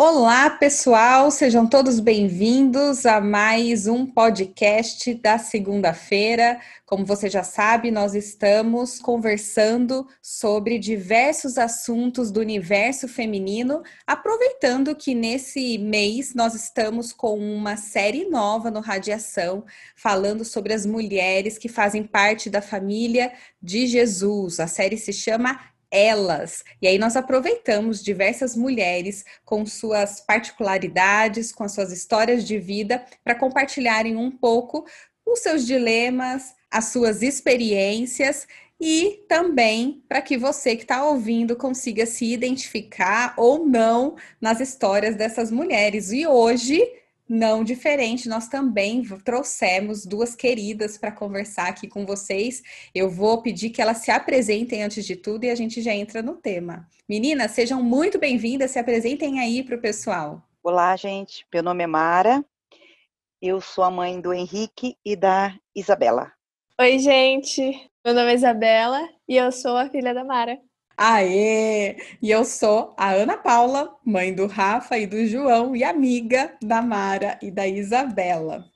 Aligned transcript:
Olá, 0.00 0.48
pessoal, 0.48 1.28
sejam 1.28 1.66
todos 1.66 1.98
bem-vindos 1.98 3.04
a 3.04 3.20
mais 3.20 3.88
um 3.88 4.06
podcast 4.06 5.12
da 5.14 5.38
segunda-feira. 5.38 6.60
Como 6.86 7.04
você 7.04 7.28
já 7.28 7.42
sabe, 7.42 7.90
nós 7.90 8.14
estamos 8.14 9.00
conversando 9.00 10.06
sobre 10.22 10.78
diversos 10.78 11.58
assuntos 11.58 12.30
do 12.30 12.38
universo 12.38 13.08
feminino, 13.08 13.82
aproveitando 14.06 14.94
que 14.94 15.16
nesse 15.16 15.76
mês 15.78 16.32
nós 16.32 16.54
estamos 16.54 17.12
com 17.12 17.36
uma 17.36 17.76
série 17.76 18.24
nova 18.28 18.70
no 18.70 18.78
Radiação, 18.78 19.64
falando 19.96 20.44
sobre 20.44 20.72
as 20.72 20.86
mulheres 20.86 21.58
que 21.58 21.68
fazem 21.68 22.04
parte 22.04 22.48
da 22.48 22.62
família 22.62 23.32
de 23.60 23.88
Jesus. 23.88 24.60
A 24.60 24.68
série 24.68 24.96
se 24.96 25.12
chama 25.12 25.58
elas. 25.90 26.64
E 26.80 26.86
aí 26.86 26.98
nós 26.98 27.16
aproveitamos 27.16 28.02
diversas 28.02 28.56
mulheres 28.56 29.24
com 29.44 29.64
suas 29.64 30.20
particularidades, 30.20 31.52
com 31.52 31.64
as 31.64 31.72
suas 31.72 31.92
histórias 31.92 32.44
de 32.44 32.58
vida, 32.58 33.04
para 33.24 33.34
compartilharem 33.34 34.16
um 34.16 34.30
pouco 34.30 34.84
os 35.24 35.40
seus 35.40 35.66
dilemas, 35.66 36.54
as 36.70 36.86
suas 36.86 37.22
experiências 37.22 38.46
e 38.80 39.24
também 39.28 40.04
para 40.08 40.22
que 40.22 40.36
você 40.36 40.76
que 40.76 40.82
está 40.82 41.04
ouvindo 41.04 41.56
consiga 41.56 42.06
se 42.06 42.32
identificar 42.32 43.34
ou 43.36 43.66
não 43.66 44.16
nas 44.40 44.60
histórias 44.60 45.16
dessas 45.16 45.50
mulheres. 45.50 46.12
E 46.12 46.26
hoje 46.26 46.80
não 47.28 47.62
diferente, 47.62 48.28
nós 48.28 48.48
também 48.48 49.02
trouxemos 49.24 50.06
duas 50.06 50.34
queridas 50.34 50.96
para 50.96 51.12
conversar 51.12 51.68
aqui 51.68 51.86
com 51.86 52.06
vocês. 52.06 52.62
Eu 52.94 53.10
vou 53.10 53.42
pedir 53.42 53.70
que 53.70 53.82
elas 53.82 53.98
se 53.98 54.10
apresentem 54.10 54.82
antes 54.82 55.04
de 55.04 55.14
tudo 55.14 55.44
e 55.44 55.50
a 55.50 55.54
gente 55.54 55.82
já 55.82 55.94
entra 55.94 56.22
no 56.22 56.36
tema. 56.36 56.88
Meninas, 57.08 57.50
sejam 57.50 57.82
muito 57.82 58.18
bem-vindas, 58.18 58.70
se 58.70 58.78
apresentem 58.78 59.40
aí 59.40 59.62
para 59.62 59.76
o 59.76 59.80
pessoal. 59.80 60.42
Olá, 60.62 60.96
gente. 60.96 61.46
Meu 61.52 61.62
nome 61.62 61.84
é 61.84 61.86
Mara. 61.86 62.44
Eu 63.40 63.60
sou 63.60 63.84
a 63.84 63.90
mãe 63.90 64.20
do 64.20 64.32
Henrique 64.32 64.96
e 65.04 65.14
da 65.14 65.54
Isabela. 65.74 66.32
Oi, 66.80 66.98
gente. 66.98 67.90
Meu 68.04 68.14
nome 68.14 68.32
é 68.32 68.34
Isabela 68.34 69.08
e 69.28 69.36
eu 69.36 69.52
sou 69.52 69.76
a 69.76 69.88
filha 69.88 70.14
da 70.14 70.24
Mara. 70.24 70.58
Aê! 71.00 71.96
E 72.20 72.28
eu 72.28 72.44
sou 72.44 72.92
a 72.96 73.12
Ana 73.12 73.36
Paula, 73.36 73.96
mãe 74.04 74.34
do 74.34 74.48
Rafa 74.48 74.98
e 74.98 75.06
do 75.06 75.24
João 75.26 75.76
e 75.76 75.84
amiga 75.84 76.52
da 76.60 76.82
Mara 76.82 77.38
e 77.40 77.52
da 77.52 77.68
Isabela. 77.68 78.66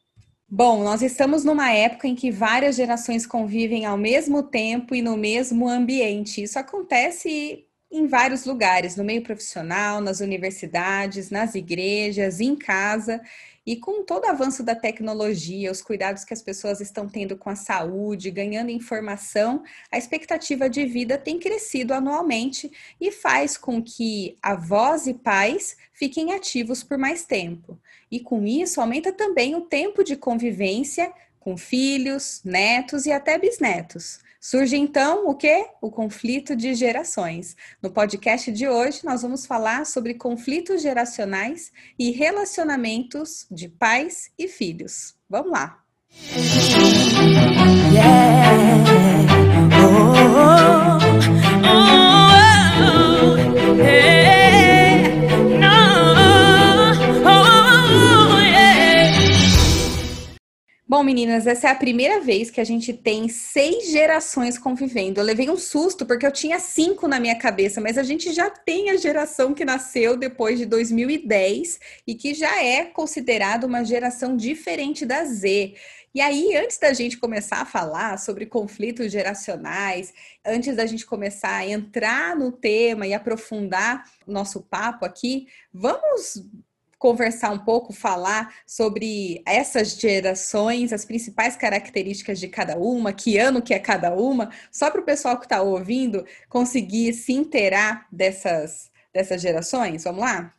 Bom, 0.49 0.85
nós 0.85 1.03
estamos 1.03 1.45
numa 1.45 1.73
época 1.73 2.07
em 2.07 2.15
que 2.15 2.31
várias 2.31 2.77
gerações 2.77 3.27
convivem 3.27 3.87
ao 3.87 3.97
mesmo 3.99 4.41
tempo 4.45 4.95
e 4.95 5.03
no 5.03 5.17
mesmo 5.17 5.69
ambiente. 5.69 6.43
Isso 6.45 6.61
acontece 6.61 7.67
em 7.91 8.07
vários 8.07 8.45
lugares, 8.45 8.95
no 8.97 9.03
meio 9.03 9.23
profissional, 9.23 10.01
nas 10.01 10.21
universidades, 10.21 11.29
nas 11.29 11.57
igrejas, 11.57 12.41
em 12.41 12.55
casa. 12.55 13.21
E 13.65 13.77
com 13.77 14.05
todo 14.05 14.25
o 14.25 14.29
avanço 14.29 14.65
da 14.65 14.75
tecnologia, 14.75 15.71
os 15.71 15.81
cuidados 15.81 16.25
que 16.25 16.35
as 16.35 16.43
pessoas 16.43 16.81
estão 16.81 17.09
tendo 17.09 17.37
com 17.37 17.49
a 17.49 17.55
saúde, 17.55 18.31
ganhando 18.31 18.71
informação, 18.71 19.63
a 19.91 19.97
expectativa 19.97 20.69
de 20.69 20.85
vida 20.85 21.17
tem 21.17 21.39
crescido 21.39 21.95
anualmente 21.95 22.73
e 23.01 23.13
faz 23.13 23.57
com 23.57 23.81
que 23.81 24.37
avós 24.43 25.07
e 25.07 25.15
pais 25.15 25.77
fiquem 25.93 26.33
ativos 26.33 26.83
por 26.83 26.99
mais 26.99 27.25
tempo. 27.25 27.79
E 28.11 28.19
com 28.19 28.45
isso, 28.45 28.81
aumenta 28.81 29.13
também 29.13 29.55
o 29.55 29.61
tempo 29.61 30.03
de 30.03 30.17
convivência 30.17 31.13
com 31.39 31.57
filhos, 31.57 32.41
netos 32.45 33.07
e 33.07 33.13
até 33.13 33.39
bisnetos. 33.39 34.19
Surge 34.45 34.77
então 34.77 35.29
o 35.29 35.37
que? 35.37 35.67
O 35.81 35.89
conflito 35.89 36.57
de 36.57 36.75
gerações. 36.75 37.57
No 37.81 37.93
podcast 37.93 38.51
de 38.51 38.67
hoje, 38.67 39.05
nós 39.05 39.23
vamos 39.23 39.47
falar 39.47 39.87
sobre 39.87 40.15
conflitos 40.15 40.83
geracionais 40.83 41.71
e 41.97 42.11
relacionamentos 42.11 43.47
de 43.49 43.69
pais 43.69 44.33
e 44.37 44.49
filhos. 44.49 45.15
Vamos 45.31 45.53
lá! 45.53 45.79
Yeah. 47.93 48.43
Oh, 49.81 50.03
oh, 50.17 50.99
oh, 51.65 51.93
yeah. 53.77 54.22
Bom, 60.93 61.03
meninas, 61.03 61.47
essa 61.47 61.69
é 61.69 61.71
a 61.71 61.75
primeira 61.75 62.21
vez 62.21 62.51
que 62.51 62.61
a 62.61 62.65
gente 62.65 62.93
tem 62.93 63.27
seis 63.27 63.91
gerações 63.91 64.59
convivendo. 64.59 65.19
Eu 65.19 65.25
levei 65.25 65.49
um 65.49 65.57
susto 65.57 66.05
porque 66.05 66.27
eu 66.27 66.31
tinha 66.31 66.59
cinco 66.59 67.09
na 67.09 67.19
minha 67.19 67.35
cabeça, 67.35 67.81
mas 67.81 67.97
a 67.97 68.03
gente 68.03 68.31
já 68.31 68.51
tem 68.51 68.91
a 68.91 68.97
geração 68.99 69.55
que 69.55 69.65
nasceu 69.65 70.19
depois 70.19 70.59
de 70.59 70.67
2010 70.67 71.81
e 72.07 72.15
que 72.15 72.35
já 72.35 72.63
é 72.63 72.85
considerada 72.85 73.67
uma 73.67 73.83
geração 73.83 74.37
diferente 74.37 75.07
da 75.07 75.25
Z. 75.25 75.75
E 76.15 76.21
aí, 76.21 76.55
antes 76.55 76.77
da 76.77 76.93
gente 76.93 77.17
começar 77.17 77.63
a 77.63 77.65
falar 77.65 78.19
sobre 78.19 78.45
conflitos 78.45 79.11
geracionais, 79.11 80.13
antes 80.45 80.77
da 80.77 80.85
gente 80.85 81.07
começar 81.07 81.57
a 81.57 81.67
entrar 81.67 82.37
no 82.37 82.53
tema 82.53 83.07
e 83.07 83.15
aprofundar 83.15 84.05
nosso 84.27 84.61
papo 84.61 85.07
aqui, 85.07 85.47
vamos 85.73 86.43
conversar 87.03 87.51
um 87.51 87.59
pouco, 87.59 87.93
falar 87.93 88.55
sobre 88.65 89.43
essas 89.45 89.97
gerações, 89.97 90.93
as 90.93 91.05
principais 91.05 91.57
características 91.57 92.39
de 92.39 92.47
cada 92.47 92.79
uma, 92.79 93.13
que 93.13 93.37
ano 93.39 93.61
que 93.61 93.75
é 93.75 93.79
cada 93.81 94.15
uma, 94.15 94.53
só 94.71 94.89
para 94.89 95.01
o 95.01 95.05
pessoal 95.05 95.37
que 95.37 95.45
está 95.45 95.61
ouvindo 95.61 96.25
conseguir 96.49 97.13
se 97.13 97.33
inteirar 97.33 98.07
dessas, 98.13 98.89
dessas 99.13 99.43
gerações? 99.43 100.05
Vamos 100.05 100.21
lá? 100.21 100.55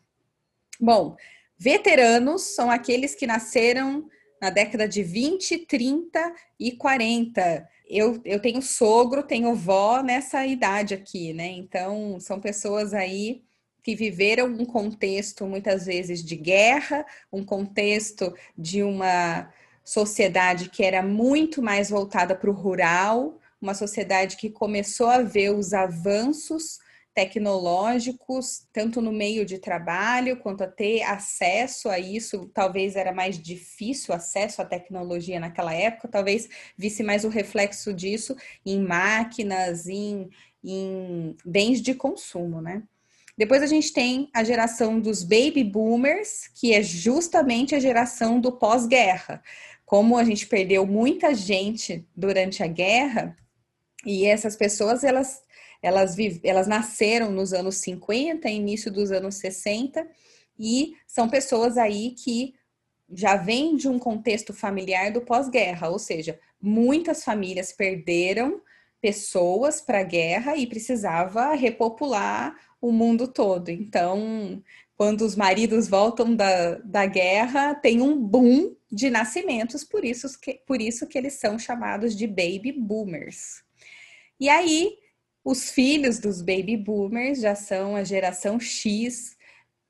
Bom, 0.82 1.16
veteranos 1.58 2.42
são 2.42 2.70
aqueles 2.70 3.16
que 3.16 3.26
nasceram 3.26 4.10
na 4.42 4.50
década 4.50 4.86
de 4.86 5.02
20, 5.02 5.60
30 5.60 6.34
e 6.60 6.74
40. 6.74 7.66
Eu, 7.88 8.20
eu 8.26 8.42
tenho 8.42 8.62
sogro, 8.62 9.24
tenho 9.24 9.56
vó 9.56 10.04
nessa 10.04 10.46
idade 10.46 10.94
aqui, 10.94 11.32
né? 11.32 11.48
Então, 11.48 12.20
são 12.20 12.42
pessoas 12.42 12.94
aí 12.94 13.46
que 13.84 13.96
viveram 13.96 14.48
um 14.48 14.66
contexto 14.66 15.46
muitas 15.46 15.86
vezes 15.86 16.24
de 16.24 16.36
guerra, 16.36 17.06
um 17.32 17.44
contexto 17.44 18.34
de 18.58 18.82
uma 18.82 19.52
sociedade 19.84 20.70
que 20.70 20.84
era 20.84 21.04
muito 21.04 21.62
mais 21.62 21.90
voltada 21.90 22.34
para 22.34 22.50
o 22.50 22.54
rural, 22.54 23.40
uma 23.62 23.74
sociedade 23.74 24.38
que 24.38 24.50
começou 24.50 25.08
a 25.08 25.22
ver 25.22 25.52
os 25.52 25.74
avanços 25.74 26.80
tecnológicos, 27.14 28.68
tanto 28.74 29.00
no 29.00 29.12
meio 29.12 29.46
de 29.46 29.60
trabalho 29.60 30.38
quanto 30.38 30.64
a 30.64 30.68
ter 30.68 31.04
acesso 31.04 31.90
a 31.90 32.00
isso. 32.00 32.50
Talvez 32.54 32.96
era 32.96 33.14
mais 33.14 33.40
difícil 33.40 34.14
acesso 34.14 34.62
à 34.62 34.66
tecnologia 34.66 35.40
naquela 35.40 35.74
época, 35.74 36.08
talvez 36.08 36.50
visse 36.78 37.04
mais 37.04 37.24
o 37.24 37.30
reflexo 37.30 37.94
disso 37.94 38.36
em 38.66 38.82
máquinas, 38.82 39.88
em, 39.88 40.30
em 40.64 41.36
bens 41.46 41.82
de 41.82 41.94
consumo, 41.94 42.62
né? 42.62 42.82
Depois 43.38 43.64
a 43.64 43.68
gente 43.68 43.92
tem 43.92 44.30
a 44.34 44.44
geração 44.44 45.00
dos 45.00 45.24
baby 45.24 45.64
boomers, 45.64 46.48
que 46.54 46.74
é 46.74 46.84
justamente 46.84 47.74
a 47.74 47.80
geração 47.80 48.40
do 48.40 48.52
pós-guerra. 48.52 49.42
Como 49.86 50.18
a 50.18 50.24
gente 50.24 50.48
perdeu 50.48 50.86
muita 50.86 51.34
gente 51.34 52.08
durante 52.16 52.64
a 52.64 52.68
guerra, 52.68 53.36
e 54.06 54.26
essas 54.26 54.56
pessoas 54.56 55.04
elas 55.04 55.42
elas, 55.84 56.16
elas 56.44 56.66
nasceram 56.66 57.30
nos 57.30 57.52
anos 57.52 57.76
50, 57.76 58.50
início 58.50 58.90
dos 58.90 59.12
anos 59.12 59.36
60, 59.36 60.08
e 60.58 60.94
são 61.06 61.28
pessoas 61.28 61.78
aí 61.78 62.12
que 62.12 62.54
já 63.12 63.36
vêm 63.36 63.76
de 63.76 63.90
um 63.90 64.00
contexto 64.00 64.54
familiar 64.54 65.12
do 65.12 65.20
pós-guerra, 65.22 65.90
ou 65.90 66.00
seja, 66.00 66.40
muitas 66.62 67.26
famílias 67.26 67.74
perderam 67.74 68.62
pessoas 69.02 69.82
para 69.82 70.00
a 70.00 70.04
guerra 70.04 70.56
e 70.56 70.66
precisava 70.66 71.54
repopular 71.54 72.56
o 72.84 72.92
mundo 72.92 73.30
todo. 73.30 73.70
Então, 73.70 74.62
quando 74.98 75.22
os 75.22 75.38
maridos 75.38 75.88
voltam 75.88 76.36
da, 76.36 76.76
da 76.80 77.06
guerra, 77.06 77.74
tem 77.74 78.02
um 78.02 78.22
boom 78.22 78.76
de 78.92 79.10
nascimentos, 79.10 79.86
por 79.86 80.04
isso, 80.04 80.28
que, 80.38 80.56
por 80.68 80.82
isso 80.82 81.08
que 81.08 81.18
eles 81.18 81.36
são 81.36 81.58
chamados 81.58 82.14
de 82.14 82.28
baby 82.28 82.74
boomers. 82.74 83.64
E 84.38 84.50
aí, 84.50 84.98
os 85.46 85.72
filhos 85.72 86.20
dos 86.20 86.42
baby 86.42 86.76
boomers 86.76 87.40
já 87.40 87.56
são 87.56 87.96
a 87.96 88.04
geração 88.04 88.60
X, 88.60 89.38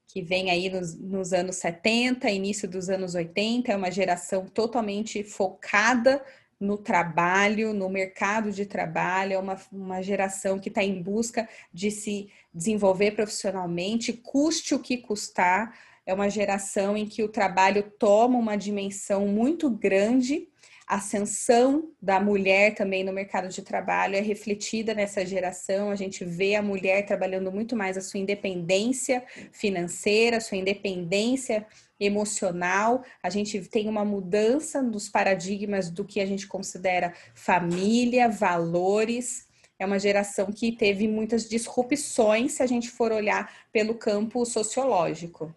que 0.08 0.22
vem 0.22 0.52
aí 0.52 0.70
nos, 0.70 0.94
nos 0.94 1.34
anos 1.34 1.56
70, 1.56 2.30
início 2.30 2.70
dos 2.70 2.90
anos 2.90 3.16
80, 3.16 3.72
é 3.72 3.76
uma 3.76 3.90
geração 3.90 4.46
totalmente 4.46 5.24
focada 5.24 6.24
no 6.60 6.78
trabalho, 6.78 7.74
no 7.74 7.90
mercado 7.90 8.52
de 8.52 8.66
trabalho, 8.66 9.34
é 9.34 9.40
uma, 9.40 9.60
uma 9.72 10.02
geração 10.02 10.60
que 10.60 10.70
está 10.70 10.84
em 10.84 11.02
busca 11.02 11.50
de 11.74 11.92
se 11.92 12.30
desenvolver 12.54 13.12
profissionalmente, 13.12 14.14
custe 14.14 14.76
o 14.76 14.80
que 14.80 14.98
custar. 14.98 15.78
É 16.06 16.14
uma 16.14 16.30
geração 16.30 16.96
em 16.96 17.06
que 17.06 17.24
o 17.24 17.30
trabalho 17.30 17.84
toma 17.98 18.38
uma 18.38 18.56
dimensão 18.56 19.28
muito 19.28 19.70
grande. 19.70 20.48
ascensão 20.86 21.92
da 22.02 22.20
mulher 22.20 22.76
também 22.76 23.04
no 23.04 23.14
mercado 23.14 23.48
de 23.48 23.62
trabalho 23.62 24.16
é 24.16 24.20
refletida 24.20 24.94
nessa 24.94 25.26
geração. 25.26 25.90
A 25.90 25.96
gente 25.96 26.26
vê 26.26 26.56
a 26.56 26.62
mulher 26.62 27.06
trabalhando 27.06 27.52
muito 27.52 27.76
mais 27.76 27.98
a 27.98 28.02
sua 28.02 28.20
independência 28.20 29.24
financeira, 29.52 30.38
a 30.38 30.42
sua 30.42 30.58
independência 30.58 31.66
emocional. 32.00 33.04
A 33.24 33.30
gente 33.30 33.60
tem 33.62 33.88
uma 33.88 34.04
mudança 34.04 34.84
dos 34.84 35.08
paradigmas 35.10 35.90
do 35.90 36.04
que 36.04 36.20
a 36.20 36.26
gente 36.26 36.48
considera 36.48 37.14
família, 37.34 38.28
valores. 38.28 39.48
É 39.80 39.86
uma 39.86 40.00
geração 40.00 40.52
que 40.52 40.72
teve 40.72 41.08
muitas 41.08 41.50
disrupções 41.50 42.54
se 42.54 42.64
a 42.64 42.68
gente 42.68 42.90
for 42.90 43.12
olhar 43.12 43.52
pelo 43.72 43.96
campo 43.96 44.46
sociológico. 44.46 45.54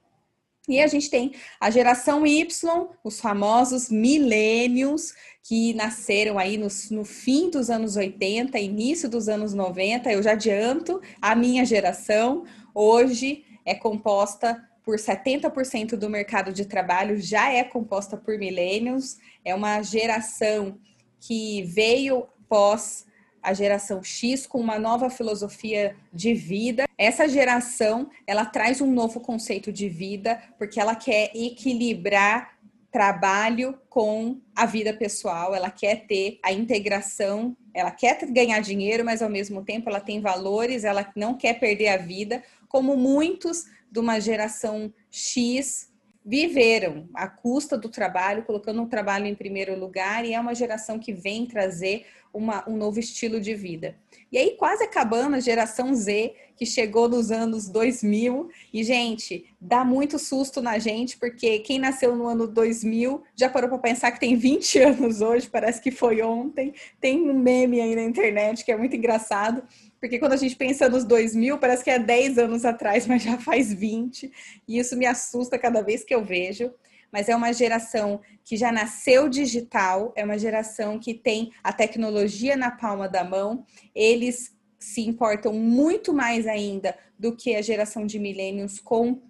E 0.68 0.80
a 0.80 0.86
gente 0.88 1.08
tem 1.08 1.32
a 1.60 1.70
geração 1.70 2.26
Y, 2.26 2.88
os 3.04 3.20
famosos 3.20 3.88
milênios, 3.88 5.14
que 5.44 5.72
nasceram 5.74 6.38
aí 6.38 6.56
no, 6.56 6.66
no, 6.90 7.04
fim 7.04 7.48
dos 7.50 7.70
anos 7.70 7.94
80, 7.94 8.58
início 8.58 9.08
dos 9.08 9.28
anos 9.28 9.54
90. 9.54 10.10
Eu 10.10 10.22
já 10.22 10.32
adianto, 10.32 11.00
a 11.22 11.36
minha 11.36 11.64
geração 11.64 12.44
hoje 12.74 13.44
é 13.64 13.76
composta 13.76 14.60
por 14.82 14.96
70% 14.96 15.96
do 15.96 16.10
mercado 16.10 16.52
de 16.52 16.64
trabalho, 16.64 17.16
já 17.16 17.52
é 17.52 17.62
composta 17.62 18.16
por 18.16 18.36
milênios. 18.36 19.18
É 19.44 19.54
uma 19.54 19.82
geração 19.82 20.80
que 21.20 21.62
veio 21.62 22.26
pós 22.48 23.05
a 23.46 23.54
geração 23.54 24.02
X 24.02 24.44
com 24.44 24.58
uma 24.58 24.76
nova 24.76 25.08
filosofia 25.08 25.94
de 26.12 26.34
vida. 26.34 26.84
Essa 26.98 27.28
geração, 27.28 28.10
ela 28.26 28.44
traz 28.44 28.80
um 28.80 28.90
novo 28.90 29.20
conceito 29.20 29.72
de 29.72 29.88
vida, 29.88 30.42
porque 30.58 30.80
ela 30.80 30.96
quer 30.96 31.30
equilibrar 31.32 32.58
trabalho 32.90 33.78
com 33.88 34.40
a 34.54 34.66
vida 34.66 34.92
pessoal, 34.92 35.54
ela 35.54 35.70
quer 35.70 36.08
ter 36.08 36.40
a 36.42 36.52
integração, 36.52 37.56
ela 37.72 37.92
quer 37.92 38.18
ganhar 38.26 38.58
dinheiro, 38.58 39.04
mas 39.04 39.22
ao 39.22 39.30
mesmo 39.30 39.62
tempo 39.62 39.88
ela 39.88 40.00
tem 40.00 40.20
valores, 40.20 40.82
ela 40.82 41.08
não 41.14 41.34
quer 41.34 41.60
perder 41.60 41.88
a 41.88 41.98
vida, 41.98 42.42
como 42.68 42.96
muitos 42.96 43.66
de 43.92 44.00
uma 44.00 44.18
geração 44.18 44.92
X 45.08 45.85
viveram 46.26 47.08
à 47.14 47.28
custa 47.28 47.78
do 47.78 47.88
trabalho, 47.88 48.42
colocando 48.42 48.82
o 48.82 48.88
trabalho 48.88 49.26
em 49.26 49.34
primeiro 49.34 49.78
lugar, 49.78 50.24
e 50.24 50.34
é 50.34 50.40
uma 50.40 50.56
geração 50.56 50.98
que 50.98 51.12
vem 51.12 51.46
trazer 51.46 52.04
uma, 52.34 52.68
um 52.68 52.76
novo 52.76 52.98
estilo 52.98 53.40
de 53.40 53.54
vida. 53.54 53.96
E 54.32 54.36
aí, 54.36 54.56
quase 54.58 54.82
acabando 54.82 55.36
a 55.36 55.40
geração 55.40 55.94
Z, 55.94 56.34
que 56.56 56.66
chegou 56.66 57.08
nos 57.08 57.30
anos 57.30 57.68
2000, 57.68 58.50
e, 58.74 58.82
gente, 58.82 59.46
dá 59.60 59.84
muito 59.84 60.18
susto 60.18 60.60
na 60.60 60.80
gente, 60.80 61.16
porque 61.16 61.60
quem 61.60 61.78
nasceu 61.78 62.16
no 62.16 62.26
ano 62.26 62.48
2000 62.48 63.22
já 63.36 63.48
parou 63.48 63.70
para 63.70 63.78
pensar 63.78 64.10
que 64.10 64.18
tem 64.18 64.34
20 64.34 64.80
anos 64.82 65.20
hoje, 65.20 65.48
parece 65.48 65.80
que 65.80 65.92
foi 65.92 66.22
ontem. 66.22 66.74
Tem 67.00 67.22
um 67.30 67.38
meme 67.38 67.80
aí 67.80 67.94
na 67.94 68.02
internet 68.02 68.64
que 68.64 68.72
é 68.72 68.76
muito 68.76 68.96
engraçado 68.96 69.62
porque 70.00 70.18
quando 70.18 70.32
a 70.32 70.36
gente 70.36 70.56
pensa 70.56 70.88
nos 70.88 71.04
2000, 71.04 71.58
parece 71.58 71.82
que 71.82 71.90
é 71.90 71.98
10 71.98 72.38
anos 72.38 72.64
atrás, 72.64 73.06
mas 73.06 73.22
já 73.22 73.38
faz 73.38 73.72
20, 73.72 74.30
e 74.68 74.78
isso 74.78 74.96
me 74.96 75.06
assusta 75.06 75.58
cada 75.58 75.82
vez 75.82 76.04
que 76.04 76.14
eu 76.14 76.24
vejo. 76.24 76.72
Mas 77.12 77.28
é 77.28 77.36
uma 77.36 77.52
geração 77.52 78.20
que 78.44 78.56
já 78.56 78.70
nasceu 78.72 79.28
digital, 79.28 80.12
é 80.16 80.24
uma 80.24 80.38
geração 80.38 80.98
que 80.98 81.14
tem 81.14 81.52
a 81.62 81.72
tecnologia 81.72 82.56
na 82.56 82.70
palma 82.70 83.08
da 83.08 83.24
mão, 83.24 83.64
eles 83.94 84.54
se 84.78 85.00
importam 85.00 85.52
muito 85.52 86.12
mais 86.12 86.46
ainda 86.46 86.96
do 87.18 87.34
que 87.34 87.54
a 87.56 87.62
geração 87.62 88.06
de 88.06 88.18
milênios 88.18 88.78
com 88.78 89.22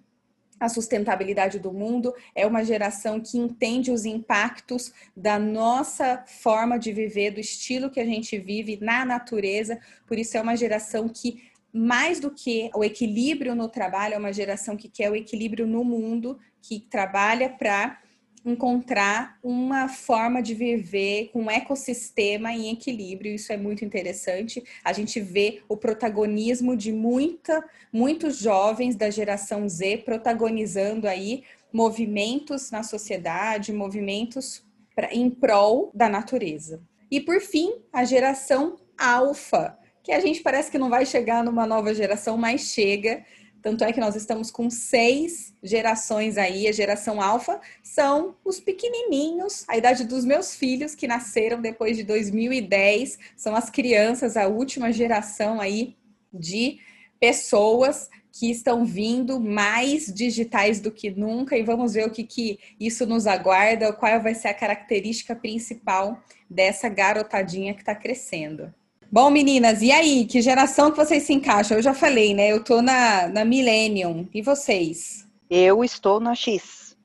a 0.59 0.69
sustentabilidade 0.69 1.59
do 1.59 1.71
mundo, 1.71 2.13
é 2.33 2.45
uma 2.45 2.63
geração 2.63 3.19
que 3.19 3.37
entende 3.37 3.91
os 3.91 4.05
impactos 4.05 4.91
da 5.15 5.37
nossa 5.37 6.23
forma 6.25 6.77
de 6.77 6.91
viver, 6.91 7.31
do 7.31 7.39
estilo 7.39 7.89
que 7.89 7.99
a 7.99 8.05
gente 8.05 8.37
vive 8.37 8.77
na 8.81 9.05
natureza, 9.05 9.79
por 10.05 10.17
isso 10.17 10.37
é 10.37 10.41
uma 10.41 10.55
geração 10.55 11.07
que 11.07 11.47
mais 11.73 12.19
do 12.19 12.31
que 12.31 12.71
o 12.73 12.83
equilíbrio 12.83 13.53
no 13.53 13.69
trabalho, 13.69 14.15
é 14.15 14.17
uma 14.17 14.33
geração 14.33 14.75
que 14.75 14.89
quer 14.89 15.11
o 15.11 15.15
equilíbrio 15.15 15.67
no 15.67 15.83
mundo, 15.83 16.39
que 16.61 16.79
trabalha 16.79 17.49
para 17.49 17.99
encontrar 18.45 19.37
uma 19.43 19.87
forma 19.87 20.41
de 20.41 20.53
viver 20.53 21.29
com 21.33 21.43
um 21.43 21.51
ecossistema 21.51 22.53
em 22.53 22.71
equilíbrio. 22.71 23.33
Isso 23.33 23.51
é 23.51 23.57
muito 23.57 23.83
interessante. 23.83 24.63
A 24.83 24.93
gente 24.93 25.19
vê 25.19 25.61
o 25.67 25.75
protagonismo 25.75 26.75
de 26.75 26.91
muita, 26.91 27.63
muitos 27.91 28.39
jovens 28.39 28.95
da 28.95 29.09
geração 29.09 29.67
Z 29.67 29.97
protagonizando 30.05 31.07
aí 31.07 31.43
movimentos 31.73 32.71
na 32.71 32.83
sociedade, 32.83 33.73
movimentos 33.73 34.63
pra, 34.95 35.13
em 35.13 35.29
prol 35.29 35.91
da 35.93 36.07
natureza. 36.07 36.81
E 37.11 37.19
por 37.19 37.39
fim, 37.39 37.81
a 37.91 38.03
geração 38.03 38.77
alfa, 38.97 39.77
que 40.03 40.11
a 40.11 40.19
gente 40.19 40.41
parece 40.41 40.71
que 40.71 40.77
não 40.77 40.89
vai 40.89 41.05
chegar 41.05 41.43
numa 41.43 41.65
nova 41.65 41.93
geração, 41.93 42.37
mas 42.37 42.61
chega 42.61 43.25
tanto 43.67 43.83
é 43.83 43.91
que 43.91 43.99
nós 43.99 44.15
estamos 44.15 44.49
com 44.49 44.69
seis 44.69 45.53
gerações 45.61 46.37
aí. 46.37 46.69
A 46.69 46.71
geração 46.71 47.21
alfa 47.21 47.59
são 47.83 48.33
os 48.45 48.61
pequenininhos, 48.61 49.65
a 49.67 49.75
idade 49.75 50.05
dos 50.05 50.23
meus 50.23 50.55
filhos 50.55 50.95
que 50.95 51.05
nasceram 51.05 51.61
depois 51.61 51.97
de 51.97 52.03
2010. 52.05 53.19
São 53.35 53.57
as 53.57 53.69
crianças, 53.69 54.37
a 54.37 54.47
última 54.47 54.89
geração 54.93 55.59
aí 55.59 55.97
de 56.31 56.79
pessoas 57.19 58.09
que 58.31 58.49
estão 58.49 58.85
vindo 58.85 59.37
mais 59.37 60.05
digitais 60.05 60.79
do 60.79 60.89
que 60.89 61.09
nunca 61.11 61.57
e 61.57 61.63
vamos 61.63 61.93
ver 61.93 62.07
o 62.07 62.11
que, 62.11 62.23
que 62.23 62.57
isso 62.79 63.05
nos 63.05 63.27
aguarda, 63.27 63.91
qual 63.91 64.21
vai 64.21 64.33
ser 64.33 64.47
a 64.47 64.53
característica 64.53 65.35
principal 65.35 66.23
dessa 66.49 66.87
garotadinha 66.87 67.73
que 67.73 67.81
está 67.81 67.93
crescendo. 67.93 68.73
Bom, 69.09 69.29
meninas, 69.29 69.81
e 69.81 69.89
aí? 69.89 70.25
Que 70.25 70.41
geração 70.41 70.91
que 70.91 70.97
vocês 70.97 71.23
se 71.23 71.33
encaixam? 71.33 71.77
Eu 71.77 71.83
já 71.83 71.93
falei, 71.93 72.33
né? 72.33 72.51
Eu 72.51 72.61
tô 72.61 72.81
na, 72.81 73.29
na 73.29 73.45
Millennium. 73.45 74.27
E 74.33 74.41
vocês? 74.41 75.25
Eu 75.49 75.81
estou 75.81 76.19
na 76.19 76.35
X. 76.35 76.97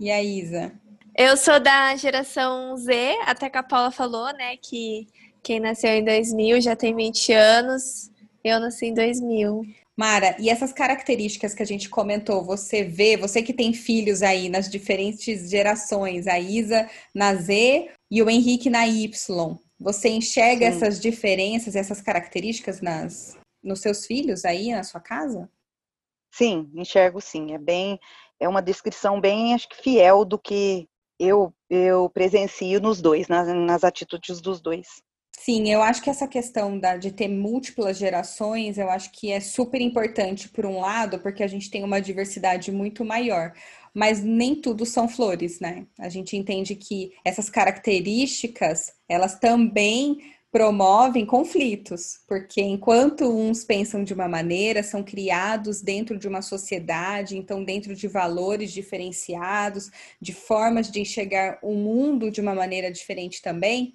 E 0.00 0.10
a 0.10 0.20
Isa? 0.20 0.72
Eu 1.16 1.36
sou 1.36 1.60
da 1.60 1.94
geração 1.94 2.76
Z, 2.76 2.92
até 3.24 3.48
que 3.48 3.56
a 3.56 3.62
Paula 3.62 3.92
falou, 3.92 4.32
né? 4.32 4.56
Que 4.56 5.06
quem 5.44 5.60
nasceu 5.60 5.90
em 5.90 6.04
2000 6.04 6.60
já 6.60 6.74
tem 6.74 6.92
20 6.92 7.32
anos. 7.32 8.10
Eu 8.42 8.58
nasci 8.58 8.86
em 8.86 8.94
2000. 8.94 9.62
Mara, 9.96 10.34
e 10.40 10.50
essas 10.50 10.72
características 10.72 11.54
que 11.54 11.62
a 11.62 11.66
gente 11.66 11.88
comentou, 11.88 12.42
você 12.42 12.82
vê, 12.82 13.16
você 13.16 13.40
que 13.40 13.52
tem 13.52 13.72
filhos 13.72 14.22
aí 14.22 14.48
nas 14.48 14.68
diferentes 14.68 15.48
gerações, 15.48 16.26
a 16.26 16.36
Isa 16.40 16.90
na 17.14 17.32
Z 17.36 17.90
e 18.10 18.20
o 18.20 18.28
Henrique 18.28 18.68
na 18.68 18.88
Y. 18.88 19.56
Você 19.84 20.08
enxerga 20.08 20.72
sim. 20.72 20.76
essas 20.78 20.98
diferenças, 20.98 21.76
essas 21.76 22.00
características 22.00 22.80
nas, 22.80 23.36
nos 23.62 23.82
seus 23.82 24.06
filhos 24.06 24.46
aí 24.46 24.72
na 24.72 24.82
sua 24.82 24.98
casa? 24.98 25.46
Sim, 26.32 26.70
enxergo 26.74 27.20
sim. 27.20 27.52
É 27.52 27.58
bem, 27.58 28.00
é 28.40 28.48
uma 28.48 28.62
descrição 28.62 29.20
bem, 29.20 29.52
acho 29.52 29.68
que 29.68 29.82
fiel 29.82 30.24
do 30.24 30.38
que 30.38 30.88
eu 31.20 31.52
eu 31.68 32.08
presencio 32.08 32.80
nos 32.80 33.02
dois, 33.02 33.28
nas, 33.28 33.46
nas 33.48 33.84
atitudes 33.84 34.40
dos 34.40 34.58
dois. 34.58 34.86
Sim, 35.36 35.70
eu 35.70 35.82
acho 35.82 36.00
que 36.00 36.08
essa 36.08 36.28
questão 36.28 36.78
da, 36.78 36.96
de 36.96 37.12
ter 37.12 37.28
múltiplas 37.28 37.98
gerações, 37.98 38.78
eu 38.78 38.88
acho 38.88 39.10
que 39.10 39.30
é 39.30 39.40
super 39.40 39.80
importante 39.80 40.48
por 40.48 40.64
um 40.64 40.80
lado, 40.80 41.18
porque 41.18 41.42
a 41.42 41.46
gente 41.46 41.68
tem 41.70 41.84
uma 41.84 42.00
diversidade 42.00 42.72
muito 42.72 43.04
maior 43.04 43.52
mas 43.94 44.22
nem 44.22 44.56
tudo 44.56 44.84
são 44.84 45.08
flores, 45.08 45.60
né? 45.60 45.86
A 45.98 46.08
gente 46.08 46.36
entende 46.36 46.74
que 46.74 47.12
essas 47.24 47.48
características, 47.48 48.92
elas 49.08 49.38
também 49.38 50.18
promovem 50.50 51.26
conflitos, 51.26 52.20
porque 52.28 52.60
enquanto 52.60 53.28
uns 53.28 53.64
pensam 53.64 54.04
de 54.04 54.14
uma 54.14 54.28
maneira, 54.28 54.82
são 54.82 55.02
criados 55.02 55.80
dentro 55.80 56.16
de 56.18 56.28
uma 56.28 56.42
sociedade, 56.42 57.36
então 57.36 57.64
dentro 57.64 57.94
de 57.94 58.06
valores 58.06 58.72
diferenciados, 58.72 59.90
de 60.20 60.32
formas 60.32 60.90
de 60.90 61.00
enxergar 61.00 61.58
o 61.62 61.74
mundo 61.74 62.30
de 62.30 62.40
uma 62.40 62.54
maneira 62.54 62.90
diferente 62.90 63.42
também. 63.42 63.94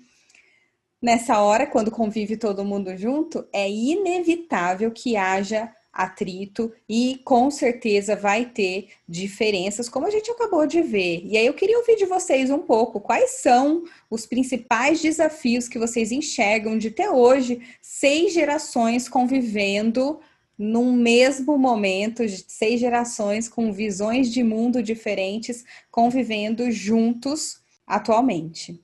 Nessa 1.02 1.40
hora, 1.42 1.66
quando 1.66 1.92
convive 1.92 2.36
todo 2.36 2.66
mundo 2.66 2.96
junto, 2.98 3.48
é 3.54 3.70
inevitável 3.70 4.92
que 4.92 5.16
haja 5.16 5.74
atrito 5.92 6.72
e 6.88 7.20
com 7.26 7.50
certeza 7.50 8.16
vai 8.16 8.46
ter 8.46 8.90
diferenças, 9.08 9.90
como 9.90 10.06
a 10.06 10.10
gente 10.10 10.30
acabou 10.32 10.66
de 10.66 10.82
ver. 10.82 11.22
E 11.26 11.38
aí 11.38 11.46
eu 11.46 11.54
queria 11.54 11.78
ouvir 11.78 11.96
de 11.96 12.06
vocês 12.06 12.50
um 12.50 12.60
pouco 12.60 13.02
quais 13.02 13.42
são 13.42 13.84
os 14.10 14.26
principais 14.26 15.02
desafios 15.02 15.68
que 15.68 15.80
vocês 15.80 16.12
enxergam 16.12 16.78
de 16.78 16.92
ter 16.92 17.10
hoje 17.10 17.62
seis 17.82 18.34
gerações 18.34 19.10
convivendo 19.10 20.20
num 20.58 20.92
mesmo 20.92 21.58
momento, 21.58 22.24
seis 22.48 22.80
gerações 22.80 23.48
com 23.48 23.72
visões 23.72 24.32
de 24.32 24.44
mundo 24.44 24.84
diferentes 24.84 25.64
convivendo 25.90 26.70
juntos 26.70 27.62
atualmente. 27.88 28.84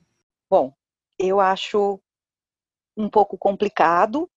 Bom, 0.50 0.72
eu 1.18 1.38
acho 1.38 2.00
um 2.96 3.10
pouco 3.10 3.36
complicado 3.36 4.28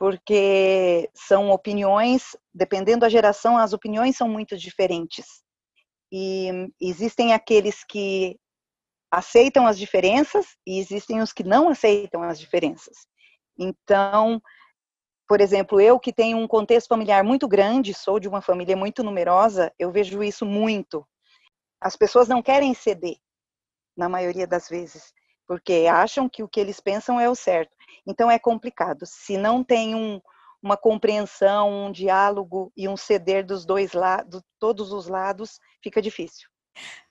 porque 0.00 1.10
são 1.14 1.50
opiniões, 1.50 2.34
dependendo 2.54 3.00
da 3.00 3.08
geração, 3.10 3.58
as 3.58 3.74
opiniões 3.74 4.16
são 4.16 4.26
muito 4.26 4.56
diferentes. 4.56 5.26
E 6.10 6.48
existem 6.80 7.34
aqueles 7.34 7.84
que 7.84 8.38
aceitam 9.12 9.66
as 9.66 9.78
diferenças 9.78 10.56
e 10.66 10.78
existem 10.78 11.20
os 11.20 11.34
que 11.34 11.44
não 11.44 11.68
aceitam 11.68 12.22
as 12.22 12.40
diferenças. 12.40 12.96
Então, 13.58 14.40
por 15.28 15.38
exemplo, 15.38 15.78
eu 15.78 16.00
que 16.00 16.14
tenho 16.14 16.38
um 16.38 16.48
contexto 16.48 16.88
familiar 16.88 17.22
muito 17.22 17.46
grande, 17.46 17.92
sou 17.92 18.18
de 18.18 18.26
uma 18.26 18.40
família 18.40 18.74
muito 18.74 19.04
numerosa, 19.04 19.70
eu 19.78 19.92
vejo 19.92 20.22
isso 20.22 20.46
muito. 20.46 21.06
As 21.78 21.94
pessoas 21.94 22.26
não 22.26 22.42
querem 22.42 22.72
ceder, 22.72 23.18
na 23.94 24.08
maioria 24.08 24.46
das 24.46 24.66
vezes, 24.66 25.12
porque 25.46 25.86
acham 25.92 26.26
que 26.26 26.42
o 26.42 26.48
que 26.48 26.58
eles 26.58 26.80
pensam 26.80 27.20
é 27.20 27.28
o 27.28 27.34
certo. 27.34 27.76
Então 28.06 28.30
é 28.30 28.38
complicado. 28.38 29.04
Se 29.04 29.36
não 29.36 29.62
tem 29.62 29.94
um, 29.94 30.20
uma 30.62 30.76
compreensão, 30.76 31.86
um 31.86 31.92
diálogo 31.92 32.72
e 32.76 32.88
um 32.88 32.96
ceder 32.96 33.44
dos 33.44 33.64
dois 33.64 33.92
lados, 33.92 34.42
todos 34.58 34.92
os 34.92 35.06
lados, 35.08 35.58
fica 35.82 36.02
difícil. 36.02 36.48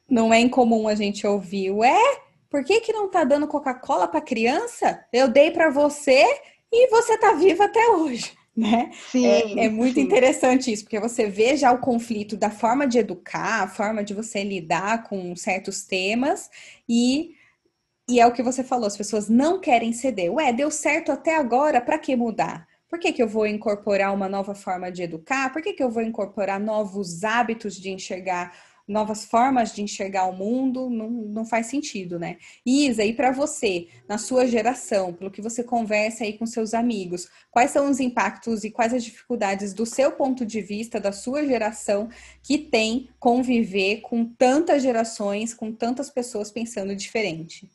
Não 0.10 0.34
é 0.34 0.40
incomum 0.40 0.88
a 0.88 0.96
gente 0.96 1.26
ouvir, 1.26 1.72
ué, 1.72 2.00
por 2.50 2.64
que, 2.64 2.82
que 2.82 2.92
não 2.92 3.10
tá 3.10 3.24
dando 3.24 3.48
Coca-Cola 3.48 4.08
para 4.08 4.22
criança? 4.22 5.06
Eu 5.14 5.28
dei 5.28 5.52
para 5.52 5.70
você 5.70 6.26
e 6.72 6.90
você 6.90 7.14
está 7.14 7.34
viva 7.34 7.66
até 7.66 7.90
hoje. 7.90 8.38
Né? 8.60 8.92
Sim, 9.10 9.26
é, 9.26 9.68
é 9.68 9.70
muito 9.70 9.94
sim. 9.94 10.02
interessante 10.02 10.70
isso, 10.70 10.84
porque 10.84 11.00
você 11.00 11.28
vê 11.28 11.56
já 11.56 11.72
o 11.72 11.80
conflito 11.80 12.36
da 12.36 12.52
forma 12.52 12.86
de 12.86 12.98
educar, 12.98 13.64
a 13.64 13.68
forma 13.70 14.04
de 14.04 14.14
você 14.14 14.44
lidar 14.44 15.04
com 15.04 15.34
certos 15.34 15.86
temas, 15.86 16.50
e, 16.90 17.36
e 18.10 18.20
é 18.20 18.25
o 18.25 18.34
que 18.34 18.44
você 18.44 18.63
falou, 18.63 18.88
as 18.88 18.98
pessoas 18.98 19.30
não 19.30 19.60
querem 19.60 19.94
ceder. 19.94 20.32
Ué, 20.34 20.51
deu 20.51 20.72
certo 20.72 21.12
até 21.12 21.36
agora, 21.36 21.80
para 21.80 22.00
que 22.00 22.16
mudar? 22.16 22.68
Por 22.89 23.00
que, 23.00 23.13
que 23.13 23.22
eu 23.22 23.28
vou 23.28 23.46
incorporar 23.46 24.13
uma 24.13 24.28
nova 24.28 24.56
forma 24.56 24.92
de 24.92 25.04
educar? 25.04 25.54
Por 25.54 25.62
que, 25.62 25.74
que 25.74 25.84
eu 25.84 25.92
vou 25.92 26.01
incorporar 26.01 26.60
novos 26.60 27.24
hábitos 27.24 27.75
de 27.75 27.92
enxergar 27.92 28.51
novas 28.89 29.24
formas 29.24 29.74
de 29.74 29.84
enxergar 29.84 30.25
o 30.25 30.36
mundo, 30.36 30.89
não, 30.89 31.10
não 31.10 31.46
faz 31.46 31.68
sentido, 31.68 32.18
né? 32.18 32.38
Isa, 32.66 33.06
e 33.06 33.13
para 33.13 33.32
você, 33.32 33.88
na 34.08 34.18
sua 34.18 34.48
geração, 34.48 35.13
pelo 35.13 35.30
que 35.30 35.44
você 35.44 35.63
conversa 35.63 36.24
aí 36.24 36.34
com 36.34 36.46
seus 36.48 36.74
amigos, 36.74 37.30
quais 37.51 37.70
são 37.70 37.88
os 37.88 38.00
impactos 38.00 38.63
e 38.63 38.72
quais 38.72 38.94
as 38.94 39.04
dificuldades 39.04 39.74
do 39.74 39.86
seu 39.86 40.12
ponto 40.13 40.44
de 40.44 40.60
vista, 40.60 41.00
da 41.00 41.12
sua 41.12 41.46
geração, 41.46 42.10
que 42.42 42.58
tem 42.58 43.10
conviver 43.20 44.01
com 44.01 44.25
tantas 44.25 44.82
gerações, 44.82 45.54
com 45.54 45.72
tantas 45.72 46.10
pessoas 46.10 46.50
pensando 46.50 46.96
diferente? 46.96 47.70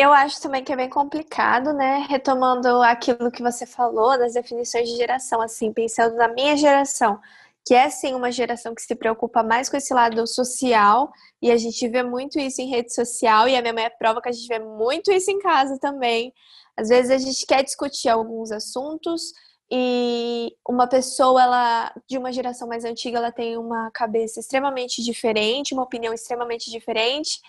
Eu 0.00 0.12
acho 0.12 0.40
também 0.40 0.62
que 0.62 0.72
é 0.72 0.76
bem 0.76 0.88
complicado, 0.88 1.72
né? 1.72 2.06
Retomando 2.08 2.80
aquilo 2.82 3.32
que 3.32 3.42
você 3.42 3.66
falou 3.66 4.16
das 4.16 4.34
definições 4.34 4.88
de 4.88 4.94
geração, 4.94 5.40
assim, 5.42 5.72
pensando 5.72 6.14
na 6.14 6.28
minha 6.28 6.56
geração 6.56 7.18
que 7.66 7.74
é 7.74 7.90
sim 7.90 8.14
uma 8.14 8.30
geração 8.30 8.74
que 8.76 8.80
se 8.80 8.94
preocupa 8.94 9.42
mais 9.42 9.68
com 9.68 9.76
esse 9.76 9.92
lado 9.92 10.24
social, 10.26 11.10
e 11.42 11.50
a 11.50 11.56
gente 11.56 11.86
vê 11.88 12.02
muito 12.02 12.38
isso 12.38 12.62
em 12.62 12.70
rede 12.70 12.94
social, 12.94 13.48
e 13.48 13.56
a 13.56 13.60
minha 13.60 13.74
mãe 13.74 13.84
é 13.84 13.90
prova 13.90 14.22
que 14.22 14.28
a 14.28 14.32
gente 14.32 14.46
vê 14.46 14.60
muito 14.60 15.10
isso 15.12 15.30
em 15.32 15.38
casa 15.40 15.76
também. 15.80 16.32
Às 16.76 16.88
vezes 16.88 17.10
a 17.10 17.18
gente 17.18 17.44
quer 17.44 17.64
discutir 17.64 18.08
alguns 18.08 18.52
assuntos 18.52 19.32
e 19.70 20.54
uma 20.66 20.86
pessoa 20.86 21.42
ela 21.42 21.92
de 22.08 22.16
uma 22.16 22.32
geração 22.32 22.68
mais 22.68 22.84
antiga 22.84 23.18
ela 23.18 23.32
tem 23.32 23.58
uma 23.58 23.90
cabeça 23.90 24.38
extremamente 24.40 25.02
diferente, 25.02 25.74
uma 25.74 25.82
opinião 25.82 26.14
extremamente 26.14 26.70
diferente. 26.70 27.40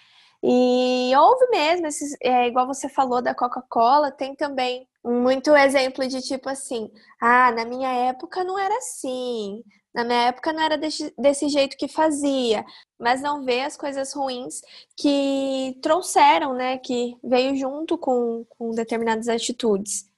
E 0.42 1.12
houve 1.18 1.48
mesmo, 1.50 1.88
esses, 1.88 2.16
é, 2.22 2.48
igual 2.48 2.66
você 2.66 2.88
falou 2.88 3.22
da 3.22 3.36
Coca-Cola, 3.36 4.12
tem 4.12 4.36
também 4.36 4.88
muito 5.04 5.56
exemplo 5.56 6.08
de 6.08 6.22
tipo 6.22 6.50
assim: 6.50 6.90
ah, 7.22 7.52
na 7.52 7.66
minha 7.66 7.90
época 7.90 8.44
não 8.44 8.58
era 8.58 8.76
assim, 8.78 9.64
na 9.94 10.04
minha 10.04 10.28
época 10.28 10.54
não 10.54 10.62
era 10.62 10.78
desse, 10.78 11.14
desse 11.18 11.50
jeito 11.50 11.76
que 11.78 11.88
fazia, 11.88 12.66
mas 12.98 13.22
não 13.22 13.44
vê 13.44 13.62
as 13.62 13.76
coisas 13.76 14.14
ruins 14.14 14.62
que 14.96 15.78
trouxeram, 15.82 16.54
né? 16.54 16.78
Que 16.78 17.16
veio 17.24 17.56
junto 17.58 17.98
com, 17.98 18.46
com 18.50 18.72
determinadas 18.72 19.28
atitudes. 19.28 20.10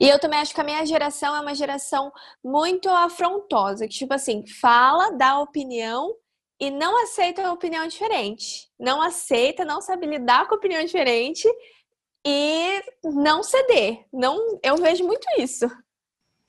E 0.00 0.08
eu 0.08 0.18
também 0.18 0.40
acho 0.40 0.54
que 0.54 0.60
a 0.60 0.64
minha 0.64 0.84
geração 0.86 1.36
é 1.36 1.40
uma 1.40 1.54
geração 1.54 2.10
muito 2.42 2.88
afrontosa, 2.88 3.86
que, 3.86 3.94
tipo 3.94 4.14
assim, 4.14 4.44
fala, 4.46 5.12
dá 5.12 5.38
opinião 5.40 6.14
e 6.60 6.70
não 6.70 7.02
aceita 7.02 7.46
a 7.46 7.52
opinião 7.52 7.86
diferente. 7.88 8.68
Não 8.78 9.00
aceita, 9.00 9.64
não 9.64 9.80
sabe 9.80 10.06
lidar 10.06 10.46
com 10.46 10.54
opinião 10.54 10.84
diferente 10.84 11.48
e 12.24 12.82
não 13.02 13.42
ceder. 13.42 14.04
Não, 14.12 14.60
eu 14.62 14.76
vejo 14.76 15.04
muito 15.04 15.26
isso. 15.38 15.66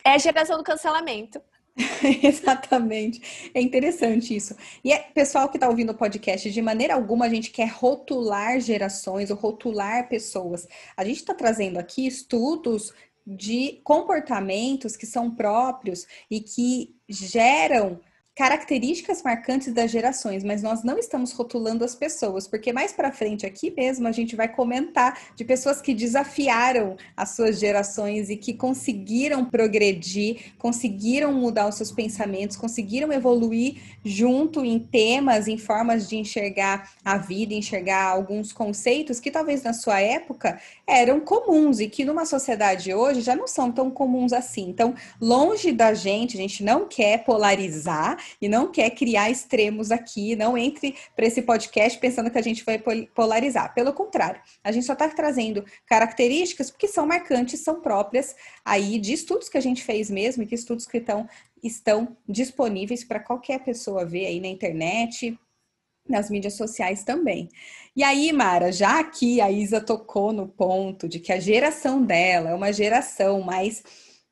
É 0.03 0.11
a 0.11 0.17
geração 0.17 0.57
do 0.57 0.63
cancelamento. 0.63 1.41
Exatamente. 2.21 3.51
É 3.53 3.61
interessante 3.61 4.35
isso. 4.35 4.55
E 4.83 4.91
é, 4.91 4.99
pessoal 4.99 5.47
que 5.47 5.55
está 5.57 5.69
ouvindo 5.69 5.91
o 5.91 5.97
podcast, 5.97 6.51
de 6.51 6.61
maneira 6.61 6.93
alguma 6.93 7.25
a 7.25 7.29
gente 7.29 7.49
quer 7.49 7.69
rotular 7.69 8.59
gerações 8.59 9.31
ou 9.31 9.37
rotular 9.37 10.09
pessoas. 10.09 10.67
A 10.97 11.05
gente 11.05 11.17
está 11.17 11.33
trazendo 11.33 11.79
aqui 11.79 12.05
estudos 12.05 12.93
de 13.25 13.79
comportamentos 13.83 14.97
que 14.97 15.05
são 15.05 15.33
próprios 15.33 16.05
e 16.29 16.41
que 16.41 16.95
geram 17.07 18.01
características 18.35 19.21
marcantes 19.21 19.73
das 19.73 19.91
gerações, 19.91 20.43
mas 20.43 20.63
nós 20.63 20.83
não 20.83 20.97
estamos 20.97 21.33
rotulando 21.33 21.83
as 21.83 21.93
pessoas, 21.93 22.47
porque 22.47 22.71
mais 22.71 22.93
para 22.93 23.11
frente 23.11 23.45
aqui 23.45 23.73
mesmo 23.75 24.07
a 24.07 24.11
gente 24.11 24.37
vai 24.37 24.47
comentar 24.47 25.19
de 25.35 25.43
pessoas 25.43 25.81
que 25.81 25.93
desafiaram 25.93 26.95
as 27.15 27.31
suas 27.31 27.59
gerações 27.59 28.29
e 28.29 28.37
que 28.37 28.53
conseguiram 28.53 29.43
progredir, 29.43 30.53
conseguiram 30.57 31.33
mudar 31.33 31.67
os 31.67 31.75
seus 31.75 31.91
pensamentos, 31.91 32.55
conseguiram 32.55 33.11
evoluir 33.11 33.81
junto 34.03 34.63
em 34.63 34.79
temas, 34.79 35.47
em 35.49 35.57
formas 35.57 36.07
de 36.07 36.15
enxergar 36.15 36.93
a 37.03 37.17
vida, 37.17 37.53
enxergar 37.53 38.05
alguns 38.05 38.53
conceitos 38.53 39.19
que 39.19 39.29
talvez 39.29 39.61
na 39.61 39.73
sua 39.73 39.99
época 39.99 40.59
eram 40.87 41.19
comuns 41.19 41.81
e 41.81 41.89
que 41.89 42.05
numa 42.05 42.25
sociedade 42.25 42.93
hoje 42.93 43.21
já 43.21 43.35
não 43.35 43.47
são 43.47 43.71
tão 43.71 43.91
comuns 43.91 44.31
assim. 44.31 44.69
Então, 44.69 44.95
longe 45.19 45.73
da 45.73 45.93
gente, 45.93 46.37
a 46.37 46.41
gente 46.41 46.63
não 46.63 46.87
quer 46.87 47.25
polarizar 47.25 48.20
e 48.41 48.47
não 48.47 48.71
quer 48.71 48.89
criar 48.91 49.29
extremos 49.29 49.91
aqui. 49.91 50.35
Não 50.35 50.57
entre 50.57 50.95
para 51.15 51.25
esse 51.25 51.41
podcast 51.41 51.99
pensando 51.99 52.29
que 52.29 52.37
a 52.37 52.43
gente 52.43 52.63
vai 52.63 52.81
polarizar. 53.13 53.73
Pelo 53.73 53.93
contrário, 53.93 54.41
a 54.63 54.71
gente 54.71 54.85
só 54.85 54.93
está 54.93 55.07
trazendo 55.09 55.65
características 55.85 56.71
que 56.71 56.87
são 56.87 57.05
marcantes, 57.05 57.59
são 57.61 57.81
próprias 57.81 58.35
aí 58.63 58.99
de 58.99 59.13
estudos 59.13 59.49
que 59.49 59.57
a 59.57 59.61
gente 59.61 59.83
fez 59.83 60.09
mesmo, 60.09 60.43
e 60.43 60.45
que 60.45 60.55
estudos 60.55 60.85
que 60.85 60.97
estão, 60.97 61.27
estão 61.63 62.15
disponíveis 62.27 63.03
para 63.03 63.19
qualquer 63.19 63.63
pessoa 63.63 64.05
ver 64.05 64.25
aí 64.25 64.39
na 64.39 64.47
internet, 64.47 65.37
nas 66.07 66.29
mídias 66.29 66.55
sociais 66.55 67.03
também. 67.03 67.49
E 67.95 68.03
aí, 68.03 68.31
Mara, 68.31 68.71
já 68.71 68.99
aqui 68.99 69.41
a 69.41 69.51
Isa 69.51 69.81
tocou 69.81 70.31
no 70.31 70.47
ponto 70.47 71.07
de 71.07 71.19
que 71.19 71.31
a 71.31 71.39
geração 71.39 72.01
dela 72.01 72.51
é 72.51 72.55
uma 72.55 72.71
geração 72.71 73.41
mais 73.41 73.83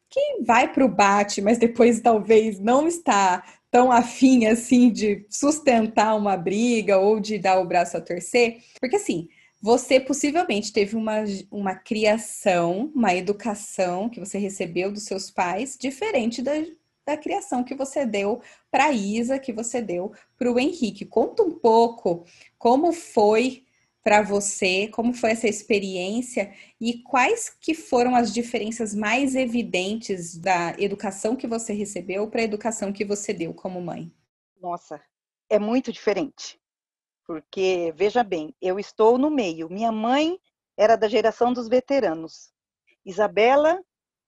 que 0.10 0.42
vai 0.44 0.72
para 0.72 0.84
o 0.84 0.90
bate, 0.90 1.42
mas 1.42 1.58
depois 1.58 2.00
talvez 2.00 2.60
não 2.60 2.88
está 2.88 3.44
tão 3.72 3.92
afim 3.92 4.46
assim 4.46 4.90
de 4.92 5.26
sustentar 5.30 6.16
uma 6.16 6.36
briga 6.36 6.98
ou 6.98 7.20
de 7.20 7.38
dar 7.38 7.60
o 7.60 7.66
braço 7.66 7.98
a 7.98 8.02
torcer, 8.02 8.58
porque 8.80 8.96
assim, 8.96 9.30
você 9.62 10.00
possivelmente 10.00 10.72
teve 10.72 10.96
uma, 10.96 11.24
uma 11.52 11.76
criação, 11.76 12.92
uma 12.96 13.14
educação 13.14 14.10
que 14.10 14.20
você 14.20 14.38
recebeu 14.38 14.92
dos 14.92 15.04
seus 15.04 15.30
pais 15.30 15.78
diferente 15.80 16.42
da, 16.42 16.54
da 17.06 17.18
criação 17.18 17.64
que 17.64 17.76
você 17.76 18.06
deu 18.06 18.42
para 18.72 18.92
Isa, 18.92 19.38
que 19.38 19.52
você 19.52 19.82
deu 19.82 20.14
para 20.38 20.52
o 20.52 20.58
Henrique. 20.58 21.06
Conta 21.06 21.44
um 21.44 21.52
pouco 21.52 22.26
como 22.58 22.94
foi 22.94 23.64
para 24.04 24.22
você, 24.22 24.88
como 24.88 25.14
foi 25.14 25.32
essa 25.32 25.48
experiência 25.48 26.54
e 26.80 27.02
quais 27.04 27.50
que 27.50 27.74
foram 27.74 28.16
as 28.16 28.34
diferenças 28.34 28.96
mais 28.96 29.36
evidentes 29.36 30.38
da 30.38 30.74
educação 30.80 31.36
que 31.36 31.48
você 31.48 31.74
recebeu 31.74 32.30
para 32.30 32.42
a 32.42 32.46
educação 32.46 32.94
que 32.94 33.04
você 33.04 33.34
deu 33.34 33.54
como 33.54 33.82
mãe? 33.82 34.12
Nossa, 34.60 35.02
é 35.50 35.60
muito 35.60 35.92
diferente. 35.92 36.60
Porque, 37.26 37.94
veja 37.96 38.24
bem, 38.24 38.56
eu 38.62 38.80
estou 38.80 39.18
no 39.18 39.30
meio. 39.30 39.70
Minha 39.70 39.92
mãe 39.92 40.40
era 40.78 40.96
da 40.96 41.08
geração 41.08 41.54
dos 41.54 41.68
veteranos. 41.68 42.52
Isabela 43.06 43.80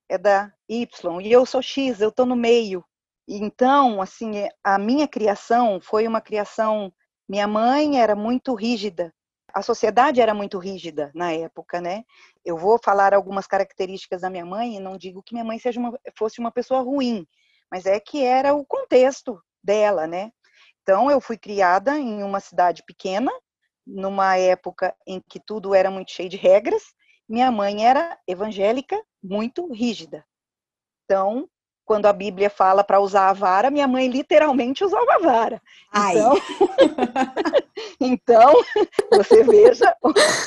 é 0.10 0.18
da 0.18 0.54
Y 0.70 1.22
e 1.22 1.32
eu 1.32 1.46
sou 1.46 1.62
X, 1.62 2.02
eu 2.02 2.10
estou 2.10 2.26
no 2.26 2.36
meio. 2.36 2.84
Então, 3.28 4.02
assim, 4.02 4.32
a 4.64 4.78
minha 4.78 5.08
criação 5.08 5.80
foi 5.80 6.08
uma 6.08 6.20
criação. 6.22 6.94
Minha 7.28 7.48
mãe 7.48 8.00
era 8.00 8.16
muito 8.16 8.54
rígida, 8.54 9.14
a 9.54 9.62
sociedade 9.62 10.22
era 10.22 10.34
muito 10.34 10.58
rígida 10.58 11.12
na 11.14 11.32
época, 11.32 11.80
né? 11.82 12.04
Eu 12.44 12.58
vou 12.58 12.80
falar 12.84 13.14
algumas 13.14 13.48
características 13.48 14.22
da 14.22 14.30
minha 14.30 14.46
mãe 14.46 14.76
e 14.76 14.80
não 14.80 14.98
digo 14.98 15.24
que 15.24 15.34
minha 15.34 15.46
mãe 15.46 15.60
seja 15.60 15.80
uma, 15.80 15.98
fosse 16.18 16.40
uma 16.40 16.52
pessoa 16.52 16.82
ruim, 16.82 17.28
mas 17.72 17.86
é 17.86 18.00
que 18.00 18.24
era 18.24 18.54
o 18.54 18.66
contexto 18.66 19.42
dela, 19.64 20.08
né? 20.08 20.32
Então 20.82 21.10
eu 21.12 21.22
fui 21.22 21.38
criada 21.38 21.98
em 21.98 22.24
uma 22.24 22.40
cidade 22.40 22.84
pequena, 22.86 23.32
numa 23.86 24.38
época 24.38 24.96
em 25.06 25.22
que 25.22 25.40
tudo 25.40 25.74
era 25.76 25.92
muito 25.92 26.12
cheio 26.12 26.30
de 26.30 26.38
regras. 26.38 26.84
Minha 27.28 27.52
mãe 27.52 27.86
era 27.86 28.18
evangélica, 28.28 29.02
muito 29.24 29.72
rígida. 29.72 30.26
Então, 31.06 31.48
quando 31.86 32.06
a 32.06 32.14
Bíblia 32.14 32.50
fala 32.50 32.84
para 32.84 33.00
usar 33.00 33.30
a 33.30 33.34
vara, 33.34 33.72
minha 33.72 33.88
mãe 33.88 34.08
literalmente 34.08 34.84
usava 34.84 35.16
a 35.16 35.20
vara. 35.20 35.62
Ai. 35.92 36.16
Então, 36.18 36.34
Então, 38.00 38.54
você 39.12 39.44
veja 39.44 39.96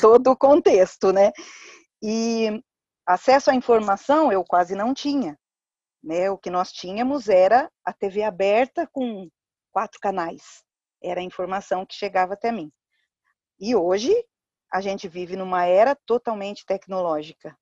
todo 0.01 0.31
o 0.31 0.35
contexto, 0.35 1.13
né? 1.13 1.31
E 2.03 2.61
acesso 3.07 3.49
à 3.49 3.55
informação 3.55 4.29
eu 4.29 4.43
quase 4.43 4.75
não 4.75 4.93
tinha. 4.93 5.37
Né? 6.03 6.29
O 6.29 6.37
que 6.37 6.49
nós 6.49 6.71
tínhamos 6.71 7.29
era 7.29 7.71
a 7.83 7.93
TV 7.93 8.23
aberta 8.23 8.87
com 8.91 9.29
quatro 9.71 9.99
canais. 10.01 10.63
Era 11.01 11.21
a 11.21 11.23
informação 11.23 11.85
que 11.85 11.95
chegava 11.95 12.33
até 12.33 12.51
mim. 12.51 12.69
E 13.57 13.73
hoje 13.73 14.13
a 14.71 14.81
gente 14.81 15.07
vive 15.07 15.37
numa 15.37 15.65
era 15.65 15.95
totalmente 16.05 16.65
tecnológica. 16.65 17.57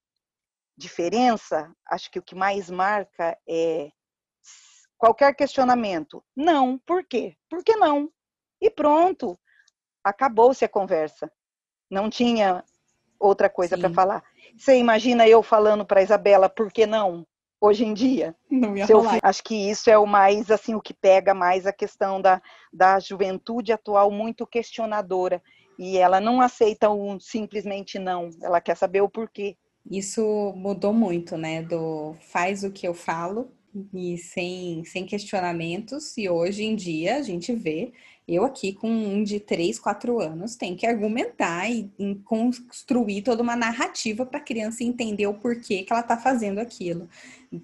Diferença, 0.76 1.72
acho 1.88 2.10
que 2.10 2.20
o 2.20 2.24
que 2.24 2.36
mais 2.36 2.70
marca 2.70 3.38
é 3.48 3.92
qualquer 4.98 5.36
questionamento. 5.36 6.24
Não, 6.36 6.78
por 6.80 7.04
quê? 7.04 7.36
Por 7.50 7.64
que 7.64 7.76
não? 7.76 8.10
E 8.62 8.70
pronto, 8.70 9.38
acabou-se 10.04 10.64
a 10.64 10.70
conversa. 10.70 11.32
Não 11.90 12.10
tinha 12.10 12.64
outra 13.20 13.50
coisa 13.50 13.78
para 13.78 13.90
falar. 13.90 14.24
Você 14.58 14.78
imagina 14.78 15.28
eu 15.28 15.44
falando 15.44 15.86
para 15.86 16.02
Isabela, 16.02 16.50
por 16.50 16.72
que 16.72 16.86
não? 16.86 17.26
Hoje 17.60 17.86
em 17.86 17.94
dia, 17.94 18.36
não 18.52 18.76
ia 18.76 18.86
falar. 18.86 19.20
acho 19.24 19.42
que 19.42 19.56
isso 19.70 19.90
é 19.90 19.98
o 19.98 20.06
mais 20.06 20.52
assim 20.52 20.76
o 20.76 20.82
que 20.82 20.94
pega 20.94 21.34
mais 21.34 21.66
a 21.66 21.72
questão 21.72 22.22
da, 22.22 22.42
da 22.74 23.00
juventude 23.00 23.72
atual 23.72 24.12
muito 24.12 24.46
questionadora 24.46 25.42
e 25.80 25.98
ela 25.98 26.20
não 26.20 26.42
aceita 26.42 26.90
um 26.90 27.20
simplesmente 27.20 27.98
não, 27.98 28.30
ela 28.42 28.60
quer 28.60 28.76
saber 28.76 29.02
o 29.02 29.10
porquê. 29.10 29.56
Isso 29.90 30.54
mudou 30.56 30.94
muito, 30.94 31.38
né? 31.38 31.62
Do 31.62 32.16
faz 32.30 32.64
o 32.64 32.72
que 32.72 32.88
eu 32.88 32.94
falo 32.94 33.52
e 33.94 34.18
sem, 34.18 34.84
sem 34.86 35.06
questionamentos. 35.06 36.18
E 36.18 36.30
hoje 36.30 36.64
em 36.64 36.76
dia 36.76 37.18
a 37.18 37.22
gente 37.22 37.54
vê, 37.54 37.92
eu 38.28 38.46
aqui 38.46 38.74
com 38.74 38.90
um 38.90 39.24
de 39.24 39.40
3, 39.40 39.80
4 39.80 40.20
anos, 40.20 40.56
tem 40.56 40.76
que 40.76 40.86
argumentar 40.86 41.70
e, 41.70 41.92
e 42.00 42.16
construir 42.24 43.22
toda 43.24 43.44
uma 43.44 43.56
narrativa 43.56 44.26
para 44.26 44.40
a 44.40 44.44
criança 44.44 44.84
entender 44.84 45.28
o 45.28 45.34
porquê 45.34 45.84
que 45.84 45.92
ela 45.92 46.02
está 46.02 46.18
fazendo 46.18 46.60
aquilo, 46.60 47.10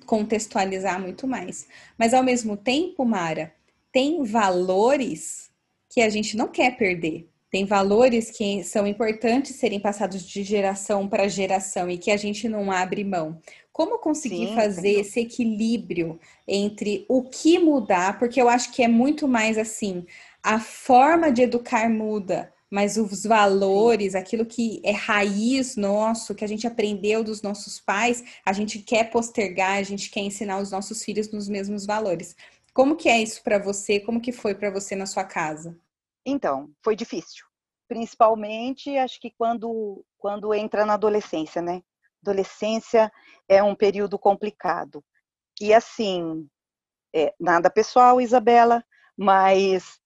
contextualizar 0.06 1.00
muito 1.00 1.26
mais. 1.28 1.68
Mas 1.98 2.14
ao 2.14 2.24
mesmo 2.24 2.58
tempo, 2.58 3.06
Mara, 3.06 3.54
tem 3.92 4.24
valores 4.24 5.50
que 5.90 6.02
a 6.02 6.10
gente 6.10 6.36
não 6.36 6.48
quer 6.48 6.78
perder 6.78 7.30
tem 7.52 7.66
valores 7.66 8.30
que 8.30 8.64
são 8.64 8.86
importantes 8.86 9.56
serem 9.56 9.80
passados 9.80 10.24
de 10.24 10.44
geração 10.44 11.08
para 11.08 11.28
geração 11.28 11.90
e 11.90 11.98
que 11.98 12.12
a 12.12 12.18
gente 12.18 12.48
não 12.48 12.72
abre 12.72 13.04
mão. 13.04 13.42
Como 13.72 13.98
conseguir 13.98 14.50
Sim, 14.50 14.56
fazer 14.56 15.00
esse 15.00 15.22
equilíbrio 15.22 16.20
entre 16.48 17.06
o 17.08 17.24
que 17.24 17.58
mudar? 17.58 18.20
Porque 18.20 18.42
eu 18.42 18.50
acho 18.50 18.72
que 18.72 18.84
é 18.84 18.88
muito 18.88 19.28
mais 19.28 19.58
assim, 19.58 20.06
a 20.44 20.60
forma 20.60 21.32
de 21.32 21.42
educar 21.42 21.90
muda, 21.90 22.54
mas 22.70 22.98
os 22.98 23.24
valores, 23.24 24.14
aquilo 24.14 24.46
que 24.46 24.80
é 24.84 24.92
raiz 24.92 25.76
nosso, 25.76 26.36
que 26.36 26.46
a 26.46 26.48
gente 26.48 26.68
aprendeu 26.68 27.24
dos 27.24 27.42
nossos 27.42 27.80
pais, 27.80 28.24
a 28.46 28.54
gente 28.54 28.80
quer 28.80 29.10
postergar, 29.10 29.78
a 29.78 29.84
gente 29.84 30.12
quer 30.12 30.22
ensinar 30.22 30.60
os 30.60 30.72
nossos 30.72 31.04
filhos 31.04 31.32
nos 31.32 31.50
mesmos 31.50 31.86
valores. 31.86 32.36
Como 32.74 32.96
que 32.96 33.10
é 33.10 33.20
isso 33.22 33.42
para 33.44 33.58
você? 33.58 34.00
Como 34.00 34.22
que 34.22 34.32
foi 34.32 34.54
para 34.54 34.70
você 34.70 34.96
na 34.96 35.08
sua 35.08 35.24
casa? 35.24 35.76
Então, 36.30 36.70
foi 36.84 36.96
difícil. 36.96 37.46
Principalmente, 37.88 38.98
acho 38.98 39.20
que 39.20 39.32
quando, 39.38 40.06
quando 40.18 40.54
entra 40.54 40.86
na 40.86 40.94
adolescência, 40.94 41.62
né? 41.62 41.82
Adolescência 42.24 43.12
é 43.48 43.64
um 43.64 43.76
período 43.76 44.20
complicado. 44.20 45.04
E 45.60 45.74
assim, 45.74 46.48
é, 47.16 47.34
nada 47.40 47.70
pessoal, 47.70 48.22
Isabela, 48.22 48.84
mas 49.18 50.00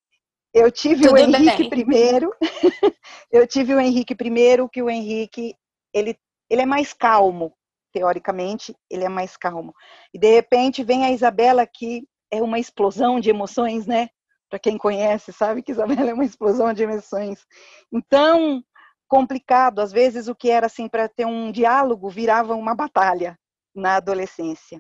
eu 0.54 0.72
tive 0.72 1.08
Tudo 1.08 1.16
o 1.16 1.18
Henrique 1.18 1.64
bem. 1.64 1.70
primeiro. 1.70 2.34
eu 3.32 3.46
tive 3.48 3.74
o 3.74 3.80
Henrique 3.80 4.16
primeiro, 4.16 4.70
que 4.70 4.82
o 4.82 4.90
Henrique, 4.90 5.56
ele, 5.94 6.18
ele 6.50 6.62
é 6.62 6.66
mais 6.66 6.94
calmo, 6.94 7.54
teoricamente, 7.92 8.76
ele 8.90 9.04
é 9.04 9.10
mais 9.10 9.36
calmo. 9.36 9.74
E 10.14 10.20
de 10.20 10.32
repente 10.32 10.84
vem 10.84 11.06
a 11.06 11.12
Isabela 11.12 11.66
que 11.68 12.08
é 12.32 12.42
uma 12.42 12.60
explosão 12.60 13.20
de 13.20 13.30
emoções, 13.30 13.86
né? 13.86 14.10
Para 14.54 14.60
quem 14.60 14.78
conhece, 14.78 15.34
sabe 15.34 15.64
que 15.64 15.72
Isabela 15.72 16.12
é 16.12 16.14
uma 16.14 16.24
explosão 16.24 16.72
de 16.74 16.84
emoções. 16.84 17.44
Então, 17.92 18.64
complicado, 19.08 19.80
às 19.80 19.92
vezes 19.92 20.28
o 20.28 20.36
que 20.36 20.48
era 20.48 20.68
assim 20.68 20.88
para 20.88 21.10
ter 21.10 21.26
um 21.26 21.52
diálogo 21.52 22.08
virava 22.08 22.54
uma 22.54 22.76
batalha 22.76 23.36
na 23.74 23.96
adolescência. 23.96 24.80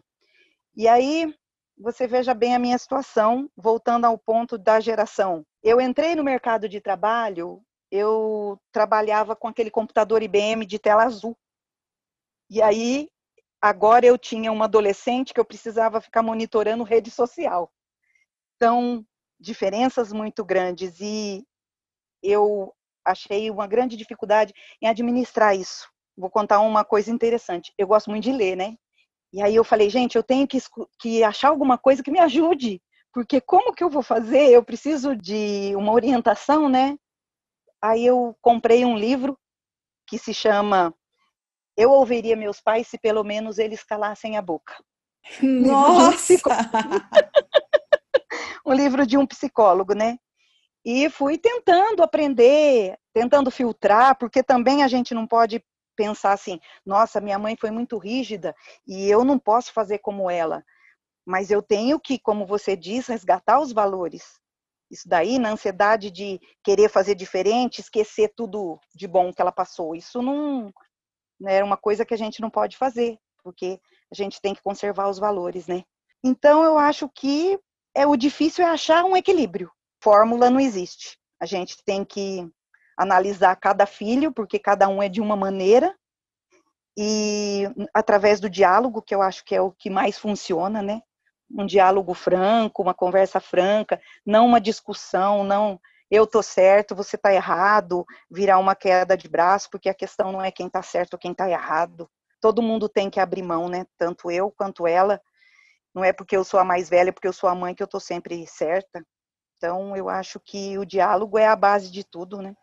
E 0.77 0.87
aí, 0.87 1.33
você 1.75 2.05
veja 2.05 2.35
bem 2.35 2.53
a 2.53 2.59
minha 2.59 2.77
situação, 2.77 3.49
voltando 3.57 4.05
ao 4.05 4.15
ponto 4.15 4.59
da 4.59 4.79
geração. 4.79 5.43
Eu 5.63 5.81
entrei 5.81 6.13
no 6.13 6.23
mercado 6.23 6.69
de 6.69 6.79
trabalho, 6.79 7.59
eu 7.89 8.61
trabalhava 8.71 9.35
com 9.35 9.47
aquele 9.47 9.71
computador 9.71 10.21
IBM 10.21 10.67
de 10.67 10.77
tela 10.77 11.05
azul. 11.05 11.35
E 12.47 12.61
aí, 12.61 13.09
agora 13.59 14.05
eu 14.05 14.19
tinha 14.19 14.51
uma 14.51 14.65
adolescente 14.65 15.33
que 15.33 15.39
eu 15.39 15.45
precisava 15.45 15.99
ficar 15.99 16.21
monitorando 16.21 16.83
rede 16.83 17.09
social. 17.09 17.73
Então, 18.55 19.03
diferenças 19.43 20.11
muito 20.13 20.43
grandes 20.43 20.99
e 20.99 21.45
eu 22.23 22.73
achei 23.05 23.51
uma 23.51 23.67
grande 23.67 23.97
dificuldade 23.97 24.53
em 24.81 24.87
administrar 24.87 25.55
isso. 25.55 25.87
Vou 26.17 26.29
contar 26.29 26.61
uma 26.61 26.85
coisa 26.85 27.11
interessante. 27.11 27.73
Eu 27.77 27.87
gosto 27.87 28.09
muito 28.09 28.23
de 28.23 28.31
ler, 28.31 28.55
né? 28.55 28.75
E 29.33 29.41
aí 29.41 29.55
eu 29.55 29.63
falei, 29.63 29.89
gente, 29.89 30.15
eu 30.15 30.23
tenho 30.23 30.47
que, 30.47 30.59
que 30.99 31.23
achar 31.23 31.49
alguma 31.49 31.77
coisa 31.77 32.03
que 32.03 32.11
me 32.11 32.19
ajude, 32.19 32.81
porque 33.11 33.41
como 33.41 33.73
que 33.73 33.83
eu 33.83 33.89
vou 33.89 34.03
fazer? 34.03 34.49
Eu 34.49 34.63
preciso 34.63 35.15
de 35.15 35.75
uma 35.75 35.91
orientação, 35.91 36.69
né? 36.69 36.95
Aí 37.81 38.05
eu 38.05 38.35
comprei 38.41 38.85
um 38.85 38.97
livro 38.97 39.37
que 40.07 40.17
se 40.17 40.33
chama 40.33 40.93
Eu 41.75 41.91
ouviria 41.91 42.35
meus 42.35 42.61
pais 42.61 42.87
se 42.87 42.97
pelo 42.97 43.23
menos 43.23 43.57
eles 43.57 43.83
calassem 43.83 44.37
a 44.37 44.41
boca. 44.41 44.75
Nossa! 45.41 46.35
um 48.65 48.73
livro 48.73 49.05
de 49.05 49.17
um 49.17 49.25
psicólogo, 49.25 49.93
né? 49.93 50.17
E 50.85 51.09
fui 51.09 51.37
tentando 51.37 52.03
aprender, 52.03 52.97
tentando 53.13 53.49
filtrar, 53.49 54.17
porque 54.17 54.43
também 54.43 54.83
a 54.83 54.87
gente 54.87 55.13
não 55.13 55.25
pode 55.25 55.63
pensar 55.95 56.33
assim, 56.33 56.59
nossa, 56.85 57.21
minha 57.21 57.39
mãe 57.39 57.55
foi 57.55 57.71
muito 57.71 57.97
rígida 57.97 58.55
e 58.85 59.09
eu 59.09 59.23
não 59.23 59.39
posso 59.39 59.71
fazer 59.71 59.99
como 59.99 60.29
ela. 60.29 60.63
Mas 61.25 61.51
eu 61.51 61.61
tenho 61.61 61.99
que, 61.99 62.19
como 62.19 62.45
você 62.45 62.75
diz, 62.75 63.07
resgatar 63.07 63.59
os 63.59 63.71
valores. 63.71 64.23
Isso 64.91 65.07
daí, 65.07 65.39
na 65.39 65.51
ansiedade 65.51 66.11
de 66.11 66.39
querer 66.63 66.89
fazer 66.89 67.15
diferente, 67.15 67.79
esquecer 67.79 68.33
tudo 68.35 68.79
de 68.93 69.07
bom 69.07 69.31
que 69.31 69.41
ela 69.41 69.51
passou. 69.51 69.95
Isso 69.95 70.21
não, 70.21 70.71
não 71.39 71.49
é 71.49 71.63
uma 71.63 71.77
coisa 71.77 72.05
que 72.05 72.13
a 72.13 72.17
gente 72.17 72.41
não 72.41 72.49
pode 72.49 72.77
fazer, 72.77 73.17
porque 73.41 73.79
a 74.11 74.15
gente 74.15 74.41
tem 74.41 74.53
que 74.53 74.61
conservar 74.61 75.09
os 75.09 75.17
valores, 75.17 75.65
né? 75.67 75.83
Então, 76.23 76.63
eu 76.63 76.77
acho 76.77 77.09
que 77.09 77.59
é 77.95 78.05
o 78.07 78.15
difícil 78.15 78.65
é 78.65 78.69
achar 78.69 79.03
um 79.05 79.15
equilíbrio. 79.15 79.71
Fórmula 80.01 80.49
não 80.49 80.59
existe. 80.59 81.17
A 81.39 81.45
gente 81.45 81.77
tem 81.85 82.03
que 82.03 82.49
analisar 82.97 83.55
cada 83.55 83.85
filho, 83.85 84.31
porque 84.31 84.59
cada 84.59 84.87
um 84.87 85.01
é 85.01 85.09
de 85.09 85.21
uma 85.21 85.35
maneira, 85.35 85.95
e 86.97 87.67
através 87.93 88.39
do 88.39 88.49
diálogo, 88.49 89.01
que 89.01 89.15
eu 89.15 89.21
acho 89.21 89.43
que 89.43 89.55
é 89.55 89.61
o 89.61 89.71
que 89.71 89.89
mais 89.89 90.17
funciona, 90.17 90.81
né? 90.81 91.01
Um 91.51 91.65
diálogo 91.65 92.13
franco, 92.13 92.81
uma 92.81 92.93
conversa 92.93 93.39
franca, 93.39 93.99
não 94.25 94.45
uma 94.45 94.61
discussão, 94.61 95.43
não 95.43 95.79
eu 96.09 96.27
tô 96.27 96.43
certo, 96.43 96.95
você 96.95 97.17
tá 97.17 97.33
errado, 97.33 98.05
virar 98.29 98.59
uma 98.59 98.75
queda 98.75 99.17
de 99.17 99.27
braço, 99.27 99.67
porque 99.71 99.89
a 99.89 99.95
questão 99.95 100.31
não 100.31 100.43
é 100.43 100.51
quem 100.51 100.69
tá 100.69 100.83
certo 100.83 101.13
ou 101.13 101.19
quem 101.19 101.33
tá 101.33 101.49
errado. 101.49 102.07
Todo 102.39 102.61
mundo 102.61 102.87
tem 102.87 103.09
que 103.09 103.19
abrir 103.19 103.41
mão, 103.41 103.67
né? 103.67 103.85
Tanto 103.97 104.29
eu 104.29 104.51
quanto 104.51 104.85
ela, 104.85 105.19
não 105.93 106.03
é 106.03 106.11
porque 106.11 106.35
eu 106.35 106.43
sou 106.43 106.59
a 106.59 106.63
mais 106.63 106.89
velha, 106.89 107.13
porque 107.13 107.27
eu 107.27 107.33
sou 107.33 107.49
a 107.49 107.55
mãe 107.55 107.75
que 107.75 107.83
eu 107.83 107.85
estou 107.85 107.99
sempre 107.99 108.45
certa. 108.47 109.05
Então, 109.57 109.95
eu 109.95 110.09
acho 110.09 110.39
que 110.39 110.77
o 110.77 110.85
diálogo 110.85 111.37
é 111.37 111.47
a 111.47 111.55
base 111.55 111.91
de 111.91 112.03
tudo, 112.03 112.41
né? 112.41 112.53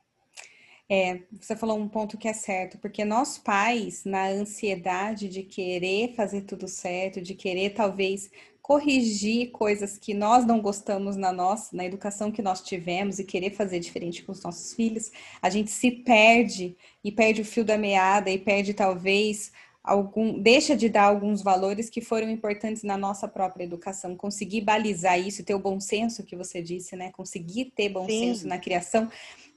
É, 0.93 1.21
você 1.41 1.55
falou 1.55 1.79
um 1.79 1.89
ponto 1.89 2.19
que 2.19 2.27
é 2.27 2.33
certo, 2.33 2.77
porque 2.79 3.05
nós 3.05 3.39
pais, 3.39 4.05
na 4.05 4.27
ansiedade 4.27 5.29
de 5.29 5.45
querer 5.45 6.15
fazer 6.17 6.41
tudo 6.41 6.67
certo, 6.67 7.21
de 7.21 7.33
querer 7.33 7.71
talvez 7.71 8.29
corrigir 8.61 9.51
coisas 9.51 9.97
que 9.97 10.13
nós 10.13 10.45
não 10.45 10.61
gostamos 10.61 11.17
na 11.17 11.33
nossa, 11.33 11.77
na 11.77 11.85
educação 11.85 12.31
que 12.33 12.43
nós 12.43 12.61
tivemos 12.61 13.19
e 13.19 13.25
querer 13.25 13.51
fazer 13.51 13.79
diferente 13.79 14.25
com 14.25 14.33
os 14.33 14.43
nossos 14.43 14.75
filhos, 14.75 15.13
a 15.41 15.49
gente 15.49 15.71
se 15.71 15.91
perde 15.91 16.77
e 17.05 17.13
perde 17.13 17.43
o 17.43 17.45
fio 17.45 17.65
da 17.65 17.79
meada 17.79 18.29
e 18.29 18.39
perde 18.39 18.75
talvez 18.75 19.53
algum, 19.83 20.39
deixa 20.39 20.77
de 20.77 20.89
dar 20.89 21.05
alguns 21.05 21.43
valores 21.43 21.89
que 21.89 22.01
foram 22.01 22.31
importantes 22.31 22.83
na 22.83 22.97
nossa 22.97 23.27
própria 23.27 23.65
educação. 23.65 24.17
Conseguir 24.17 24.61
balizar 24.61 25.19
isso, 25.19 25.45
ter 25.45 25.55
o 25.55 25.59
bom 25.59 25.81
senso 25.81 26.25
que 26.25 26.37
você 26.37 26.63
disse, 26.63 26.97
né? 26.97 27.11
Conseguir 27.13 27.73
ter 27.75 27.89
bom 27.89 28.07
Sim. 28.07 28.21
senso 28.21 28.49
na 28.49 28.59
criação 28.59 29.09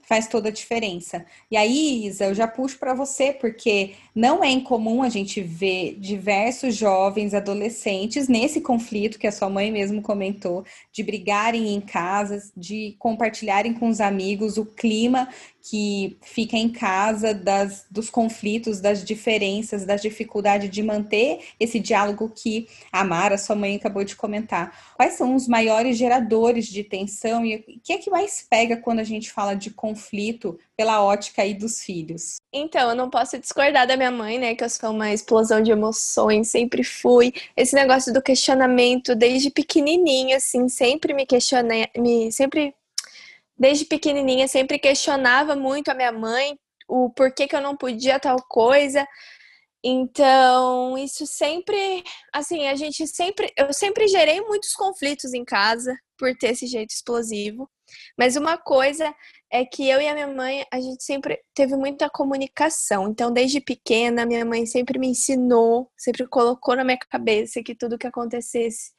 faz 0.04 0.28
toda 0.28 0.50
a 0.50 0.52
diferença. 0.52 1.26
E 1.50 1.58
aí, 1.58 2.06
Isa, 2.06 2.26
eu 2.26 2.36
já 2.36 2.48
puxo 2.48 2.78
para 2.78 2.94
você, 2.94 3.34
porque 3.34 3.94
Não 4.16 4.44
é 4.44 4.50
incomum 4.52 5.02
a 5.02 5.10
gente 5.10 5.42
ver 5.42 5.98
diversos 6.00 6.76
jovens, 6.76 7.34
adolescentes 7.34 8.28
nesse 8.28 8.62
conflito 8.62 9.18
que 9.18 9.26
a 9.26 9.32
sua 9.32 9.50
mãe 9.50 9.72
mesmo 9.72 10.04
comentou, 10.04 10.64
de 10.92 11.02
brigarem 11.02 11.74
em 11.74 11.82
casas, 11.82 12.52
de 12.56 12.96
compartilharem 13.00 13.74
com 13.74 13.90
os 13.90 14.00
amigos 14.00 14.58
o 14.58 14.66
clima 14.66 15.30
que 15.64 16.18
fica 16.22 16.58
em 16.58 16.68
casa 16.68 17.34
das, 17.34 17.86
dos 17.90 18.10
conflitos, 18.10 18.82
das 18.82 19.02
diferenças, 19.02 19.86
das 19.86 20.02
dificuldades 20.02 20.70
de 20.70 20.84
manter 20.84 21.40
esse 21.58 21.80
diálogo 21.80 22.30
que 22.36 22.68
a 22.92 23.02
Mara, 23.06 23.38
sua 23.38 23.56
mãe, 23.56 23.78
acabou 23.78 24.04
de 24.04 24.14
comentar. 24.14 24.94
Quais 24.98 25.14
são 25.14 25.34
os 25.34 25.48
maiores 25.48 25.98
geradores 25.98 26.68
de 26.68 26.84
tensão 26.84 27.46
e 27.46 27.56
o 27.56 27.80
que 27.82 27.94
é 27.94 27.98
que 27.98 28.10
mais 28.10 28.46
pega 28.48 28.76
quando 28.76 29.00
a 29.00 29.06
gente 29.06 29.32
fala 29.32 29.54
de 29.54 29.72
conflito 29.72 30.60
pela 30.76 31.02
ótica 31.02 31.42
aí 31.42 31.54
dos 31.54 31.82
filhos? 31.82 32.36
Então, 32.52 32.90
eu 32.90 32.96
não 32.96 33.10
posso 33.10 33.40
discordar 33.40 33.88
da 33.88 33.96
minha 33.96 34.12
mãe, 34.12 34.38
né, 34.38 34.56
que 34.56 34.64
eu 34.66 34.70
sou 34.70 34.92
uma 34.92 35.14
explosão 35.14 35.62
de 35.62 35.72
emoções, 35.72 36.50
sempre 36.50 36.84
fui. 36.84 37.34
Esse 37.56 37.74
negócio 37.74 38.12
do 38.12 38.22
questionamento 38.22 39.16
desde 39.16 39.50
pequenininha, 39.50 40.38
assim, 40.38 40.68
sempre 40.68 41.14
me 41.14 41.26
questionei, 41.26 41.88
me 41.98 42.32
sempre 42.34 42.76
desde 43.58 43.86
pequenininha 43.86 44.48
sempre 44.48 44.80
questionava 44.80 45.56
muito 45.56 45.90
a 45.90 45.94
minha 45.94 46.12
mãe 46.12 46.58
o 46.88 47.10
porquê 47.10 47.48
que 47.48 47.56
eu 47.56 47.62
não 47.62 47.76
podia 47.76 48.20
tal 48.20 48.38
coisa. 48.48 49.08
Então, 49.86 50.98
isso 50.98 51.28
sempre, 51.28 52.04
assim, 52.32 52.68
a 52.68 52.76
gente 52.76 53.06
sempre, 53.06 53.52
eu 53.58 53.74
sempre 53.74 54.08
gerei 54.08 54.40
muitos 54.42 54.74
conflitos 54.74 55.34
em 55.34 55.44
casa 55.44 55.94
por 56.18 56.34
ter 56.38 56.52
esse 56.52 56.68
jeito 56.68 56.92
explosivo. 56.92 57.70
Mas 58.18 58.38
uma 58.38 58.58
coisa 58.58 59.14
é 59.52 59.66
que 59.66 59.88
eu 59.90 60.00
e 60.02 60.08
a 60.08 60.14
minha 60.14 60.28
mãe, 60.28 60.66
a 60.72 60.80
gente 60.80 61.04
sempre 61.04 61.38
teve 61.54 61.76
muita 61.76 62.10
comunicação. 62.10 63.10
Então, 63.10 63.32
desde 63.32 63.60
pequena, 63.60 64.26
minha 64.26 64.46
mãe 64.46 64.66
sempre 64.66 64.98
me 64.98 65.08
ensinou, 65.08 65.92
sempre 65.98 66.26
colocou 66.28 66.76
na 66.76 66.84
minha 66.86 66.98
cabeça 66.98 67.62
que 67.62 67.76
tudo 67.76 67.98
que 67.98 68.08
acontecesse 68.08 68.94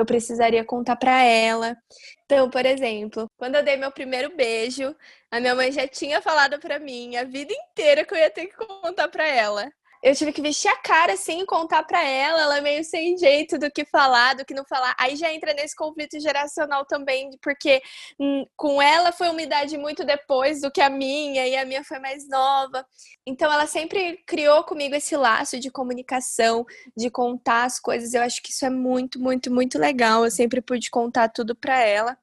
eu 0.00 0.06
precisaria 0.06 0.64
contar 0.64 0.96
para 0.96 1.22
ela. 1.22 1.76
Então, 2.24 2.50
por 2.50 2.64
exemplo, 2.66 3.26
quando 3.36 3.56
eu 3.56 3.62
dei 3.64 3.76
meu 3.76 3.92
primeiro 3.92 4.34
beijo, 4.36 4.94
a 5.30 5.40
minha 5.40 5.54
mãe 5.54 5.72
já 5.72 5.86
tinha 5.88 6.22
falado 6.22 6.58
para 6.58 6.78
mim 6.78 7.16
a 7.16 7.24
vida 7.24 7.52
inteira 7.52 8.04
que 8.04 8.14
eu 8.14 8.18
ia 8.18 8.30
ter 8.30 8.46
que 8.46 8.56
contar 8.56 9.08
para 9.08 9.26
ela 9.26 9.70
eu 10.02 10.14
tive 10.14 10.32
que 10.32 10.40
vestir 10.40 10.68
a 10.68 10.76
cara 10.76 11.12
assim, 11.12 11.44
contar 11.44 11.82
para 11.82 12.02
ela, 12.02 12.40
ela 12.40 12.58
é 12.58 12.60
meio 12.60 12.82
sem 12.82 13.18
jeito 13.18 13.58
do 13.58 13.70
que 13.70 13.84
falar, 13.84 14.34
do 14.34 14.44
que 14.44 14.54
não 14.54 14.64
falar. 14.64 14.94
Aí 14.98 15.14
já 15.14 15.32
entra 15.32 15.52
nesse 15.52 15.76
conflito 15.76 16.18
geracional 16.18 16.86
também, 16.86 17.30
porque 17.42 17.82
hum, 18.18 18.46
com 18.56 18.80
ela 18.80 19.12
foi 19.12 19.28
uma 19.28 19.42
idade 19.42 19.76
muito 19.76 20.02
depois 20.04 20.62
do 20.62 20.70
que 20.70 20.80
a 20.80 20.88
minha 20.88 21.46
e 21.46 21.54
a 21.54 21.66
minha 21.66 21.84
foi 21.84 21.98
mais 21.98 22.26
nova. 22.28 22.86
Então 23.26 23.52
ela 23.52 23.66
sempre 23.66 24.16
criou 24.26 24.64
comigo 24.64 24.94
esse 24.94 25.16
laço 25.16 25.60
de 25.60 25.70
comunicação, 25.70 26.64
de 26.96 27.10
contar 27.10 27.64
as 27.64 27.78
coisas. 27.78 28.14
Eu 28.14 28.22
acho 28.22 28.42
que 28.42 28.50
isso 28.50 28.64
é 28.64 28.70
muito, 28.70 29.20
muito, 29.20 29.52
muito 29.52 29.78
legal. 29.78 30.24
Eu 30.24 30.30
sempre 30.30 30.62
pude 30.62 30.90
contar 30.90 31.28
tudo 31.28 31.54
para 31.54 31.78
ela. 31.78 32.16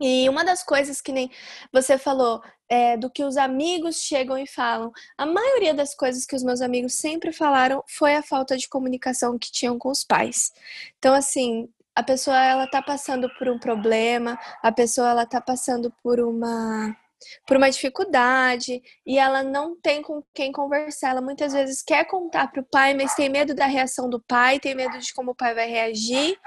E 0.00 0.28
uma 0.28 0.44
das 0.44 0.62
coisas 0.62 1.00
que 1.00 1.10
nem 1.12 1.30
você 1.72 1.98
falou, 1.98 2.40
é, 2.68 2.96
do 2.96 3.10
que 3.10 3.24
os 3.24 3.36
amigos 3.36 4.02
chegam 4.02 4.36
e 4.36 4.46
falam, 4.46 4.92
a 5.16 5.24
maioria 5.24 5.72
das 5.72 5.94
coisas 5.94 6.26
que 6.26 6.36
os 6.36 6.42
meus 6.42 6.60
amigos 6.60 6.94
sempre 6.94 7.32
falaram 7.32 7.82
foi 7.88 8.14
a 8.14 8.22
falta 8.22 8.56
de 8.56 8.68
comunicação 8.68 9.38
que 9.38 9.50
tinham 9.50 9.78
com 9.78 9.90
os 9.90 10.04
pais. 10.04 10.52
Então, 10.98 11.14
assim, 11.14 11.68
a 11.94 12.02
pessoa 12.02 12.36
ela 12.44 12.66
tá 12.66 12.82
passando 12.82 13.28
por 13.38 13.48
um 13.48 13.58
problema, 13.58 14.38
a 14.62 14.70
pessoa 14.70 15.08
ela 15.10 15.26
tá 15.26 15.40
passando 15.40 15.92
por 16.02 16.20
uma 16.20 16.96
por 17.44 17.56
uma 17.56 17.68
dificuldade 17.68 18.80
e 19.04 19.18
ela 19.18 19.42
não 19.42 19.74
tem 19.74 20.00
com 20.00 20.22
quem 20.32 20.52
conversar. 20.52 21.10
Ela 21.10 21.20
muitas 21.20 21.52
vezes 21.52 21.82
quer 21.82 22.04
contar 22.04 22.46
para 22.52 22.60
o 22.60 22.64
pai, 22.64 22.94
mas 22.94 23.14
tem 23.16 23.28
medo 23.28 23.54
da 23.54 23.66
reação 23.66 24.08
do 24.08 24.20
pai, 24.20 24.60
tem 24.60 24.72
medo 24.72 24.96
de 24.98 25.12
como 25.12 25.32
o 25.32 25.34
pai 25.34 25.52
vai 25.52 25.68
reagir. 25.68 26.38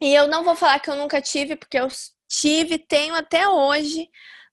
E 0.00 0.14
eu 0.14 0.26
não 0.26 0.42
vou 0.42 0.56
falar 0.56 0.80
que 0.80 0.88
eu 0.88 0.96
nunca 0.96 1.20
tive, 1.20 1.56
porque 1.56 1.78
eu 1.78 1.88
tive, 2.28 2.78
tenho 2.78 3.14
até 3.14 3.48
hoje, 3.48 4.08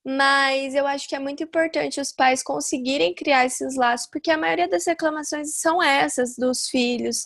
mas 0.06 0.76
eu 0.76 0.86
acho 0.86 1.08
que 1.08 1.16
é 1.16 1.20
muito 1.20 1.44
importante 1.44 2.02
os 2.02 2.12
pais 2.12 2.44
conseguirem 2.44 3.14
criar 3.14 3.46
esses 3.46 3.76
laços, 3.76 4.08
porque 4.12 4.30
a 4.30 4.38
maioria 4.38 4.68
das 4.68 4.86
reclamações 4.86 5.56
são 5.56 5.82
essas 5.82 6.36
dos 6.36 6.68
filhos. 6.68 7.26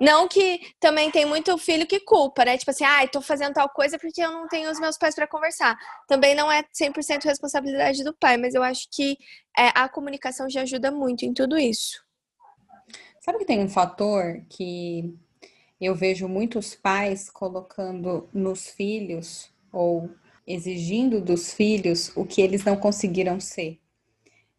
Não 0.00 0.26
que 0.26 0.60
também 0.80 1.10
tem 1.10 1.24
muito 1.24 1.56
filho 1.56 1.86
que 1.86 2.00
culpa, 2.00 2.44
né? 2.44 2.58
Tipo 2.58 2.70
assim, 2.70 2.84
ai, 2.84 3.04
ah, 3.04 3.08
tô 3.08 3.20
fazendo 3.20 3.54
tal 3.54 3.68
coisa 3.68 3.98
porque 3.98 4.22
eu 4.22 4.32
não 4.32 4.48
tenho 4.48 4.70
os 4.70 4.80
meus 4.80 4.98
pais 4.98 5.14
para 5.14 5.26
conversar. 5.26 5.76
Também 6.08 6.34
não 6.34 6.50
é 6.50 6.64
100% 6.74 7.24
responsabilidade 7.24 8.02
do 8.02 8.12
pai, 8.12 8.36
mas 8.36 8.54
eu 8.54 8.62
acho 8.62 8.88
que 8.90 9.16
é, 9.56 9.68
a 9.74 9.88
comunicação 9.88 10.50
já 10.50 10.62
ajuda 10.62 10.90
muito 10.90 11.24
em 11.24 11.32
tudo 11.32 11.56
isso. 11.56 12.02
Sabe 13.20 13.38
que 13.38 13.44
tem 13.44 13.60
um 13.60 13.68
fator 13.68 14.42
que 14.48 15.14
eu 15.80 15.94
vejo 15.94 16.26
muitos 16.26 16.74
pais 16.74 17.30
colocando 17.30 18.28
nos 18.32 18.68
filhos 18.68 19.50
ou 19.72 20.10
exigindo 20.46 21.20
dos 21.20 21.52
filhos 21.52 22.12
o 22.16 22.24
que 22.24 22.40
eles 22.40 22.64
não 22.64 22.76
conseguiram 22.76 23.40
ser. 23.40 23.78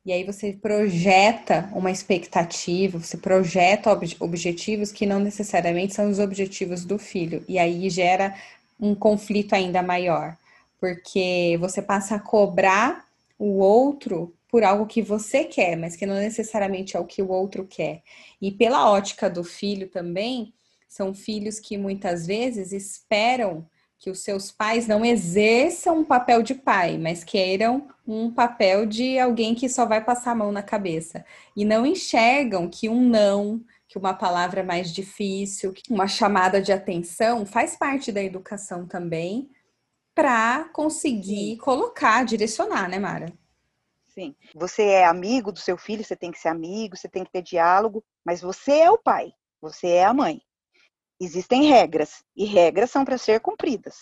E 0.06 0.12
aí 0.12 0.24
você 0.24 0.54
projeta 0.54 1.68
uma 1.74 1.90
expectativa, 1.90 3.00
você 3.00 3.18
projeta 3.18 3.92
ob 3.92 4.16
objetivos 4.20 4.92
que 4.92 5.06
não 5.06 5.20
necessariamente 5.20 5.96
são 5.96 6.10
os 6.10 6.20
objetivos 6.20 6.86
do 6.86 7.00
filho. 7.00 7.44
E 7.48 7.58
aí 7.58 7.90
gera 7.90 8.36
um 8.80 8.94
conflito 8.94 9.54
ainda 9.54 9.82
maior, 9.82 10.38
porque 10.80 11.58
você 11.60 11.82
passa 11.82 12.16
a 12.16 12.20
cobrar 12.20 13.06
o 13.40 13.58
outro 13.58 14.32
por 14.48 14.64
algo 14.64 14.86
que 14.86 15.02
você 15.02 15.44
quer, 15.44 15.76
mas 15.76 15.96
que 15.96 16.06
não 16.06 16.16
necessariamente 16.16 16.96
é 16.96 17.00
o 17.00 17.06
que 17.06 17.22
o 17.22 17.30
outro 17.30 17.66
quer. 17.66 18.04
E 18.40 18.52
pela 18.52 18.90
ótica 18.92 19.28
do 19.28 19.44
filho 19.44 19.88
também, 19.90 20.54
são 20.88 21.14
filhos 21.14 21.60
que 21.60 21.78
muitas 21.78 22.26
vezes 22.26 22.72
esperam 22.72 23.68
que 23.98 24.10
os 24.10 24.20
seus 24.20 24.52
pais 24.52 24.88
não 24.88 25.06
exerçam 25.06 26.00
um 26.00 26.04
papel 26.04 26.44
de 26.44 26.54
pai, 26.54 26.98
mas 26.98 27.24
queiram 27.24 27.88
um 28.08 28.32
papel 28.32 28.86
de 28.86 29.18
alguém 29.18 29.56
que 29.56 29.70
só 29.70 29.86
vai 29.86 30.04
passar 30.04 30.32
a 30.32 30.36
mão 30.36 30.52
na 30.52 30.62
cabeça. 30.62 31.26
E 31.56 31.66
não 31.66 31.86
enxergam 31.86 32.70
que 32.70 32.90
um 32.90 33.02
não, 33.02 33.64
que 33.88 33.98
uma 33.98 34.14
palavra 34.14 34.64
mais 34.64 34.94
difícil, 34.94 35.74
uma 35.90 36.08
chamada 36.08 36.62
de 36.62 36.72
atenção 36.72 37.46
faz 37.46 37.76
parte 37.76 38.12
da 38.12 38.22
educação 38.22 38.86
também, 38.86 39.50
para 40.14 40.66
conseguir 40.70 41.52
Sim. 41.52 41.58
colocar, 41.58 42.24
direcionar, 42.24 42.88
né, 42.88 43.00
Mara? 43.00 43.34
Sim. 44.08 44.34
Você 44.54 44.84
é 44.84 45.06
amigo 45.06 45.52
do 45.52 45.60
seu 45.60 45.78
filho, 45.78 46.04
você 46.04 46.16
tem 46.16 46.32
que 46.32 46.40
ser 46.40 46.48
amigo, 46.48 46.96
você 46.96 47.10
tem 47.10 47.24
que 47.24 47.32
ter 47.32 47.42
diálogo, 47.42 48.04
mas 48.26 48.42
você 48.42 48.80
é 48.80 48.92
o 48.92 48.98
pai, 48.98 49.34
você 49.62 49.88
é 49.88 50.06
a 50.06 50.14
mãe 50.14 50.42
existem 51.20 51.64
regras 51.64 52.24
e 52.36 52.46
regras 52.46 52.92
são 52.92 53.06
para 53.06 53.18
ser 53.18 53.40
cumpridas. 53.40 53.96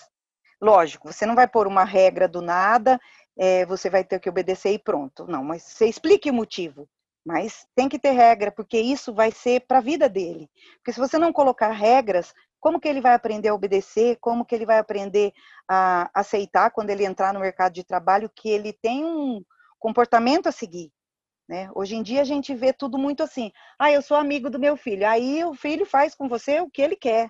Lógico, 0.61 1.11
você 1.11 1.25
não 1.25 1.35
vai 1.35 1.47
pôr 1.47 1.67
uma 1.67 1.83
regra 1.83 2.27
do 2.27 2.41
nada, 2.41 2.99
é, 3.37 3.65
você 3.65 3.89
vai 3.89 4.03
ter 4.03 4.19
que 4.19 4.29
obedecer 4.29 4.71
e 4.71 4.79
pronto. 4.79 5.25
Não, 5.27 5.43
mas 5.43 5.63
você 5.63 5.87
explique 5.87 6.29
o 6.29 6.33
motivo. 6.33 6.87
Mas 7.25 7.65
tem 7.73 7.87
que 7.87 7.97
ter 7.97 8.11
regra, 8.11 8.51
porque 8.51 8.77
isso 8.77 9.13
vai 9.13 9.31
ser 9.31 9.61
para 9.61 9.77
a 9.77 9.81
vida 9.81 10.09
dele. 10.09 10.49
Porque 10.77 10.91
se 10.91 10.99
você 10.99 11.17
não 11.17 11.31
colocar 11.31 11.71
regras, 11.71 12.33
como 12.59 12.79
que 12.79 12.87
ele 12.87 13.01
vai 13.01 13.13
aprender 13.13 13.49
a 13.49 13.53
obedecer? 13.53 14.17
Como 14.19 14.45
que 14.45 14.53
ele 14.55 14.65
vai 14.65 14.77
aprender 14.77 15.33
a 15.69 16.09
aceitar 16.13 16.71
quando 16.71 16.89
ele 16.89 17.05
entrar 17.05 17.33
no 17.33 17.39
mercado 17.39 17.73
de 17.73 17.83
trabalho 17.83 18.31
que 18.33 18.49
ele 18.49 18.73
tem 18.73 19.05
um 19.05 19.43
comportamento 19.79 20.47
a 20.47 20.51
seguir? 20.51 20.91
Né? 21.47 21.69
Hoje 21.75 21.95
em 21.95 22.03
dia 22.03 22.21
a 22.21 22.25
gente 22.25 22.53
vê 22.55 22.71
tudo 22.71 22.97
muito 22.97 23.21
assim. 23.21 23.51
Ah, 23.77 23.91
eu 23.91 24.01
sou 24.01 24.15
amigo 24.15 24.49
do 24.49 24.59
meu 24.59 24.77
filho. 24.77 25.07
Aí 25.07 25.43
o 25.43 25.53
filho 25.53 25.85
faz 25.85 26.15
com 26.15 26.27
você 26.27 26.61
o 26.61 26.69
que 26.69 26.81
ele 26.81 26.95
quer. 26.95 27.29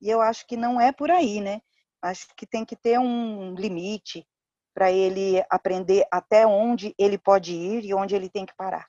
E 0.00 0.10
eu 0.10 0.20
acho 0.20 0.46
que 0.46 0.56
não 0.56 0.80
é 0.80 0.92
por 0.92 1.10
aí, 1.10 1.40
né? 1.40 1.60
Acho 2.02 2.26
que 2.36 2.46
tem 2.46 2.64
que 2.64 2.76
ter 2.76 2.98
um 2.98 3.54
limite 3.54 4.26
para 4.74 4.92
ele 4.92 5.42
aprender 5.48 6.04
até 6.10 6.46
onde 6.46 6.94
ele 6.98 7.16
pode 7.16 7.52
ir 7.52 7.84
e 7.84 7.94
onde 7.94 8.14
ele 8.14 8.28
tem 8.28 8.44
que 8.44 8.54
parar. 8.54 8.86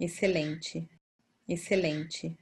Excelente. 0.00 0.88
Excelente. 1.46 2.34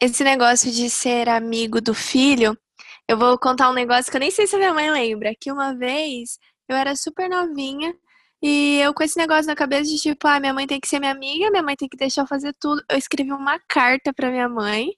Esse 0.00 0.24
negócio 0.24 0.72
de 0.72 0.90
ser 0.90 1.28
amigo 1.28 1.80
do 1.80 1.94
filho, 1.94 2.58
eu 3.06 3.16
vou 3.16 3.38
contar 3.38 3.70
um 3.70 3.74
negócio 3.74 4.10
que 4.10 4.16
eu 4.16 4.20
nem 4.20 4.30
sei 4.30 4.46
se 4.46 4.56
a 4.56 4.58
minha 4.58 4.74
mãe 4.74 4.90
lembra. 4.90 5.32
Que 5.38 5.52
uma 5.52 5.76
vez 5.76 6.38
eu 6.68 6.76
era 6.76 6.96
super 6.96 7.28
novinha 7.28 7.94
e 8.42 8.80
eu 8.80 8.92
com 8.94 9.02
esse 9.02 9.16
negócio 9.16 9.46
na 9.46 9.54
cabeça 9.54 9.84
de 9.90 9.96
tipo, 9.98 10.26
ah, 10.26 10.40
minha 10.40 10.54
mãe 10.54 10.66
tem 10.66 10.80
que 10.80 10.88
ser 10.88 10.98
minha 10.98 11.12
amiga, 11.12 11.50
minha 11.50 11.62
mãe 11.62 11.76
tem 11.76 11.88
que 11.88 11.96
deixar 11.96 12.22
eu 12.22 12.26
fazer 12.26 12.54
tudo. 12.60 12.82
Eu 12.90 12.98
escrevi 12.98 13.32
uma 13.32 13.58
carta 13.68 14.12
pra 14.12 14.30
minha 14.30 14.48
mãe, 14.48 14.90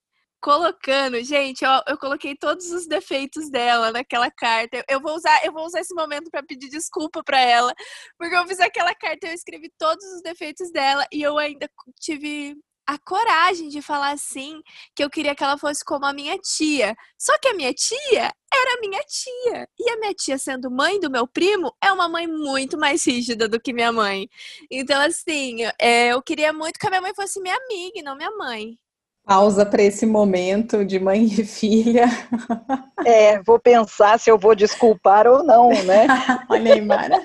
colocando, 0.44 1.22
gente, 1.24 1.64
eu, 1.64 1.70
eu 1.88 1.96
coloquei 1.98 2.36
todos 2.36 2.70
os 2.70 2.86
defeitos 2.86 3.50
dela 3.50 3.90
naquela 3.90 4.30
carta. 4.30 4.76
Eu, 4.76 4.84
eu 4.90 5.00
vou 5.00 5.14
usar, 5.14 5.42
eu 5.42 5.50
vou 5.50 5.64
usar 5.64 5.80
esse 5.80 5.94
momento 5.94 6.30
para 6.30 6.42
pedir 6.42 6.68
desculpa 6.68 7.22
para 7.24 7.40
ela, 7.40 7.72
porque 8.18 8.36
eu 8.36 8.46
fiz 8.46 8.60
aquela 8.60 8.94
carta, 8.94 9.26
eu 9.26 9.32
escrevi 9.32 9.72
todos 9.78 10.04
os 10.04 10.22
defeitos 10.22 10.70
dela 10.70 11.06
e 11.10 11.22
eu 11.22 11.38
ainda 11.38 11.66
tive 11.98 12.54
a 12.86 12.98
coragem 12.98 13.68
de 13.68 13.80
falar 13.80 14.12
assim 14.12 14.62
que 14.94 15.02
eu 15.02 15.10
queria 15.10 15.34
que 15.34 15.42
ela 15.42 15.58
fosse 15.58 15.84
como 15.84 16.04
a 16.04 16.12
minha 16.12 16.38
tia. 16.38 16.94
Só 17.18 17.38
que 17.38 17.48
a 17.48 17.54
minha 17.54 17.72
tia 17.72 18.32
era 18.52 18.80
minha 18.80 19.00
tia. 19.00 19.68
E 19.78 19.90
a 19.90 19.96
minha 19.98 20.14
tia, 20.14 20.38
sendo 20.38 20.70
mãe 20.70 21.00
do 21.00 21.10
meu 21.10 21.26
primo, 21.26 21.74
é 21.82 21.90
uma 21.92 22.08
mãe 22.08 22.26
muito 22.26 22.78
mais 22.78 23.04
rígida 23.06 23.48
do 23.48 23.60
que 23.60 23.72
minha 23.72 23.92
mãe. 23.92 24.28
Então, 24.70 25.00
assim, 25.00 25.58
é, 25.78 26.08
eu 26.08 26.22
queria 26.22 26.52
muito 26.52 26.78
que 26.78 26.86
a 26.86 26.90
minha 26.90 27.02
mãe 27.02 27.14
fosse 27.14 27.40
minha 27.40 27.56
amiga 27.56 27.98
e 27.98 28.02
não 28.02 28.16
minha 28.16 28.30
mãe. 28.30 28.78
Pausa 29.24 29.64
para 29.64 29.82
esse 29.82 30.04
momento 30.04 30.84
de 30.84 31.00
mãe 31.00 31.24
e 31.24 31.44
filha. 31.44 32.06
É, 33.06 33.42
vou 33.42 33.58
pensar 33.58 34.18
se 34.18 34.30
eu 34.30 34.38
vou 34.38 34.54
desculpar 34.54 35.26
ou 35.26 35.44
não, 35.44 35.68
né? 35.68 36.06
Olha 36.48 36.72
aí, 36.72 36.80
Mara. 36.80 37.20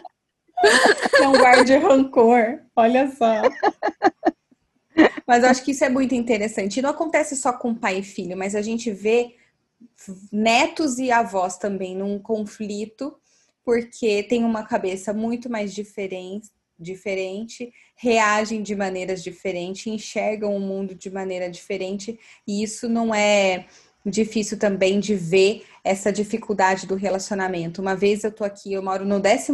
Não 1.22 1.32
guarde 1.32 1.78
rancor, 1.78 2.60
olha 2.76 3.10
só. 3.12 3.44
Mas 5.30 5.44
eu 5.44 5.50
acho 5.52 5.64
que 5.64 5.70
isso 5.70 5.86
é 5.86 5.90
muito 5.90 6.16
interessante. 6.16 6.80
E 6.80 6.82
não 6.82 6.90
acontece 6.90 7.36
só 7.36 7.54
com 7.54 7.76
pai 7.76 8.00
e 8.00 8.04
filho, 8.04 8.36
mas 8.36 8.56
a 8.56 8.64
gente 8.64 8.90
vê 8.90 9.36
netos 10.32 10.98
e 10.98 11.12
avós 11.12 11.56
também 11.56 11.96
num 11.96 12.18
conflito, 12.18 13.16
porque 13.64 14.24
tem 14.24 14.44
uma 14.44 14.64
cabeça 14.64 15.14
muito 15.14 15.48
mais 15.48 15.72
diferente, 15.72 16.50
diferente, 16.80 17.72
reagem 17.96 18.64
de 18.64 18.76
maneiras 18.76 19.22
diferentes, 19.22 19.86
enxergam 19.86 20.56
o 20.56 20.60
mundo 20.60 20.96
de 20.96 21.12
maneira 21.12 21.48
diferente, 21.48 22.20
e 22.48 22.64
isso 22.64 22.90
não 22.90 23.14
é 23.14 23.68
difícil 24.04 24.58
também 24.58 25.00
de 25.00 25.14
ver 25.14 25.64
essa 25.84 26.12
dificuldade 26.12 26.88
do 26.88 26.96
relacionamento. 26.96 27.84
Uma 27.84 27.96
vez 27.96 28.24
eu 28.24 28.32
tô 28.32 28.44
aqui, 28.44 28.74
eu 28.74 28.82
moro 28.82 29.06
no 29.06 29.20
12 29.20 29.52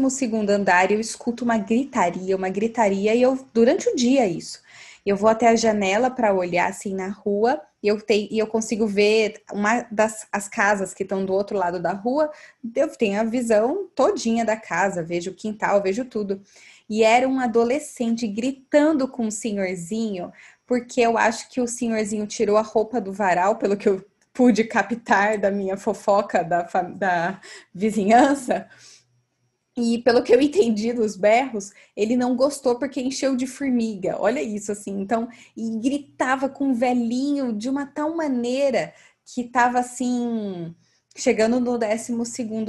andar 0.49 0.89
e 0.89 0.93
eu 0.93 1.01
escuto 1.01 1.43
uma 1.43 1.57
gritaria, 1.57 2.33
uma 2.33 2.47
gritaria, 2.47 3.13
e 3.13 3.21
eu, 3.21 3.37
durante 3.53 3.89
o 3.89 3.95
dia, 3.95 4.25
isso. 4.25 4.63
Eu 5.05 5.15
vou 5.15 5.29
até 5.29 5.49
a 5.49 5.55
janela 5.55 6.09
para 6.09 6.33
olhar 6.33 6.69
assim 6.69 6.95
na 6.95 7.09
rua 7.09 7.61
e 7.85 7.87
eu, 7.87 8.01
tenho, 8.01 8.27
e 8.31 8.39
eu 8.39 8.47
consigo 8.47 8.87
ver 8.87 9.43
uma 9.53 9.85
das 9.91 10.25
as 10.31 10.47
casas 10.47 10.91
que 10.91 11.03
estão 11.03 11.23
do 11.23 11.31
outro 11.31 11.55
lado 11.55 11.79
da 11.79 11.93
rua. 11.93 12.31
Eu 12.75 12.89
tenho 12.89 13.21
a 13.21 13.23
visão 13.23 13.87
todinha 13.93 14.43
da 14.43 14.57
casa, 14.57 15.03
vejo 15.03 15.29
o 15.29 15.35
quintal, 15.35 15.83
vejo 15.83 16.03
tudo. 16.05 16.41
E 16.89 17.03
era 17.03 17.27
um 17.27 17.39
adolescente 17.39 18.27
gritando 18.27 19.07
com 19.07 19.27
o 19.27 19.31
senhorzinho, 19.31 20.33
porque 20.65 21.01
eu 21.01 21.15
acho 21.17 21.47
que 21.49 21.61
o 21.61 21.67
senhorzinho 21.67 22.25
tirou 22.25 22.57
a 22.57 22.61
roupa 22.61 22.99
do 22.99 23.13
varal, 23.13 23.57
pelo 23.57 23.77
que 23.77 23.87
eu 23.87 24.03
pude 24.33 24.63
captar 24.63 25.37
da 25.37 25.51
minha 25.51 25.77
fofoca 25.77 26.43
da, 26.43 26.63
da 26.95 27.39
vizinhança. 27.73 28.67
E 29.77 29.99
pelo 29.99 30.23
que 30.23 30.33
eu 30.33 30.39
entendi 30.41 30.93
dos 30.93 31.15
berros, 31.15 31.71
ele 31.95 32.15
não 32.15 32.35
gostou 32.35 32.77
porque 32.77 33.01
encheu 33.01 33.35
de 33.35 33.47
formiga. 33.47 34.17
Olha 34.19 34.41
isso, 34.41 34.71
assim. 34.71 34.99
Então, 34.99 35.27
e 35.55 35.77
gritava 35.79 36.47
com 36.49 36.71
o 36.71 36.73
velhinho 36.73 37.53
de 37.53 37.69
uma 37.69 37.85
tal 37.85 38.15
maneira 38.15 38.93
que 39.25 39.41
estava 39.41 39.79
assim, 39.79 40.73
chegando 41.15 41.59
no 41.59 41.77
12 41.77 42.13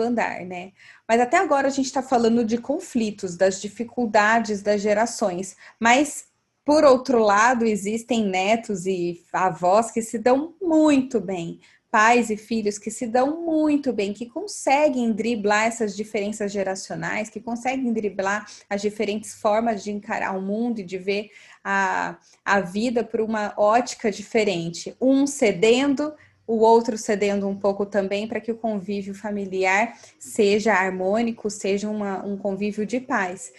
andar, 0.03 0.45
né? 0.45 0.73
Mas 1.07 1.21
até 1.21 1.37
agora 1.37 1.69
a 1.69 1.71
gente 1.71 1.87
está 1.87 2.03
falando 2.03 2.45
de 2.45 2.59
conflitos, 2.59 3.37
das 3.37 3.61
dificuldades 3.61 4.63
das 4.63 4.81
gerações. 4.81 5.57
Mas, 5.79 6.27
por 6.65 6.85
outro 6.85 7.19
lado, 7.19 7.65
existem 7.65 8.25
netos 8.25 8.87
e 8.87 9.23
avós 9.33 9.91
que 9.91 10.03
se 10.03 10.19
dão 10.19 10.55
muito 10.61 11.21
bem 11.21 11.61
pais 11.97 12.29
e 12.29 12.37
filhos 12.37 12.77
que 12.77 12.91
se 12.91 13.07
dão 13.07 13.43
muito 13.43 13.91
bem, 13.91 14.13
que 14.13 14.27
conseguem 14.27 15.13
driblar 15.13 15.65
essas 15.65 15.97
diferenças 15.97 16.53
geracionais, 16.53 17.31
que 17.31 17.41
conseguem 17.41 17.91
driblar 17.91 18.47
as 18.69 18.83
diferentes 18.83 19.33
formas 19.33 19.83
de 19.83 19.93
encarar 19.93 20.37
o 20.37 20.43
mundo 20.43 20.81
e 20.81 20.85
de 20.85 20.99
ver 20.99 21.31
a, 21.65 22.19
a 22.45 22.61
vida 22.61 23.03
por 23.03 23.23
uma 23.23 23.55
ótica 23.57 24.11
diferente. 24.11 24.95
Um 25.01 25.27
cedendo, 25.27 26.13
o 26.47 26.59
outro 26.59 26.99
cedendo 26.99 27.49
um 27.49 27.57
pouco 27.57 27.87
também 27.87 28.29
para 28.29 28.43
que 28.43 28.53
o 28.53 28.59
convívio 28.59 29.15
familiar 29.15 29.99
seja 30.19 30.75
harmônico, 30.75 31.49
seja 31.49 31.89
uma, 31.89 32.23
um 32.27 32.37
convívio 32.37 32.85
de 32.85 33.01
paz. 33.01 33.51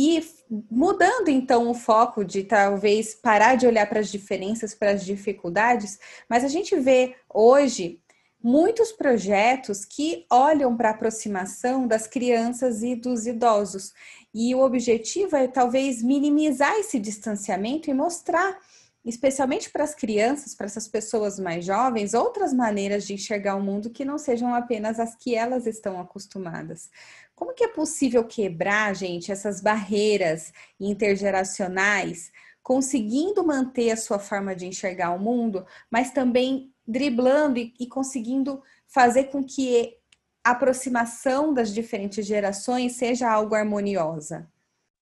E 0.00 0.24
mudando 0.70 1.26
então 1.28 1.68
o 1.68 1.74
foco 1.74 2.24
de 2.24 2.44
talvez 2.44 3.16
parar 3.16 3.56
de 3.56 3.66
olhar 3.66 3.84
para 3.88 3.98
as 3.98 4.08
diferenças, 4.08 4.72
para 4.72 4.92
as 4.92 5.04
dificuldades, 5.04 5.98
mas 6.28 6.44
a 6.44 6.48
gente 6.48 6.78
vê 6.78 7.16
hoje 7.28 8.00
muitos 8.40 8.92
projetos 8.92 9.84
que 9.84 10.24
olham 10.30 10.76
para 10.76 10.90
a 10.90 10.92
aproximação 10.92 11.84
das 11.84 12.06
crianças 12.06 12.84
e 12.84 12.94
dos 12.94 13.26
idosos. 13.26 13.92
E 14.32 14.54
o 14.54 14.60
objetivo 14.60 15.34
é 15.34 15.48
talvez 15.48 16.00
minimizar 16.00 16.76
esse 16.76 17.00
distanciamento 17.00 17.90
e 17.90 17.94
mostrar 17.94 18.56
especialmente 19.04 19.70
para 19.70 19.84
as 19.84 19.94
crianças, 19.94 20.54
para 20.54 20.66
essas 20.66 20.86
pessoas 20.86 21.40
mais 21.40 21.64
jovens, 21.64 22.14
outras 22.14 22.52
maneiras 22.52 23.06
de 23.06 23.14
enxergar 23.14 23.56
o 23.56 23.62
mundo 23.62 23.90
que 23.90 24.04
não 24.04 24.18
sejam 24.18 24.54
apenas 24.54 25.00
as 25.00 25.16
que 25.16 25.34
elas 25.34 25.66
estão 25.66 25.98
acostumadas. 25.98 26.90
Como 27.38 27.54
que 27.54 27.62
é 27.62 27.68
possível 27.68 28.24
quebrar, 28.24 28.92
gente, 28.96 29.30
essas 29.30 29.60
barreiras 29.60 30.52
intergeracionais, 30.80 32.32
conseguindo 32.60 33.46
manter 33.46 33.92
a 33.92 33.96
sua 33.96 34.18
forma 34.18 34.56
de 34.56 34.66
enxergar 34.66 35.12
o 35.12 35.20
mundo, 35.20 35.64
mas 35.88 36.10
também 36.10 36.74
driblando 36.84 37.60
e, 37.60 37.72
e 37.78 37.86
conseguindo 37.86 38.60
fazer 38.88 39.26
com 39.26 39.44
que 39.44 39.96
a 40.42 40.50
aproximação 40.50 41.54
das 41.54 41.72
diferentes 41.72 42.26
gerações 42.26 42.96
seja 42.96 43.30
algo 43.30 43.54
harmoniosa? 43.54 44.50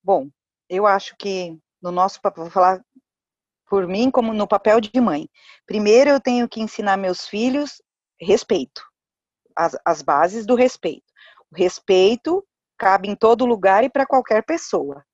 Bom, 0.05 0.29
eu 0.69 0.87
acho 0.87 1.17
que 1.17 1.59
no 1.81 1.91
nosso 1.91 2.21
papel, 2.21 2.45
vou 2.45 2.53
falar 2.53 2.85
por 3.67 3.89
mim 3.89 4.11
como 4.11 4.35
no 4.35 4.47
papel 4.47 4.79
de 4.79 5.01
mãe. 5.01 5.27
Primeiro 5.65 6.11
eu 6.11 6.21
tenho 6.21 6.47
que 6.47 6.61
ensinar 6.61 6.99
meus 6.99 7.27
filhos 7.27 7.81
respeito, 8.21 8.83
as, 9.57 9.75
as 9.87 10.03
bases 10.03 10.45
do 10.45 10.55
respeito. 10.55 11.07
O 11.53 11.57
respeito 11.57 12.47
cabe 12.79 13.09
em 13.09 13.17
todo 13.17 13.47
lugar 13.47 13.85
e 13.85 13.91
para 13.91 14.07
qualquer 14.07 14.45
pessoa, 14.45 15.05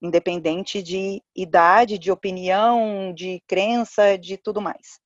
independente 0.00 0.82
de 0.82 1.22
idade, 1.34 1.98
de 1.98 2.10
opinião, 2.10 3.12
de 3.12 3.42
crença, 3.46 4.16
de 4.16 4.36
tudo 4.36 4.60
mais. 4.60 5.00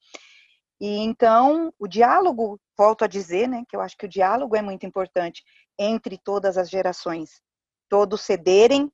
E 0.81 0.99
então, 0.99 1.73
o 1.79 1.87
diálogo, 1.87 2.61
volto 2.77 3.05
a 3.05 3.09
dizer, 3.09 3.49
né, 3.49 3.64
que 3.68 3.77
eu 3.77 3.81
acho 3.81 3.97
que 3.97 4.07
o 4.07 4.09
diálogo 4.09 4.57
é 4.57 4.62
muito 4.62 4.85
importante 4.85 5.42
entre 5.79 6.18
todas 6.18 6.59
as 6.59 6.68
gerações. 6.68 7.40
Todos 7.88 8.20
cederem, 8.23 8.90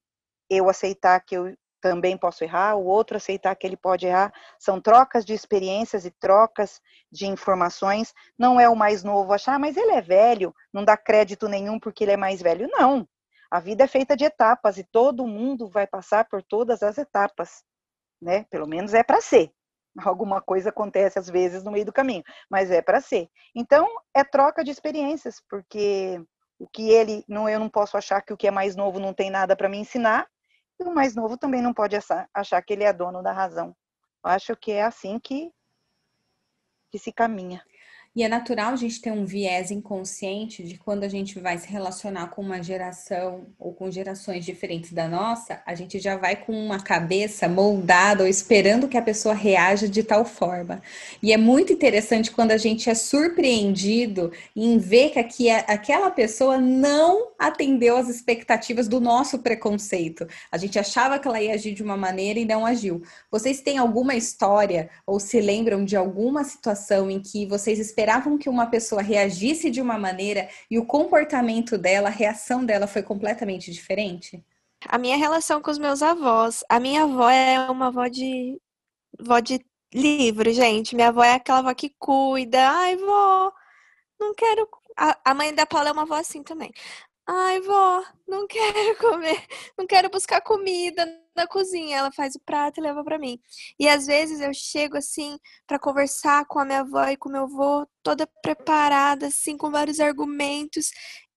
eu 0.48 0.68
aceitar 0.68 1.20
que 1.20 1.36
eu 1.36 1.54
também 1.80 2.16
posso 2.16 2.44
errar, 2.44 2.76
o 2.76 2.84
outro 2.84 3.16
aceitar 3.16 3.54
que 3.56 3.66
ele 3.66 3.76
pode 3.76 4.06
errar. 4.06 4.32
São 4.58 4.80
trocas 4.80 5.24
de 5.24 5.32
experiências 5.32 6.04
e 6.04 6.10
trocas 6.10 6.80
de 7.10 7.26
informações. 7.26 8.14
Não 8.38 8.60
é 8.60 8.68
o 8.68 8.76
mais 8.76 9.02
novo 9.02 9.32
achar, 9.32 9.58
mas 9.58 9.76
ele 9.76 9.92
é 9.92 10.00
velho, 10.00 10.54
não 10.72 10.84
dá 10.84 10.96
crédito 10.96 11.48
nenhum 11.48 11.78
porque 11.78 12.04
ele 12.04 12.12
é 12.12 12.16
mais 12.16 12.42
velho. 12.42 12.68
Não. 12.70 13.08
A 13.50 13.58
vida 13.58 13.82
é 13.84 13.88
feita 13.88 14.16
de 14.16 14.24
etapas 14.24 14.78
e 14.78 14.84
todo 14.84 15.26
mundo 15.26 15.68
vai 15.68 15.86
passar 15.86 16.28
por 16.28 16.42
todas 16.42 16.82
as 16.82 16.98
etapas, 16.98 17.64
né? 18.22 18.44
Pelo 18.50 18.66
menos 18.66 18.94
é 18.94 19.02
para 19.02 19.20
ser. 19.20 19.50
Alguma 20.06 20.40
coisa 20.40 20.70
acontece 20.70 21.18
às 21.18 21.28
vezes 21.28 21.64
no 21.64 21.72
meio 21.72 21.84
do 21.84 21.92
caminho, 21.92 22.22
mas 22.48 22.70
é 22.70 22.80
para 22.80 23.00
ser. 23.00 23.28
Então, 23.54 23.88
é 24.14 24.22
troca 24.22 24.62
de 24.62 24.70
experiências, 24.70 25.42
porque 25.48 26.22
o 26.60 26.68
que 26.68 26.90
ele, 26.90 27.24
não 27.26 27.48
eu 27.48 27.58
não 27.58 27.68
posso 27.68 27.96
achar 27.96 28.20
que 28.20 28.32
o 28.32 28.36
que 28.36 28.46
é 28.46 28.50
mais 28.50 28.76
novo 28.76 29.00
não 29.00 29.14
tem 29.14 29.30
nada 29.30 29.56
para 29.56 29.68
me 29.68 29.78
ensinar, 29.78 30.28
e 30.80 30.88
o 30.88 30.94
mais 30.94 31.14
novo 31.14 31.36
também 31.36 31.60
não 31.60 31.74
pode 31.74 31.96
achar 32.32 32.62
que 32.62 32.72
ele 32.72 32.84
é 32.84 32.92
dono 32.92 33.22
da 33.22 33.32
razão. 33.32 33.76
Eu 34.24 34.30
acho 34.30 34.56
que 34.56 34.72
é 34.72 34.82
assim 34.82 35.18
que, 35.18 35.52
que 36.90 36.98
se 36.98 37.12
caminha. 37.12 37.64
E 38.20 38.22
é 38.22 38.28
natural 38.28 38.74
a 38.74 38.76
gente 38.76 39.00
ter 39.00 39.10
um 39.10 39.24
viés 39.24 39.70
inconsciente 39.70 40.62
de 40.62 40.76
quando 40.76 41.04
a 41.04 41.08
gente 41.08 41.40
vai 41.40 41.56
se 41.56 41.66
relacionar 41.66 42.26
com 42.26 42.42
uma 42.42 42.62
geração 42.62 43.46
ou 43.58 43.72
com 43.72 43.90
gerações 43.90 44.44
diferentes 44.44 44.92
da 44.92 45.08
nossa, 45.08 45.62
a 45.64 45.74
gente 45.74 45.98
já 45.98 46.18
vai 46.18 46.36
com 46.36 46.52
uma 46.52 46.78
cabeça 46.78 47.48
moldada 47.48 48.22
ou 48.22 48.28
esperando 48.28 48.88
que 48.88 48.98
a 48.98 49.02
pessoa 49.02 49.34
reaja 49.34 49.88
de 49.88 50.02
tal 50.02 50.26
forma. 50.26 50.82
E 51.22 51.32
é 51.32 51.38
muito 51.38 51.72
interessante 51.72 52.30
quando 52.30 52.50
a 52.50 52.58
gente 52.58 52.90
é 52.90 52.94
surpreendido 52.94 54.30
em 54.54 54.76
ver 54.76 55.12
que 55.12 55.18
aqui, 55.18 55.48
aquela 55.48 56.10
pessoa 56.10 56.58
não 56.58 57.30
atendeu 57.38 57.96
às 57.96 58.10
expectativas 58.10 58.86
do 58.86 59.00
nosso 59.00 59.38
preconceito. 59.38 60.28
A 60.52 60.58
gente 60.58 60.78
achava 60.78 61.18
que 61.18 61.26
ela 61.26 61.40
ia 61.40 61.54
agir 61.54 61.72
de 61.72 61.82
uma 61.82 61.96
maneira 61.96 62.38
e 62.38 62.44
não 62.44 62.66
agiu. 62.66 63.02
Vocês 63.30 63.62
têm 63.62 63.78
alguma 63.78 64.14
história 64.14 64.90
ou 65.06 65.18
se 65.18 65.40
lembram 65.40 65.86
de 65.86 65.96
alguma 65.96 66.44
situação 66.44 67.10
em 67.10 67.18
que 67.18 67.46
vocês 67.46 67.78
esperavam 67.78 68.09
que 68.38 68.48
uma 68.48 68.66
pessoa 68.66 69.02
reagisse 69.02 69.70
de 69.70 69.80
uma 69.80 69.98
maneira 69.98 70.48
e 70.70 70.78
o 70.78 70.86
comportamento 70.86 71.76
dela, 71.76 72.08
a 72.08 72.12
reação 72.12 72.64
dela 72.64 72.86
foi 72.86 73.02
completamente 73.02 73.70
diferente? 73.70 74.42
A 74.88 74.96
minha 74.96 75.16
relação 75.16 75.60
com 75.60 75.70
os 75.70 75.78
meus 75.78 76.02
avós. 76.02 76.64
A 76.68 76.80
minha 76.80 77.02
avó 77.02 77.28
é 77.28 77.70
uma 77.70 77.88
avó 77.88 78.06
de, 78.08 78.58
avó 79.18 79.38
de 79.40 79.60
livro, 79.92 80.50
gente. 80.52 80.94
Minha 80.94 81.08
avó 81.08 81.22
é 81.22 81.34
aquela 81.34 81.58
avó 81.58 81.74
que 81.74 81.94
cuida. 81.98 82.70
Ai, 82.70 82.96
vó, 82.96 83.52
não 84.18 84.34
quero. 84.34 84.68
A, 84.96 85.18
a 85.24 85.34
mãe 85.34 85.54
da 85.54 85.66
Paula 85.66 85.90
é 85.90 85.92
uma 85.92 86.02
avó 86.02 86.14
assim 86.14 86.42
também. 86.42 86.72
Ai, 87.32 87.60
vó, 87.60 88.02
não 88.26 88.44
quero 88.48 88.98
comer, 88.98 89.46
não 89.78 89.86
quero 89.86 90.10
buscar 90.10 90.40
comida 90.40 91.06
na 91.36 91.46
cozinha. 91.46 91.98
Ela 91.98 92.10
faz 92.10 92.34
o 92.34 92.40
prato 92.40 92.80
e 92.80 92.82
leva 92.82 93.04
para 93.04 93.20
mim. 93.20 93.38
E 93.78 93.88
às 93.88 94.04
vezes 94.06 94.40
eu 94.40 94.52
chego 94.52 94.96
assim 94.96 95.38
para 95.64 95.78
conversar 95.78 96.44
com 96.46 96.58
a 96.58 96.64
minha 96.64 96.80
avó 96.80 97.04
e 97.04 97.16
com 97.16 97.28
meu 97.28 97.44
avô, 97.44 97.86
toda 98.02 98.26
preparada 98.42 99.28
assim 99.28 99.56
com 99.56 99.70
vários 99.70 100.00
argumentos. 100.00 100.90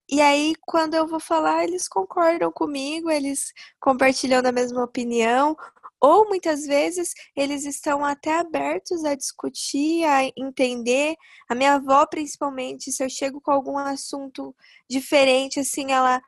E 0.09 0.19
aí 0.19 0.55
quando 0.61 0.95
eu 0.95 1.07
vou 1.07 1.19
falar, 1.19 1.63
eles 1.63 1.87
concordam 1.87 2.51
comigo, 2.51 3.11
eles 3.11 3.53
compartilham 3.79 4.41
da 4.41 4.51
mesma 4.51 4.83
opinião, 4.83 5.55
ou 6.03 6.27
muitas 6.27 6.65
vezes 6.65 7.13
eles 7.33 7.63
estão 7.63 8.03
até 8.03 8.37
abertos 8.37 9.05
a 9.05 9.15
discutir, 9.15 10.03
a 10.03 10.29
entender. 10.35 11.15
A 11.47 11.55
minha 11.55 11.75
avó, 11.75 12.05
principalmente, 12.05 12.91
se 12.91 13.01
eu 13.01 13.09
chego 13.09 13.39
com 13.39 13.51
algum 13.51 13.77
assunto 13.77 14.53
diferente, 14.89 15.61
assim, 15.61 15.93
ela, 15.93 16.21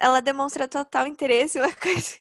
ela 0.00 0.20
demonstra 0.20 0.68
total 0.68 1.08
interesse, 1.08 1.58
uma 1.60 1.74
coisa 1.74 2.20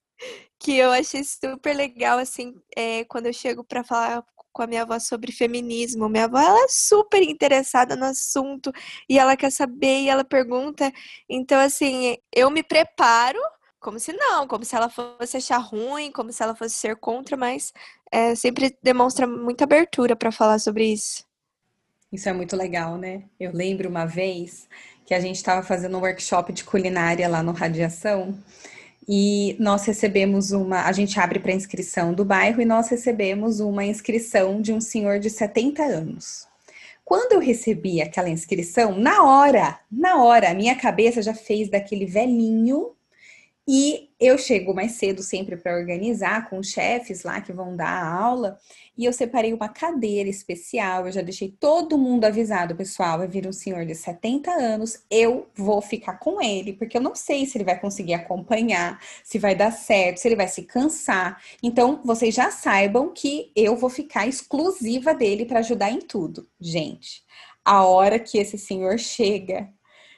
que 0.59 0.75
eu 0.75 0.91
achei 0.91 1.23
super 1.23 1.75
legal, 1.75 2.17
assim, 2.17 2.55
é, 2.75 3.03
quando 3.05 3.27
eu 3.27 3.33
chego 3.33 3.63
para 3.63 3.83
falar 3.83 4.25
com 4.51 4.63
a 4.63 4.67
minha 4.67 4.81
avó 4.81 4.97
sobre 4.99 5.31
feminismo. 5.31 6.09
Minha 6.09 6.25
avó, 6.25 6.39
ela 6.39 6.63
é 6.63 6.67
super 6.69 7.21
interessada 7.21 7.95
no 7.95 8.05
assunto 8.05 8.71
e 9.07 9.19
ela 9.19 9.37
quer 9.37 9.51
saber 9.51 10.01
e 10.01 10.09
ela 10.09 10.23
pergunta. 10.23 10.91
Então, 11.29 11.59
assim, 11.59 12.17
eu 12.33 12.49
me 12.49 12.63
preparo 12.63 13.39
como 13.79 13.99
se 13.99 14.13
não, 14.13 14.47
como 14.47 14.65
se 14.65 14.75
ela 14.75 14.89
fosse 14.89 15.37
achar 15.37 15.57
ruim, 15.57 16.11
como 16.11 16.31
se 16.31 16.41
ela 16.41 16.55
fosse 16.55 16.75
ser 16.75 16.95
contra, 16.95 17.37
mas 17.37 17.73
é, 18.11 18.35
sempre 18.35 18.77
demonstra 18.81 19.27
muita 19.27 19.63
abertura 19.63 20.15
para 20.15 20.31
falar 20.31 20.59
sobre 20.59 20.85
isso. 20.85 21.25
Isso 22.11 22.29
é 22.29 22.33
muito 22.33 22.55
legal, 22.55 22.97
né? 22.97 23.23
Eu 23.39 23.51
lembro 23.53 23.89
uma 23.89 24.05
vez 24.05 24.67
que 25.05 25.13
a 25.13 25.19
gente 25.19 25.35
estava 25.35 25.61
fazendo 25.61 25.97
um 25.97 26.01
workshop 26.01 26.53
de 26.53 26.63
culinária 26.63 27.27
lá 27.27 27.43
no 27.43 27.51
Radiação 27.51 28.37
e 29.07 29.55
nós 29.59 29.85
recebemos 29.85 30.51
uma. 30.51 30.83
A 30.83 30.91
gente 30.91 31.19
abre 31.19 31.39
para 31.39 31.53
inscrição 31.53 32.13
do 32.13 32.25
bairro 32.25 32.61
e 32.61 32.65
nós 32.65 32.89
recebemos 32.89 33.59
uma 33.59 33.85
inscrição 33.85 34.61
de 34.61 34.73
um 34.73 34.81
senhor 34.81 35.19
de 35.19 35.29
70 35.29 35.83
anos. 35.83 36.47
Quando 37.05 37.31
eu 37.33 37.39
recebi 37.39 38.01
aquela 38.01 38.29
inscrição, 38.29 38.99
na 38.99 39.23
hora, 39.23 39.79
na 39.89 40.21
hora, 40.21 40.51
a 40.51 40.53
minha 40.53 40.75
cabeça 40.75 41.21
já 41.21 41.33
fez 41.33 41.69
daquele 41.69 42.05
velhinho 42.05 42.96
e 43.67 44.09
eu 44.17 44.37
chego 44.37 44.73
mais 44.73 44.93
cedo 44.93 45.21
sempre 45.21 45.57
para 45.57 45.75
organizar 45.75 46.49
com 46.49 46.57
os 46.57 46.67
chefes 46.69 47.23
lá 47.23 47.41
que 47.41 47.51
vão 47.51 47.75
dar 47.75 47.89
a 47.89 48.15
aula. 48.23 48.57
E 48.97 49.03
eu 49.03 49.11
separei 49.11 49.53
uma 49.53 49.67
cadeira 49.67 50.29
especial. 50.29 51.05
Eu 51.05 51.11
já 51.11 51.21
deixei 51.21 51.51
todo 51.51 51.97
mundo 51.97 52.23
avisado, 52.23 52.75
pessoal. 52.75 53.17
Vai 53.17 53.27
vir 53.27 53.45
um 53.45 53.51
senhor 53.51 53.85
de 53.85 53.93
70 53.93 54.49
anos. 54.51 55.03
Eu 55.11 55.49
vou 55.53 55.81
ficar 55.81 56.13
com 56.13 56.41
ele, 56.41 56.73
porque 56.73 56.97
eu 56.97 57.01
não 57.01 57.13
sei 57.13 57.45
se 57.45 57.57
ele 57.57 57.65
vai 57.65 57.77
conseguir 57.77 58.13
acompanhar, 58.13 58.99
se 59.23 59.37
vai 59.37 59.53
dar 59.53 59.71
certo, 59.71 60.17
se 60.17 60.27
ele 60.29 60.35
vai 60.37 60.47
se 60.47 60.63
cansar. 60.63 61.41
Então, 61.61 62.01
vocês 62.05 62.33
já 62.33 62.49
saibam 62.49 63.11
que 63.13 63.51
eu 63.53 63.75
vou 63.75 63.89
ficar 63.89 64.27
exclusiva 64.27 65.13
dele 65.13 65.45
para 65.45 65.59
ajudar 65.59 65.91
em 65.91 65.99
tudo. 65.99 66.47
Gente, 66.59 67.21
a 67.65 67.85
hora 67.85 68.17
que 68.17 68.37
esse 68.37 68.57
senhor 68.57 68.97
chega, 68.97 69.69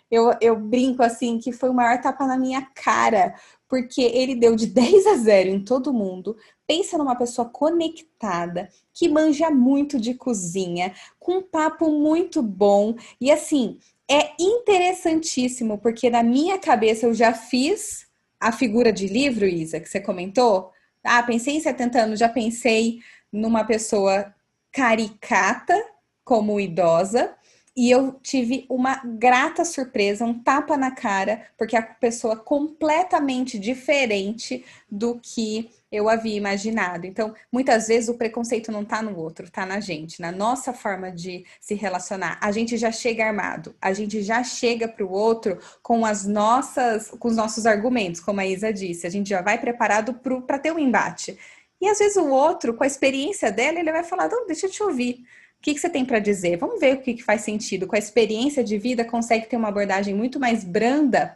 eu, 0.10 0.34
eu 0.42 0.56
brinco 0.56 1.04
assim 1.04 1.38
que 1.38 1.52
foi 1.52 1.70
o 1.70 1.74
maior 1.74 2.02
tapa 2.02 2.26
na 2.26 2.38
minha 2.38 2.62
cara, 2.74 3.36
porque 3.68 4.02
ele 4.02 4.36
deu 4.36 4.56
de 4.56 4.66
10 4.68 5.08
a 5.08 5.16
0 5.16 5.50
em 5.50 5.64
todo 5.64 5.94
mundo. 5.94 6.36
Pensa 6.66 6.98
numa 6.98 7.16
pessoa 7.16 7.50
conectada, 7.50 8.70
que 8.94 9.08
manja 9.08 9.50
muito 9.50 10.00
de 10.00 10.14
cozinha, 10.14 10.94
com 11.20 11.38
um 11.38 11.42
papo 11.42 11.92
muito 11.92 12.42
bom. 12.42 12.96
E 13.22 13.32
assim, 13.32 13.78
é 14.10 14.32
interessantíssimo, 14.40 15.78
porque 15.78 16.10
na 16.10 16.24
minha 16.24 16.58
cabeça 16.58 17.06
eu 17.06 17.14
já 17.14 17.34
fiz 17.34 18.08
a 18.40 18.52
figura 18.52 18.92
de 18.92 19.08
livro, 19.08 19.46
Isa, 19.46 19.80
que 19.80 19.90
você 19.90 20.00
comentou. 20.00 20.72
Ah, 21.04 21.22
pensei 21.24 21.56
em 21.56 21.60
70 21.60 22.00
anos, 22.00 22.20
já 22.20 22.30
pensei 22.30 23.00
numa 23.32 23.64
pessoa 23.64 24.34
caricata 24.72 25.76
como 26.24 26.60
idosa, 26.60 27.36
e 27.80 27.90
eu 27.90 28.20
tive 28.22 28.66
uma 28.68 29.02
grata 29.06 29.64
surpresa, 29.64 30.26
um 30.26 30.38
tapa 30.38 30.76
na 30.76 30.92
cara, 30.92 31.44
porque 31.58 31.78
a 31.78 31.82
pessoa 31.82 32.36
completamente 32.36 33.58
diferente 33.58 34.66
do 34.92 35.18
que 35.24 35.70
eu 35.90 36.10
havia 36.10 36.36
imaginado. 36.36 37.08
Então, 37.08 37.34
muitas 37.50 37.88
vezes 37.88 38.10
o 38.10 38.16
preconceito 38.16 38.70
não 38.70 38.82
está 38.82 39.02
no 39.02 39.18
outro, 39.18 39.46
está 39.46 39.66
na 39.66 39.80
gente, 39.80 40.20
na 40.20 40.30
nossa 40.30 40.74
forma 40.74 41.10
de 41.10 41.46
se 41.62 41.74
relacionar. 41.74 42.38
A 42.42 42.52
gente 42.52 42.76
já 42.76 42.92
chega 42.92 43.26
armado, 43.26 43.74
a 43.82 43.94
gente 43.94 44.22
já 44.24 44.44
chega 44.44 44.86
para 44.86 45.06
o 45.06 45.12
outro 45.14 45.58
com 45.82 46.06
as 46.06 46.26
nossas, 46.26 47.10
com 47.12 47.30
os 47.30 47.38
nossos 47.38 47.66
argumentos, 47.66 48.20
como 48.20 48.42
a 48.42 48.46
Isa 48.46 48.74
disse, 48.74 49.08
a 49.08 49.10
gente 49.10 49.30
já 49.30 49.42
vai 49.42 49.58
preparado 49.58 50.14
para 50.46 50.60
ter 50.60 50.74
um 50.74 50.80
embate. 50.80 51.40
E 51.80 51.88
às 51.88 52.00
vezes 52.00 52.18
o 52.18 52.28
outro, 52.28 52.74
com 52.74 52.84
a 52.84 52.88
experiência 52.88 53.50
dela, 53.50 53.80
ele 53.80 53.94
vai 53.94 54.04
falar: 54.04 54.28
não, 54.28 54.46
deixa 54.46 54.66
eu 54.66 54.70
te 54.70 54.84
ouvir. 54.84 55.24
O 55.60 55.62
que, 55.62 55.74
que 55.74 55.80
você 55.80 55.90
tem 55.90 56.06
para 56.06 56.20
dizer? 56.20 56.58
Vamos 56.58 56.80
ver 56.80 56.96
o 56.96 57.02
que, 57.02 57.16
que 57.16 57.24
faz 57.24 57.42
sentido. 57.42 57.86
Com 57.86 57.96
a 57.96 58.00
experiência 58.00 58.64
de 58.64 58.78
vida, 58.78 59.04
consegue 59.04 59.46
ter 59.46 59.58
uma 59.58 59.68
abordagem 59.68 60.14
muito 60.14 60.40
mais 60.40 60.64
branda 60.64 61.36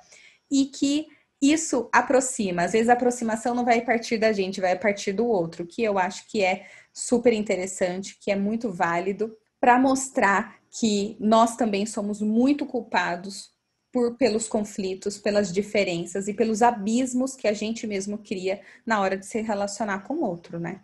e 0.50 0.66
que 0.66 1.08
isso 1.42 1.90
aproxima. 1.92 2.64
Às 2.64 2.72
vezes 2.72 2.88
a 2.88 2.94
aproximação 2.94 3.54
não 3.54 3.66
vai 3.66 3.82
partir 3.82 4.18
da 4.18 4.32
gente, 4.32 4.62
vai 4.62 4.80
partir 4.80 5.12
do 5.12 5.28
outro, 5.28 5.68
que 5.68 5.84
eu 5.84 6.00
acho 6.00 6.26
que 6.30 6.42
é 6.42 6.66
super 6.94 7.34
interessante, 7.34 8.18
que 8.18 8.32
é 8.32 8.36
muito 8.36 8.72
válido 8.72 9.36
para 9.60 9.78
mostrar 9.78 10.58
que 10.72 11.18
nós 11.20 11.58
também 11.58 11.86
somos 11.86 12.22
muito 12.22 12.66
culpados 12.66 13.52
por 13.92 14.18
pelos 14.18 14.48
conflitos, 14.48 15.18
pelas 15.18 15.52
diferenças 15.54 16.28
e 16.28 16.34
pelos 16.34 16.62
abismos 16.62 17.36
que 17.36 17.48
a 17.48 17.54
gente 17.54 17.86
mesmo 17.86 18.18
cria 18.18 18.62
na 18.86 19.02
hora 19.02 19.18
de 19.18 19.26
se 19.26 19.42
relacionar 19.42 20.00
com 20.00 20.16
o 20.16 20.24
outro, 20.24 20.60
né? 20.60 20.82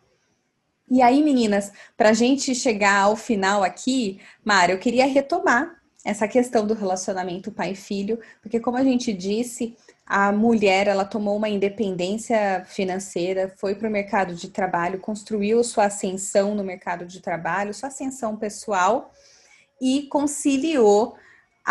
E 0.89 1.02
aí, 1.02 1.23
meninas, 1.23 1.71
para 1.95 2.10
a 2.10 2.13
gente 2.13 2.56
chegar 2.56 3.02
ao 3.02 3.15
final 3.15 3.63
aqui, 3.63 4.19
Mara, 4.43 4.71
eu 4.71 4.80
queria 4.80 5.06
retomar 5.06 5.80
essa 6.04 6.28
questão 6.28 6.65
do 6.65 6.73
relacionamento 6.73 7.52
pai-filho, 7.52 8.19
porque 8.41 8.60
como 8.60 8.78
a 8.78 8.84
gente 8.84 9.13
disse, 9.13 9.78
a 10.06 10.32
mulher 10.32 10.88
ela 10.88 11.06
tomou 11.06 11.38
uma 11.38 11.47
independência 11.47 12.63
financeira, 12.65 13.54
foi 13.58 13.75
para 13.75 13.88
o 13.88 13.91
mercado 13.91 14.34
de 14.34 14.49
trabalho, 14.49 14.99
construiu 14.99 15.63
sua 15.63 15.86
ascensão 15.86 16.56
no 16.56 16.63
mercado 16.63 17.06
de 17.06 17.19
trabalho, 17.19 17.73
sua 17.73 17.89
ascensão 17.89 18.36
pessoal 18.36 19.13
e 19.80 20.04
conciliou 20.04 21.15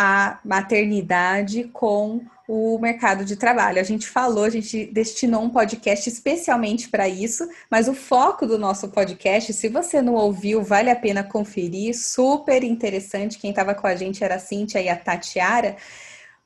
a 0.01 0.39
maternidade 0.45 1.65
com 1.73 2.21
o 2.47 2.79
mercado 2.79 3.25
de 3.25 3.35
trabalho. 3.35 3.81
A 3.81 3.83
gente 3.83 4.09
falou, 4.09 4.45
a 4.45 4.51
gente 4.51 4.87
destinou 4.87 5.43
um 5.43 5.51
podcast 5.51 6.09
especialmente 6.09 6.89
para 6.89 7.09
isso, 7.09 7.49
mas 7.69 7.89
o 7.89 7.95
foco 7.95 8.47
do 8.47 8.57
nosso 8.57 8.91
podcast, 8.91 9.53
se 9.53 9.69
você 9.69 10.01
não 10.01 10.15
ouviu, 10.15 10.63
vale 10.63 10.89
a 10.89 10.95
pena 10.95 11.25
conferir, 11.25 11.99
super 11.99 12.63
interessante. 12.63 13.41
Quem 13.41 13.51
estava 13.51 13.75
com 13.75 13.89
a 13.89 13.97
gente 13.97 14.23
era 14.23 14.37
a 14.37 14.39
Cíntia 14.39 14.81
e 14.81 14.89
a 14.89 14.95
Tatiara. 14.95 15.77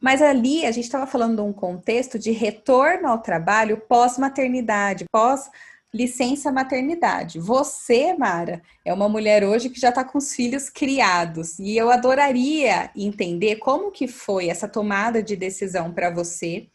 Mas 0.00 0.22
ali 0.22 0.64
a 0.64 0.70
gente 0.70 0.84
estava 0.84 1.06
falando 1.06 1.36
de 1.36 1.42
um 1.42 1.52
contexto 1.52 2.18
de 2.18 2.30
retorno 2.30 3.06
ao 3.06 3.18
trabalho 3.18 3.76
pós-maternidade, 3.86 5.04
pós 5.12 5.50
licença 5.92 6.50
maternidade. 6.50 7.38
Você, 7.38 8.14
Mara, 8.14 8.62
é 8.84 8.92
uma 8.92 9.08
mulher 9.08 9.44
hoje 9.44 9.68
que 9.68 9.78
já 9.78 9.90
está 9.90 10.02
com 10.02 10.18
os 10.18 10.34
filhos 10.34 10.70
criados 10.70 11.58
e 11.58 11.76
eu 11.76 11.90
adoraria 11.90 12.90
entender 12.96 13.56
como 13.56 13.90
que 13.90 14.08
foi 14.08 14.48
essa 14.48 14.66
tomada 14.66 15.22
de 15.22 15.36
decisão 15.36 15.92
para 15.92 16.10
você. 16.10 16.66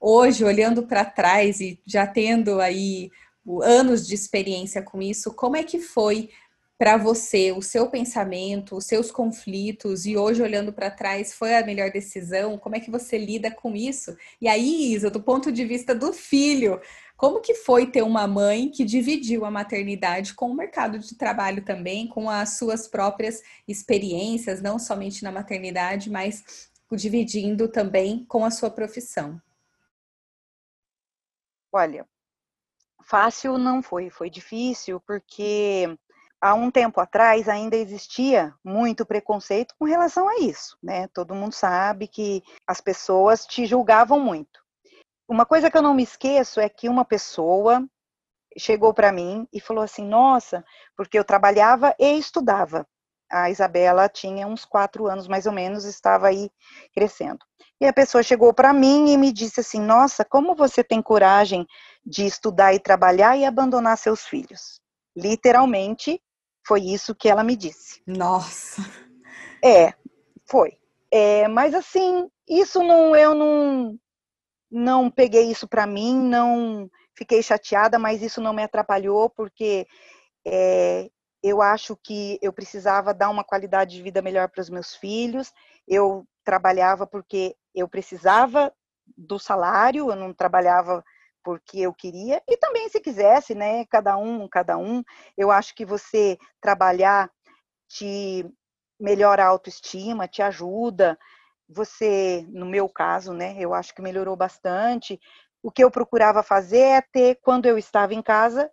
Hoje, 0.00 0.44
olhando 0.44 0.84
para 0.84 1.04
trás 1.04 1.60
e 1.60 1.80
já 1.84 2.06
tendo 2.06 2.60
aí 2.60 3.10
anos 3.62 4.06
de 4.06 4.14
experiência 4.14 4.82
com 4.82 5.02
isso, 5.02 5.32
como 5.32 5.56
é 5.56 5.62
que 5.62 5.80
foi 5.80 6.30
para 6.76 6.96
você, 6.96 7.52
o 7.52 7.62
seu 7.62 7.88
pensamento, 7.88 8.76
os 8.76 8.84
seus 8.84 9.10
conflitos, 9.10 10.06
e 10.06 10.16
hoje 10.16 10.42
olhando 10.42 10.72
para 10.72 10.90
trás, 10.90 11.32
foi 11.32 11.54
a 11.54 11.64
melhor 11.64 11.90
decisão? 11.90 12.58
Como 12.58 12.74
é 12.74 12.80
que 12.80 12.90
você 12.90 13.16
lida 13.16 13.50
com 13.50 13.76
isso? 13.76 14.16
E 14.40 14.48
aí, 14.48 14.92
Isa, 14.92 15.08
do 15.08 15.22
ponto 15.22 15.52
de 15.52 15.64
vista 15.64 15.94
do 15.94 16.12
filho, 16.12 16.80
como 17.24 17.40
que 17.40 17.54
foi 17.54 17.86
ter 17.86 18.02
uma 18.02 18.26
mãe 18.26 18.68
que 18.68 18.84
dividiu 18.84 19.46
a 19.46 19.50
maternidade 19.50 20.34
com 20.34 20.50
o 20.50 20.54
mercado 20.54 20.98
de 20.98 21.16
trabalho 21.16 21.64
também, 21.64 22.06
com 22.06 22.28
as 22.28 22.58
suas 22.58 22.86
próprias 22.86 23.40
experiências, 23.66 24.60
não 24.60 24.78
somente 24.78 25.24
na 25.24 25.32
maternidade, 25.32 26.10
mas 26.10 26.70
dividindo 26.92 27.66
também 27.66 28.26
com 28.26 28.44
a 28.44 28.50
sua 28.50 28.70
profissão? 28.70 29.40
Olha, 31.72 32.06
fácil 33.02 33.56
não 33.56 33.82
foi, 33.82 34.10
foi 34.10 34.28
difícil 34.28 35.00
porque 35.00 35.98
há 36.38 36.52
um 36.52 36.70
tempo 36.70 37.00
atrás 37.00 37.48
ainda 37.48 37.74
existia 37.74 38.54
muito 38.62 39.06
preconceito 39.06 39.74
com 39.78 39.86
relação 39.86 40.28
a 40.28 40.40
isso, 40.40 40.76
né? 40.82 41.08
Todo 41.08 41.34
mundo 41.34 41.54
sabe 41.54 42.06
que 42.06 42.42
as 42.66 42.82
pessoas 42.82 43.46
te 43.46 43.64
julgavam 43.64 44.20
muito. 44.20 44.63
Uma 45.28 45.46
coisa 45.46 45.70
que 45.70 45.76
eu 45.76 45.82
não 45.82 45.94
me 45.94 46.02
esqueço 46.02 46.60
é 46.60 46.68
que 46.68 46.88
uma 46.88 47.04
pessoa 47.04 47.86
chegou 48.58 48.92
para 48.92 49.12
mim 49.12 49.48
e 49.52 49.60
falou 49.60 49.82
assim: 49.82 50.04
Nossa, 50.06 50.64
porque 50.96 51.18
eu 51.18 51.24
trabalhava 51.24 51.94
e 51.98 52.18
estudava. 52.18 52.86
a 53.30 53.50
Isabela 53.50 54.08
tinha 54.08 54.46
uns 54.46 54.64
quatro 54.64 55.06
anos 55.06 55.26
mais 55.26 55.46
ou 55.46 55.52
menos, 55.52 55.84
estava 55.84 56.28
aí 56.28 56.50
crescendo. 56.92 57.40
E 57.80 57.86
a 57.86 57.92
pessoa 57.92 58.22
chegou 58.22 58.52
para 58.54 58.72
mim 58.72 59.10
e 59.12 59.16
me 59.16 59.32
disse 59.32 59.60
assim: 59.60 59.80
Nossa, 59.80 60.24
como 60.24 60.54
você 60.54 60.84
tem 60.84 61.00
coragem 61.02 61.66
de 62.04 62.26
estudar 62.26 62.74
e 62.74 62.78
trabalhar 62.78 63.36
e 63.36 63.44
abandonar 63.44 63.96
seus 63.98 64.26
filhos? 64.26 64.80
Literalmente, 65.16 66.20
foi 66.66 66.80
isso 66.80 67.14
que 67.14 67.28
ela 67.28 67.42
me 67.42 67.56
disse. 67.56 68.02
Nossa! 68.06 68.82
É, 69.64 69.94
foi. 70.46 70.76
É, 71.10 71.48
mas 71.48 71.74
assim, 71.74 72.28
isso 72.48 72.82
não, 72.82 73.14
eu 73.16 73.34
não, 73.34 73.98
não 74.74 75.08
peguei 75.08 75.52
isso 75.52 75.68
para 75.68 75.86
mim, 75.86 76.16
não 76.16 76.90
fiquei 77.14 77.40
chateada, 77.40 77.96
mas 77.96 78.22
isso 78.22 78.40
não 78.40 78.52
me 78.52 78.64
atrapalhou, 78.64 79.30
porque 79.30 79.86
é, 80.44 81.08
eu 81.40 81.62
acho 81.62 81.96
que 81.96 82.40
eu 82.42 82.52
precisava 82.52 83.14
dar 83.14 83.30
uma 83.30 83.44
qualidade 83.44 83.94
de 83.94 84.02
vida 84.02 84.20
melhor 84.20 84.48
para 84.48 84.60
os 84.60 84.68
meus 84.68 84.96
filhos. 84.96 85.52
Eu 85.86 86.26
trabalhava 86.42 87.06
porque 87.06 87.54
eu 87.72 87.88
precisava 87.88 88.72
do 89.16 89.38
salário, 89.38 90.10
eu 90.10 90.16
não 90.16 90.34
trabalhava 90.34 91.04
porque 91.44 91.78
eu 91.78 91.94
queria, 91.94 92.42
e 92.48 92.56
também 92.56 92.88
se 92.88 92.98
quisesse, 93.00 93.54
né? 93.54 93.84
Cada 93.86 94.16
um, 94.16 94.48
cada 94.48 94.76
um. 94.76 95.04
Eu 95.36 95.52
acho 95.52 95.72
que 95.74 95.84
você 95.84 96.36
trabalhar 96.60 97.30
te 97.86 98.44
melhora 98.98 99.44
a 99.44 99.48
autoestima, 99.48 100.26
te 100.26 100.42
ajuda. 100.42 101.16
Você, 101.68 102.46
no 102.50 102.66
meu 102.66 102.88
caso, 102.88 103.32
né? 103.32 103.56
Eu 103.58 103.74
acho 103.74 103.94
que 103.94 104.02
melhorou 104.02 104.36
bastante. 104.36 105.20
O 105.62 105.70
que 105.70 105.82
eu 105.82 105.90
procurava 105.90 106.42
fazer 106.42 106.78
é 106.78 107.00
ter, 107.00 107.38
quando 107.42 107.66
eu 107.66 107.78
estava 107.78 108.14
em 108.14 108.22
casa, 108.22 108.70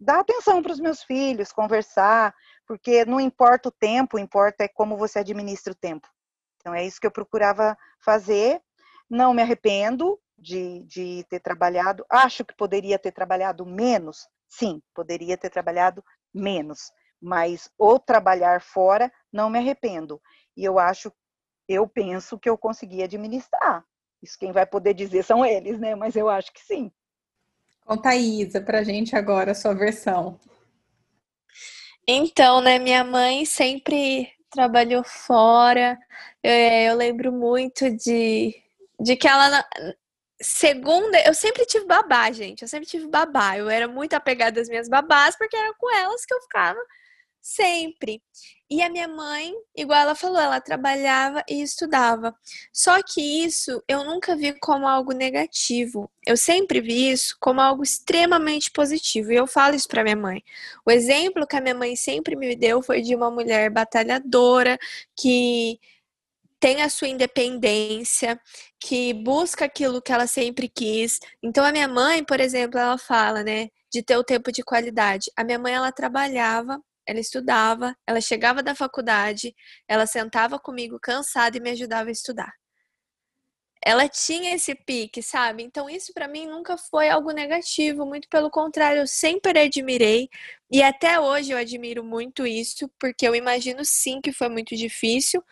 dar 0.00 0.20
atenção 0.20 0.62
para 0.62 0.72
os 0.72 0.80
meus 0.80 1.02
filhos, 1.02 1.52
conversar, 1.52 2.34
porque 2.66 3.04
não 3.04 3.20
importa 3.20 3.68
o 3.68 3.72
tempo, 3.72 4.18
importa 4.18 4.64
é 4.64 4.68
como 4.68 4.96
você 4.96 5.18
administra 5.18 5.72
o 5.72 5.76
tempo. 5.76 6.08
Então 6.56 6.74
é 6.74 6.84
isso 6.84 7.00
que 7.00 7.06
eu 7.06 7.10
procurava 7.10 7.76
fazer. 8.00 8.60
Não 9.08 9.34
me 9.34 9.42
arrependo, 9.42 10.18
de, 10.40 10.80
de 10.84 11.24
ter 11.28 11.40
trabalhado. 11.40 12.04
Acho 12.08 12.44
que 12.44 12.54
poderia 12.56 12.98
ter 12.98 13.12
trabalhado 13.12 13.66
menos. 13.66 14.26
Sim, 14.48 14.82
poderia 14.94 15.36
ter 15.36 15.50
trabalhado 15.50 16.02
menos. 16.34 16.90
Mas 17.20 17.70
o 17.78 17.98
trabalhar 17.98 18.62
fora, 18.62 19.12
não 19.32 19.50
me 19.50 19.58
arrependo. 19.58 20.20
E 20.56 20.64
eu 20.64 20.78
acho, 20.78 21.12
eu 21.70 21.86
penso 21.86 22.38
que 22.38 22.48
eu 22.48 22.58
consegui 22.58 23.02
administrar. 23.02 23.84
Isso 24.22 24.38
quem 24.38 24.52
vai 24.52 24.66
poder 24.66 24.94
dizer 24.94 25.22
são 25.22 25.44
eles, 25.44 25.78
né? 25.78 25.94
Mas 25.94 26.16
eu 26.16 26.28
acho 26.28 26.52
que 26.52 26.60
sim. 26.60 26.90
Conta, 27.84 28.14
Isa, 28.14 28.60
pra 28.60 28.82
gente 28.82 29.16
agora 29.16 29.52
a 29.52 29.54
sua 29.54 29.74
versão. 29.74 30.38
Então, 32.06 32.60
né, 32.60 32.78
minha 32.78 33.04
mãe 33.04 33.44
sempre 33.44 34.28
trabalhou 34.50 35.04
fora. 35.04 35.98
Eu, 36.42 36.50
é, 36.50 36.90
eu 36.90 36.96
lembro 36.96 37.32
muito 37.32 37.90
de, 37.90 38.54
de 38.98 39.16
que 39.16 39.28
ela 39.28 39.64
Segunda, 40.42 41.22
eu 41.26 41.34
sempre 41.34 41.66
tive 41.66 41.84
babá, 41.84 42.32
gente. 42.32 42.62
Eu 42.62 42.68
sempre 42.68 42.88
tive 42.88 43.06
babá. 43.06 43.58
Eu 43.58 43.68
era 43.68 43.86
muito 43.86 44.14
apegada 44.14 44.58
às 44.58 44.68
minhas 44.70 44.88
babás, 44.88 45.36
porque 45.36 45.54
era 45.54 45.74
com 45.74 45.94
elas 45.94 46.24
que 46.24 46.32
eu 46.32 46.40
ficava 46.40 46.80
sempre. 47.42 48.22
E 48.70 48.82
a 48.82 48.88
minha 48.88 49.08
mãe, 49.08 49.52
igual 49.76 49.98
ela 49.98 50.14
falou, 50.14 50.38
ela 50.38 50.60
trabalhava 50.60 51.42
e 51.48 51.60
estudava. 51.60 52.32
Só 52.72 53.02
que 53.02 53.20
isso 53.44 53.82
eu 53.88 54.04
nunca 54.04 54.36
vi 54.36 54.52
como 54.60 54.86
algo 54.86 55.12
negativo. 55.12 56.08
Eu 56.24 56.36
sempre 56.36 56.80
vi 56.80 57.10
isso 57.10 57.36
como 57.40 57.60
algo 57.60 57.82
extremamente 57.82 58.70
positivo. 58.70 59.32
E 59.32 59.36
eu 59.36 59.46
falo 59.48 59.74
isso 59.74 59.88
para 59.88 60.04
minha 60.04 60.14
mãe. 60.14 60.44
O 60.86 60.90
exemplo 60.90 61.48
que 61.48 61.56
a 61.56 61.60
minha 61.60 61.74
mãe 61.74 61.96
sempre 61.96 62.36
me 62.36 62.54
deu 62.54 62.80
foi 62.80 63.02
de 63.02 63.12
uma 63.14 63.28
mulher 63.28 63.70
batalhadora 63.70 64.78
que 65.16 65.80
tem 66.60 66.82
a 66.82 66.88
sua 66.90 67.08
independência, 67.08 68.40
que 68.78 69.14
busca 69.14 69.64
aquilo 69.64 70.02
que 70.02 70.12
ela 70.12 70.26
sempre 70.26 70.68
quis. 70.68 71.18
Então 71.42 71.64
a 71.64 71.72
minha 71.72 71.88
mãe, 71.88 72.22
por 72.22 72.38
exemplo, 72.38 72.78
ela 72.78 72.98
fala, 72.98 73.42
né, 73.42 73.70
de 73.90 74.02
ter 74.02 74.16
o 74.16 74.24
tempo 74.24 74.52
de 74.52 74.62
qualidade. 74.62 75.30
A 75.36 75.42
minha 75.42 75.58
mãe 75.58 75.72
ela 75.74 75.90
trabalhava, 75.90 76.80
ela 77.06 77.20
estudava, 77.20 77.96
ela 78.06 78.20
chegava 78.20 78.62
da 78.62 78.74
faculdade, 78.74 79.54
ela 79.88 80.06
sentava 80.06 80.58
comigo 80.58 80.98
cansada 81.00 81.56
e 81.56 81.60
me 81.60 81.70
ajudava 81.70 82.08
a 82.08 82.12
estudar. 82.12 82.52
Ela 83.82 84.08
tinha 84.08 84.54
esse 84.54 84.74
pique, 84.74 85.22
sabe? 85.22 85.62
Então 85.62 85.88
isso 85.88 86.12
para 86.12 86.28
mim 86.28 86.46
nunca 86.46 86.76
foi 86.76 87.08
algo 87.08 87.30
negativo, 87.32 88.04
muito 88.04 88.28
pelo 88.28 88.50
contrário, 88.50 89.00
eu 89.00 89.06
sempre 89.06 89.58
admirei 89.58 90.28
e 90.70 90.82
até 90.82 91.18
hoje 91.18 91.52
eu 91.52 91.58
admiro 91.58 92.04
muito 92.04 92.46
isso, 92.46 92.90
porque 92.98 93.26
eu 93.26 93.34
imagino 93.34 93.82
sim 93.84 94.20
que 94.20 94.32
foi 94.32 94.48
muito 94.50 94.76
difícil, 94.76 95.42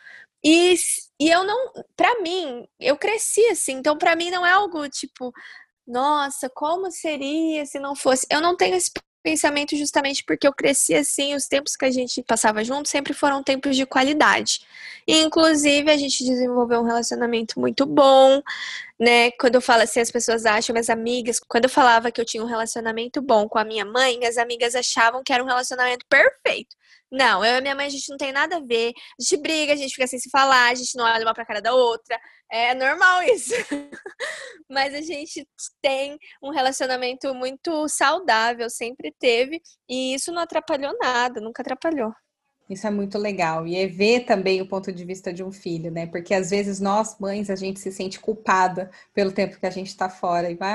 e, 0.45 0.75
e 1.21 1.29
eu 1.31 1.43
não, 1.45 1.73
para 1.97 2.21
mim, 2.21 2.67
eu 2.79 2.97
cresci 2.97 3.45
assim, 3.47 3.73
então 3.73 3.99
para 3.99 4.15
mim 4.15 4.31
não 4.31 4.47
é 4.47 4.51
algo 4.53 4.89
tipo, 4.89 5.33
nossa, 5.87 6.51
como 6.51 6.91
seria 6.91 7.65
se 7.67 7.79
não 7.81 7.97
fosse. 7.97 8.27
Eu 8.31 8.41
não 8.41 8.57
tenho 8.57 8.77
esse 8.77 8.91
pensamento 9.29 9.77
justamente 9.77 10.25
porque 10.25 10.49
eu 10.49 10.53
cresci 10.55 10.95
assim, 10.95 11.35
os 11.35 11.47
tempos 11.47 11.77
que 11.77 11.85
a 11.85 11.91
gente 11.91 12.23
passava 12.23 12.65
junto 12.65 12.89
sempre 12.89 13.13
foram 13.13 13.43
tempos 13.43 13.77
de 13.77 13.85
qualidade. 13.85 14.61
E, 15.07 15.19
inclusive, 15.19 15.91
a 15.91 15.97
gente 15.99 16.25
desenvolveu 16.25 16.81
um 16.81 16.85
relacionamento 16.85 17.61
muito 17.61 17.85
bom, 17.85 18.43
né? 18.99 19.31
Quando 19.33 19.57
eu 19.57 19.61
falo 19.61 19.83
assim, 19.83 20.01
as 20.01 20.11
pessoas 20.11 20.47
acham, 20.47 20.73
minhas 20.73 20.89
amigas, 20.89 21.39
quando 21.47 21.65
eu 21.65 21.71
falava 21.71 22.11
que 22.11 22.21
eu 22.21 22.25
tinha 22.25 22.43
um 22.43 22.47
relacionamento 22.47 23.21
bom 23.21 23.47
com 23.47 23.59
a 23.59 23.65
minha 23.65 23.85
mãe, 23.85 24.19
minhas 24.19 24.39
amigas 24.39 24.75
achavam 24.75 25.23
que 25.23 25.33
era 25.33 25.45
um 25.45 25.47
relacionamento 25.47 26.07
perfeito. 26.09 26.75
Não, 27.11 27.45
eu 27.45 27.59
e 27.59 27.61
minha 27.61 27.75
mãe, 27.75 27.87
a 27.87 27.91
gente 27.91 28.09
não 28.11 28.17
tem 28.17 28.33
nada 28.33 28.57
a 28.57 28.61
ver. 28.61 28.93
A 29.19 29.23
gente 29.23 29.37
briga, 29.43 29.73
a 29.73 29.77
gente 29.77 29.95
fica 29.95 30.07
sem 30.07 30.19
se 30.19 30.31
falar, 30.31 30.73
a 30.73 30.75
gente 30.75 30.97
não 30.97 31.05
olha 31.05 31.25
uma 31.25 31.35
pra 31.35 31.45
cara 31.45 31.61
da 31.61 31.75
outra. 31.75 32.19
É 32.51 32.75
normal 32.75 33.23
isso. 33.25 33.53
Mas 34.71 34.95
a 34.95 35.01
gente 35.01 35.47
tem 35.83 36.19
um 36.43 36.51
relacionamento 36.51 37.35
muito 37.35 37.89
saudável, 37.89 38.69
sempre 38.71 39.15
teve. 39.19 39.61
E 39.89 40.15
isso 40.15 40.33
não 40.33 40.43
atrapalhou 40.43 40.97
nada, 40.99 41.41
nunca 41.41 41.63
atrapalhou. 41.63 42.13
Isso 42.69 42.87
é 42.87 42.91
muito 42.91 43.17
legal. 43.17 43.67
E 43.67 43.77
é 43.77 43.87
ver 43.87 44.21
também 44.27 44.61
o 44.61 44.67
ponto 44.67 44.93
de 44.93 45.03
vista 45.05 45.33
de 45.33 45.43
um 45.43 45.51
filho, 45.51 45.91
né? 45.91 46.07
Porque 46.07 46.35
às 46.35 46.51
vezes 46.51 46.79
nós, 46.81 47.17
mães, 47.19 47.49
a 47.49 47.57
gente 47.57 47.81
se 47.81 47.91
sente 47.91 48.21
culpada 48.21 48.91
pelo 49.15 49.33
tempo 49.33 49.59
que 49.59 49.65
a 49.65 49.71
gente 49.71 49.87
está 49.89 50.11
fora. 50.11 50.51
E 50.51 50.55
vai, 50.55 50.75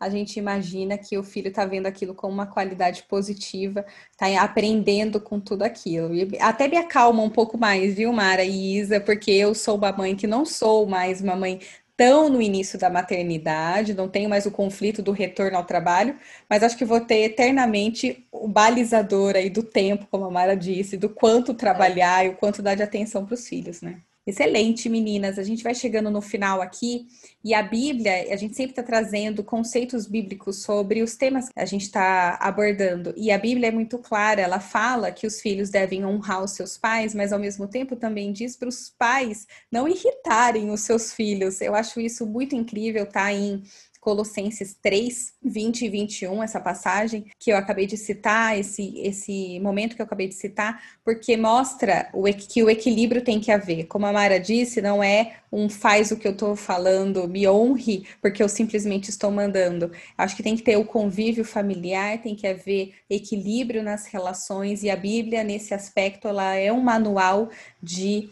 a 0.00 0.08
gente 0.08 0.38
imagina 0.38 0.96
que 0.96 1.18
o 1.18 1.22
filho 1.22 1.48
está 1.48 1.66
vendo 1.66 1.86
aquilo 1.86 2.14
com 2.14 2.28
uma 2.28 2.46
qualidade 2.46 3.02
positiva, 3.02 3.84
está 4.10 4.42
aprendendo 4.42 5.20
com 5.20 5.38
tudo 5.38 5.62
aquilo. 5.62 6.14
E 6.14 6.38
até 6.40 6.66
me 6.66 6.78
acalma 6.78 7.22
um 7.22 7.30
pouco 7.30 7.58
mais, 7.58 7.94
viu, 7.94 8.12
Mara 8.12 8.42
e 8.42 8.78
Isa? 8.78 8.98
Porque 8.98 9.30
eu 9.30 9.54
sou 9.54 9.76
uma 9.76 9.92
mãe 9.92 10.16
que 10.16 10.26
não 10.26 10.46
sou 10.46 10.86
mais 10.86 11.20
uma 11.20 11.36
mãe 11.36 11.60
tão 11.96 12.28
no 12.28 12.40
início 12.42 12.78
da 12.78 12.90
maternidade, 12.90 13.94
não 13.94 14.08
tenho 14.08 14.28
mais 14.28 14.46
o 14.46 14.50
conflito 14.50 15.02
do 15.02 15.12
retorno 15.12 15.56
ao 15.56 15.64
trabalho, 15.64 16.18
mas 16.48 16.62
acho 16.62 16.76
que 16.76 16.84
vou 16.84 17.00
ter 17.00 17.20
eternamente 17.24 18.26
o 18.32 18.48
balizador 18.48 19.36
aí 19.36 19.50
do 19.50 19.62
tempo, 19.62 20.06
como 20.10 20.24
a 20.24 20.30
Mara 20.30 20.56
disse, 20.56 20.96
do 20.96 21.08
quanto 21.08 21.54
trabalhar 21.54 22.24
e 22.26 22.30
o 22.30 22.36
quanto 22.36 22.62
dar 22.62 22.74
de 22.74 22.82
atenção 22.82 23.24
para 23.24 23.34
os 23.34 23.48
filhos, 23.48 23.80
né? 23.82 24.02
Excelente, 24.26 24.88
meninas. 24.88 25.38
A 25.38 25.42
gente 25.42 25.62
vai 25.62 25.74
chegando 25.74 26.10
no 26.10 26.22
final 26.22 26.62
aqui 26.62 27.06
e 27.44 27.52
a 27.52 27.62
Bíblia, 27.62 28.32
a 28.32 28.36
gente 28.36 28.56
sempre 28.56 28.72
está 28.72 28.82
trazendo 28.82 29.44
conceitos 29.44 30.06
bíblicos 30.06 30.62
sobre 30.62 31.02
os 31.02 31.14
temas 31.14 31.50
que 31.50 31.60
a 31.60 31.66
gente 31.66 31.82
está 31.82 32.38
abordando. 32.40 33.12
E 33.18 33.30
a 33.30 33.36
Bíblia 33.36 33.68
é 33.68 33.70
muito 33.70 33.98
clara, 33.98 34.40
ela 34.40 34.60
fala 34.60 35.12
que 35.12 35.26
os 35.26 35.42
filhos 35.42 35.68
devem 35.68 36.06
honrar 36.06 36.42
os 36.42 36.52
seus 36.52 36.78
pais, 36.78 37.14
mas 37.14 37.34
ao 37.34 37.38
mesmo 37.38 37.68
tempo 37.68 37.96
também 37.96 38.32
diz 38.32 38.56
para 38.56 38.68
os 38.68 38.88
pais 38.88 39.46
não 39.70 39.86
irritarem 39.86 40.70
os 40.70 40.80
seus 40.80 41.12
filhos. 41.12 41.60
Eu 41.60 41.74
acho 41.74 42.00
isso 42.00 42.26
muito 42.26 42.56
incrível, 42.56 43.04
tá? 43.04 43.30
Em 43.30 43.62
Colossenses 44.04 44.76
3, 44.82 45.32
20 45.42 45.86
e 45.86 45.88
21, 45.88 46.42
essa 46.42 46.60
passagem 46.60 47.24
que 47.38 47.50
eu 47.50 47.56
acabei 47.56 47.86
de 47.86 47.96
citar, 47.96 48.58
esse, 48.58 48.98
esse 48.98 49.58
momento 49.60 49.96
que 49.96 50.02
eu 50.02 50.04
acabei 50.04 50.28
de 50.28 50.34
citar, 50.34 50.78
porque 51.02 51.38
mostra 51.38 52.10
o, 52.12 52.24
que 52.24 52.62
o 52.62 52.68
equilíbrio 52.68 53.24
tem 53.24 53.40
que 53.40 53.50
haver. 53.50 53.86
Como 53.86 54.04
a 54.04 54.12
Mara 54.12 54.38
disse, 54.38 54.82
não 54.82 55.02
é 55.02 55.36
um 55.50 55.70
faz 55.70 56.10
o 56.10 56.18
que 56.18 56.28
eu 56.28 56.32
estou 56.32 56.54
falando, 56.54 57.26
me 57.26 57.48
honre, 57.48 58.06
porque 58.20 58.42
eu 58.42 58.48
simplesmente 58.48 59.08
estou 59.08 59.30
mandando. 59.30 59.90
Acho 60.18 60.36
que 60.36 60.42
tem 60.42 60.54
que 60.54 60.62
ter 60.62 60.76
o 60.76 60.84
convívio 60.84 61.42
familiar, 61.42 62.20
tem 62.20 62.34
que 62.34 62.46
haver 62.46 62.92
equilíbrio 63.08 63.82
nas 63.82 64.04
relações, 64.04 64.82
e 64.82 64.90
a 64.90 64.96
Bíblia, 64.96 65.42
nesse 65.42 65.72
aspecto, 65.72 66.28
ela 66.28 66.54
é 66.54 66.70
um 66.70 66.82
manual 66.82 67.48
de 67.82 68.28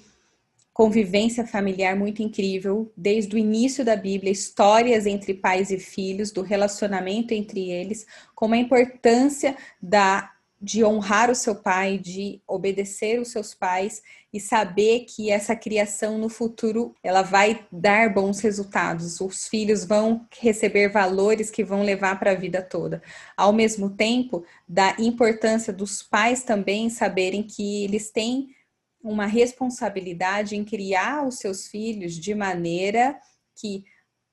convivência 0.72 1.46
familiar 1.46 1.94
muito 1.96 2.22
incrível, 2.22 2.92
desde 2.96 3.34
o 3.34 3.38
início 3.38 3.84
da 3.84 3.94
Bíblia, 3.94 4.32
histórias 4.32 5.06
entre 5.06 5.34
pais 5.34 5.70
e 5.70 5.78
filhos, 5.78 6.30
do 6.30 6.42
relacionamento 6.42 7.34
entre 7.34 7.70
eles, 7.70 8.06
como 8.34 8.54
a 8.54 8.58
importância 8.58 9.56
da 9.80 10.32
de 10.62 10.84
honrar 10.84 11.28
o 11.28 11.34
seu 11.34 11.56
pai, 11.56 11.98
de 11.98 12.40
obedecer 12.46 13.20
os 13.20 13.32
seus 13.32 13.52
pais 13.52 14.00
e 14.32 14.38
saber 14.38 15.00
que 15.00 15.28
essa 15.28 15.56
criação 15.56 16.16
no 16.18 16.28
futuro 16.28 16.94
ela 17.02 17.20
vai 17.20 17.66
dar 17.72 18.14
bons 18.14 18.38
resultados. 18.38 19.20
Os 19.20 19.48
filhos 19.48 19.84
vão 19.84 20.24
receber 20.38 20.88
valores 20.88 21.50
que 21.50 21.64
vão 21.64 21.82
levar 21.82 22.16
para 22.20 22.30
a 22.30 22.36
vida 22.36 22.62
toda. 22.62 23.02
Ao 23.36 23.52
mesmo 23.52 23.90
tempo, 23.90 24.44
da 24.68 24.94
importância 25.00 25.72
dos 25.72 26.00
pais 26.00 26.44
também 26.44 26.88
saberem 26.88 27.42
que 27.42 27.82
eles 27.82 28.12
têm 28.12 28.54
uma 29.02 29.26
responsabilidade 29.26 30.56
em 30.56 30.64
criar 30.64 31.26
os 31.26 31.38
seus 31.38 31.66
filhos 31.66 32.14
de 32.14 32.34
maneira 32.34 33.18
que 33.56 33.84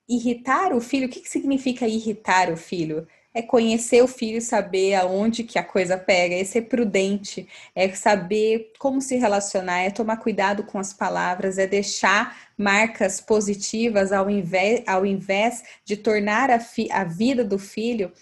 irritar 0.08 0.74
o 0.74 0.80
filho, 0.80 1.06
o 1.06 1.10
que, 1.10 1.20
que 1.20 1.28
significa 1.28 1.86
irritar 1.86 2.50
o 2.50 2.56
filho? 2.56 3.06
É 3.32 3.40
conhecer 3.40 4.02
o 4.02 4.08
filho 4.08 4.42
saber 4.42 4.94
aonde 4.94 5.44
que 5.44 5.56
a 5.56 5.62
coisa 5.62 5.96
pega, 5.96 6.34
é 6.34 6.42
ser 6.42 6.62
prudente, 6.62 7.46
é 7.76 7.88
saber 7.90 8.72
como 8.76 9.00
se 9.00 9.16
relacionar, 9.16 9.82
é 9.82 9.90
tomar 9.90 10.16
cuidado 10.16 10.64
com 10.64 10.78
as 10.80 10.92
palavras, 10.92 11.56
é 11.56 11.66
deixar 11.66 12.50
marcas 12.58 13.20
positivas 13.20 14.10
ao 14.10 14.28
invés, 14.28 14.82
ao 14.84 15.06
invés 15.06 15.62
de 15.84 15.96
tornar 15.96 16.50
a, 16.50 16.58
fi, 16.58 16.90
a 16.90 17.04
vida 17.04 17.44
do 17.44 17.58
filho 17.58 18.12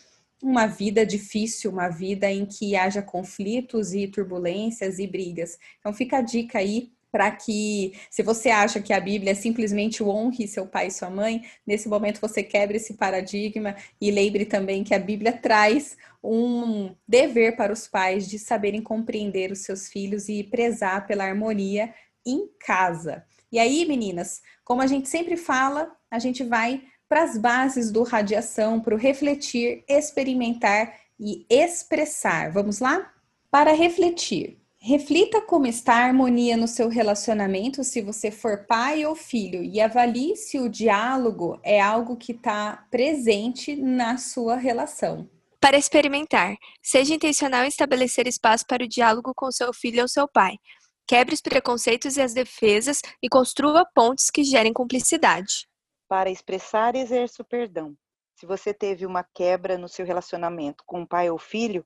uma 0.42 0.66
vida 0.66 1.04
difícil, 1.04 1.70
uma 1.70 1.88
vida 1.88 2.30
em 2.30 2.46
que 2.46 2.76
haja 2.76 3.02
conflitos 3.02 3.92
e 3.92 4.06
turbulências 4.06 4.98
e 4.98 5.06
brigas. 5.06 5.58
Então 5.78 5.92
fica 5.92 6.18
a 6.18 6.22
dica 6.22 6.58
aí 6.58 6.92
para 7.10 7.30
que, 7.30 7.94
se 8.10 8.22
você 8.22 8.50
acha 8.50 8.80
que 8.80 8.92
a 8.92 9.00
Bíblia 9.00 9.32
é 9.32 9.34
simplesmente 9.34 10.02
honre 10.02 10.46
seu 10.46 10.66
pai 10.66 10.88
e 10.88 10.90
sua 10.90 11.08
mãe, 11.08 11.42
nesse 11.66 11.88
momento 11.88 12.20
você 12.20 12.42
quebre 12.42 12.76
esse 12.76 12.94
paradigma 12.94 13.74
e 14.00 14.10
lembre 14.10 14.44
também 14.44 14.84
que 14.84 14.94
a 14.94 14.98
Bíblia 14.98 15.32
traz 15.32 15.96
um 16.22 16.94
dever 17.06 17.56
para 17.56 17.72
os 17.72 17.86
pais 17.86 18.28
de 18.28 18.38
saberem 18.38 18.82
compreender 18.82 19.50
os 19.50 19.60
seus 19.60 19.88
filhos 19.88 20.28
e 20.28 20.44
prezar 20.44 21.06
pela 21.06 21.24
harmonia 21.24 21.94
em 22.26 22.48
casa. 22.60 23.24
E 23.50 23.58
aí, 23.58 23.86
meninas, 23.86 24.42
como 24.62 24.82
a 24.82 24.86
gente 24.86 25.08
sempre 25.08 25.36
fala, 25.36 25.90
a 26.10 26.18
gente 26.18 26.44
vai 26.44 26.82
para 27.08 27.22
as 27.22 27.38
bases 27.38 27.90
do 27.90 28.02
radiação, 28.02 28.80
para 28.80 28.94
o 28.94 28.98
refletir, 28.98 29.82
experimentar 29.88 30.94
e 31.18 31.46
expressar. 31.48 32.52
Vamos 32.52 32.80
lá? 32.80 33.10
Para 33.50 33.72
refletir, 33.72 34.58
reflita 34.78 35.40
como 35.40 35.66
está 35.66 35.94
a 35.94 36.04
harmonia 36.04 36.56
no 36.56 36.68
seu 36.68 36.88
relacionamento 36.88 37.82
se 37.82 38.02
você 38.02 38.30
for 38.30 38.66
pai 38.66 39.06
ou 39.06 39.14
filho 39.14 39.62
e 39.62 39.80
avalie 39.80 40.36
se 40.36 40.58
o 40.58 40.68
diálogo 40.68 41.58
é 41.62 41.80
algo 41.80 42.16
que 42.16 42.32
está 42.32 42.86
presente 42.90 43.74
na 43.74 44.18
sua 44.18 44.56
relação. 44.56 45.28
Para 45.60 45.78
experimentar, 45.78 46.56
seja 46.82 47.14
intencional 47.14 47.64
em 47.64 47.68
estabelecer 47.68 48.28
espaço 48.28 48.64
para 48.66 48.84
o 48.84 48.88
diálogo 48.88 49.32
com 49.34 49.50
seu 49.50 49.72
filho 49.72 50.02
ou 50.02 50.08
seu 50.08 50.28
pai. 50.28 50.56
Quebre 51.06 51.34
os 51.34 51.40
preconceitos 51.40 52.16
e 52.16 52.20
as 52.20 52.34
defesas 52.34 53.00
e 53.22 53.28
construa 53.30 53.84
pontes 53.94 54.30
que 54.30 54.44
gerem 54.44 54.74
cumplicidade 54.74 55.67
para 56.08 56.30
expressar 56.30 56.96
e 56.96 57.00
exercer 57.00 57.44
o 57.44 57.48
perdão. 57.48 57.94
Se 58.34 58.46
você 58.46 58.72
teve 58.72 59.04
uma 59.04 59.22
quebra 59.22 59.76
no 59.76 59.88
seu 59.88 60.06
relacionamento 60.06 60.82
com 60.86 61.02
o 61.02 61.06
pai 61.06 61.28
ou 61.28 61.38
filho, 61.38 61.84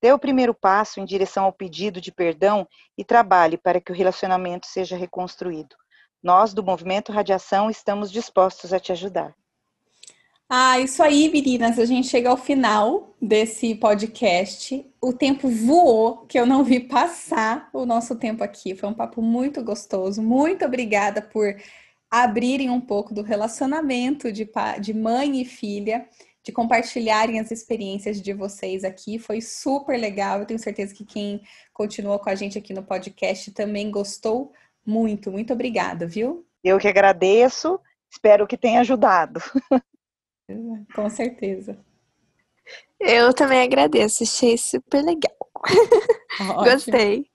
dê 0.00 0.12
o 0.12 0.18
primeiro 0.18 0.52
passo 0.52 1.00
em 1.00 1.04
direção 1.04 1.44
ao 1.44 1.52
pedido 1.52 2.00
de 2.00 2.10
perdão 2.10 2.66
e 2.98 3.04
trabalhe 3.04 3.56
para 3.56 3.80
que 3.80 3.92
o 3.92 3.94
relacionamento 3.94 4.66
seja 4.66 4.96
reconstruído. 4.96 5.76
Nós, 6.22 6.52
do 6.52 6.62
Movimento 6.62 7.12
Radiação, 7.12 7.70
estamos 7.70 8.10
dispostos 8.10 8.72
a 8.72 8.80
te 8.80 8.92
ajudar. 8.92 9.34
Ah, 10.48 10.78
isso 10.78 11.02
aí, 11.02 11.30
meninas. 11.30 11.78
A 11.78 11.84
gente 11.86 12.08
chega 12.08 12.28
ao 12.28 12.36
final 12.36 13.16
desse 13.20 13.74
podcast. 13.74 14.84
O 15.00 15.12
tempo 15.12 15.48
voou, 15.48 16.26
que 16.26 16.38
eu 16.38 16.44
não 16.44 16.62
vi 16.62 16.78
passar 16.78 17.70
o 17.72 17.86
nosso 17.86 18.16
tempo 18.16 18.44
aqui. 18.44 18.74
Foi 18.76 18.88
um 18.88 18.94
papo 18.94 19.22
muito 19.22 19.64
gostoso. 19.64 20.20
Muito 20.20 20.64
obrigada 20.64 21.22
por 21.22 21.56
abrirem 22.12 22.68
um 22.68 22.80
pouco 22.80 23.14
do 23.14 23.22
relacionamento 23.22 24.30
de, 24.30 24.46
de 24.78 24.92
mãe 24.92 25.40
e 25.40 25.46
filha, 25.46 26.06
de 26.44 26.52
compartilharem 26.52 27.40
as 27.40 27.50
experiências 27.50 28.20
de 28.20 28.34
vocês 28.34 28.84
aqui. 28.84 29.18
Foi 29.18 29.40
super 29.40 29.98
legal. 29.98 30.40
Eu 30.40 30.46
tenho 30.46 30.60
certeza 30.60 30.94
que 30.94 31.06
quem 31.06 31.40
continuou 31.72 32.18
com 32.18 32.28
a 32.28 32.34
gente 32.34 32.58
aqui 32.58 32.74
no 32.74 32.82
podcast 32.82 33.50
também 33.52 33.90
gostou 33.90 34.52
muito. 34.84 35.32
Muito 35.32 35.54
obrigada, 35.54 36.06
viu? 36.06 36.46
Eu 36.62 36.78
que 36.78 36.86
agradeço. 36.86 37.80
Espero 38.10 38.46
que 38.46 38.58
tenha 38.58 38.80
ajudado. 38.80 39.40
Com 40.94 41.08
certeza. 41.08 41.78
Eu 43.00 43.32
também 43.32 43.62
agradeço, 43.62 44.22
achei 44.22 44.58
super 44.58 45.02
legal. 45.02 45.34
Gostei. 46.62 47.26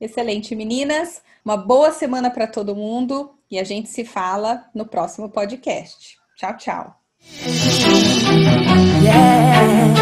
Excelente, 0.00 0.56
meninas. 0.56 1.22
Uma 1.44 1.58
boa 1.58 1.92
semana 1.92 2.30
para 2.30 2.46
todo 2.46 2.74
mundo 2.74 3.33
e 3.54 3.58
a 3.60 3.62
gente 3.62 3.88
se 3.88 4.04
fala 4.04 4.68
no 4.74 4.84
próximo 4.84 5.28
podcast. 5.28 6.16
Tchau, 6.36 6.56
tchau. 6.56 7.00
Yeah. 9.00 9.94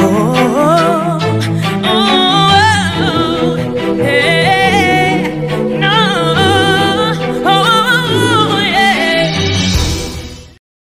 Oh, 0.00 0.32
oh, 0.38 1.20
oh. 1.20 1.23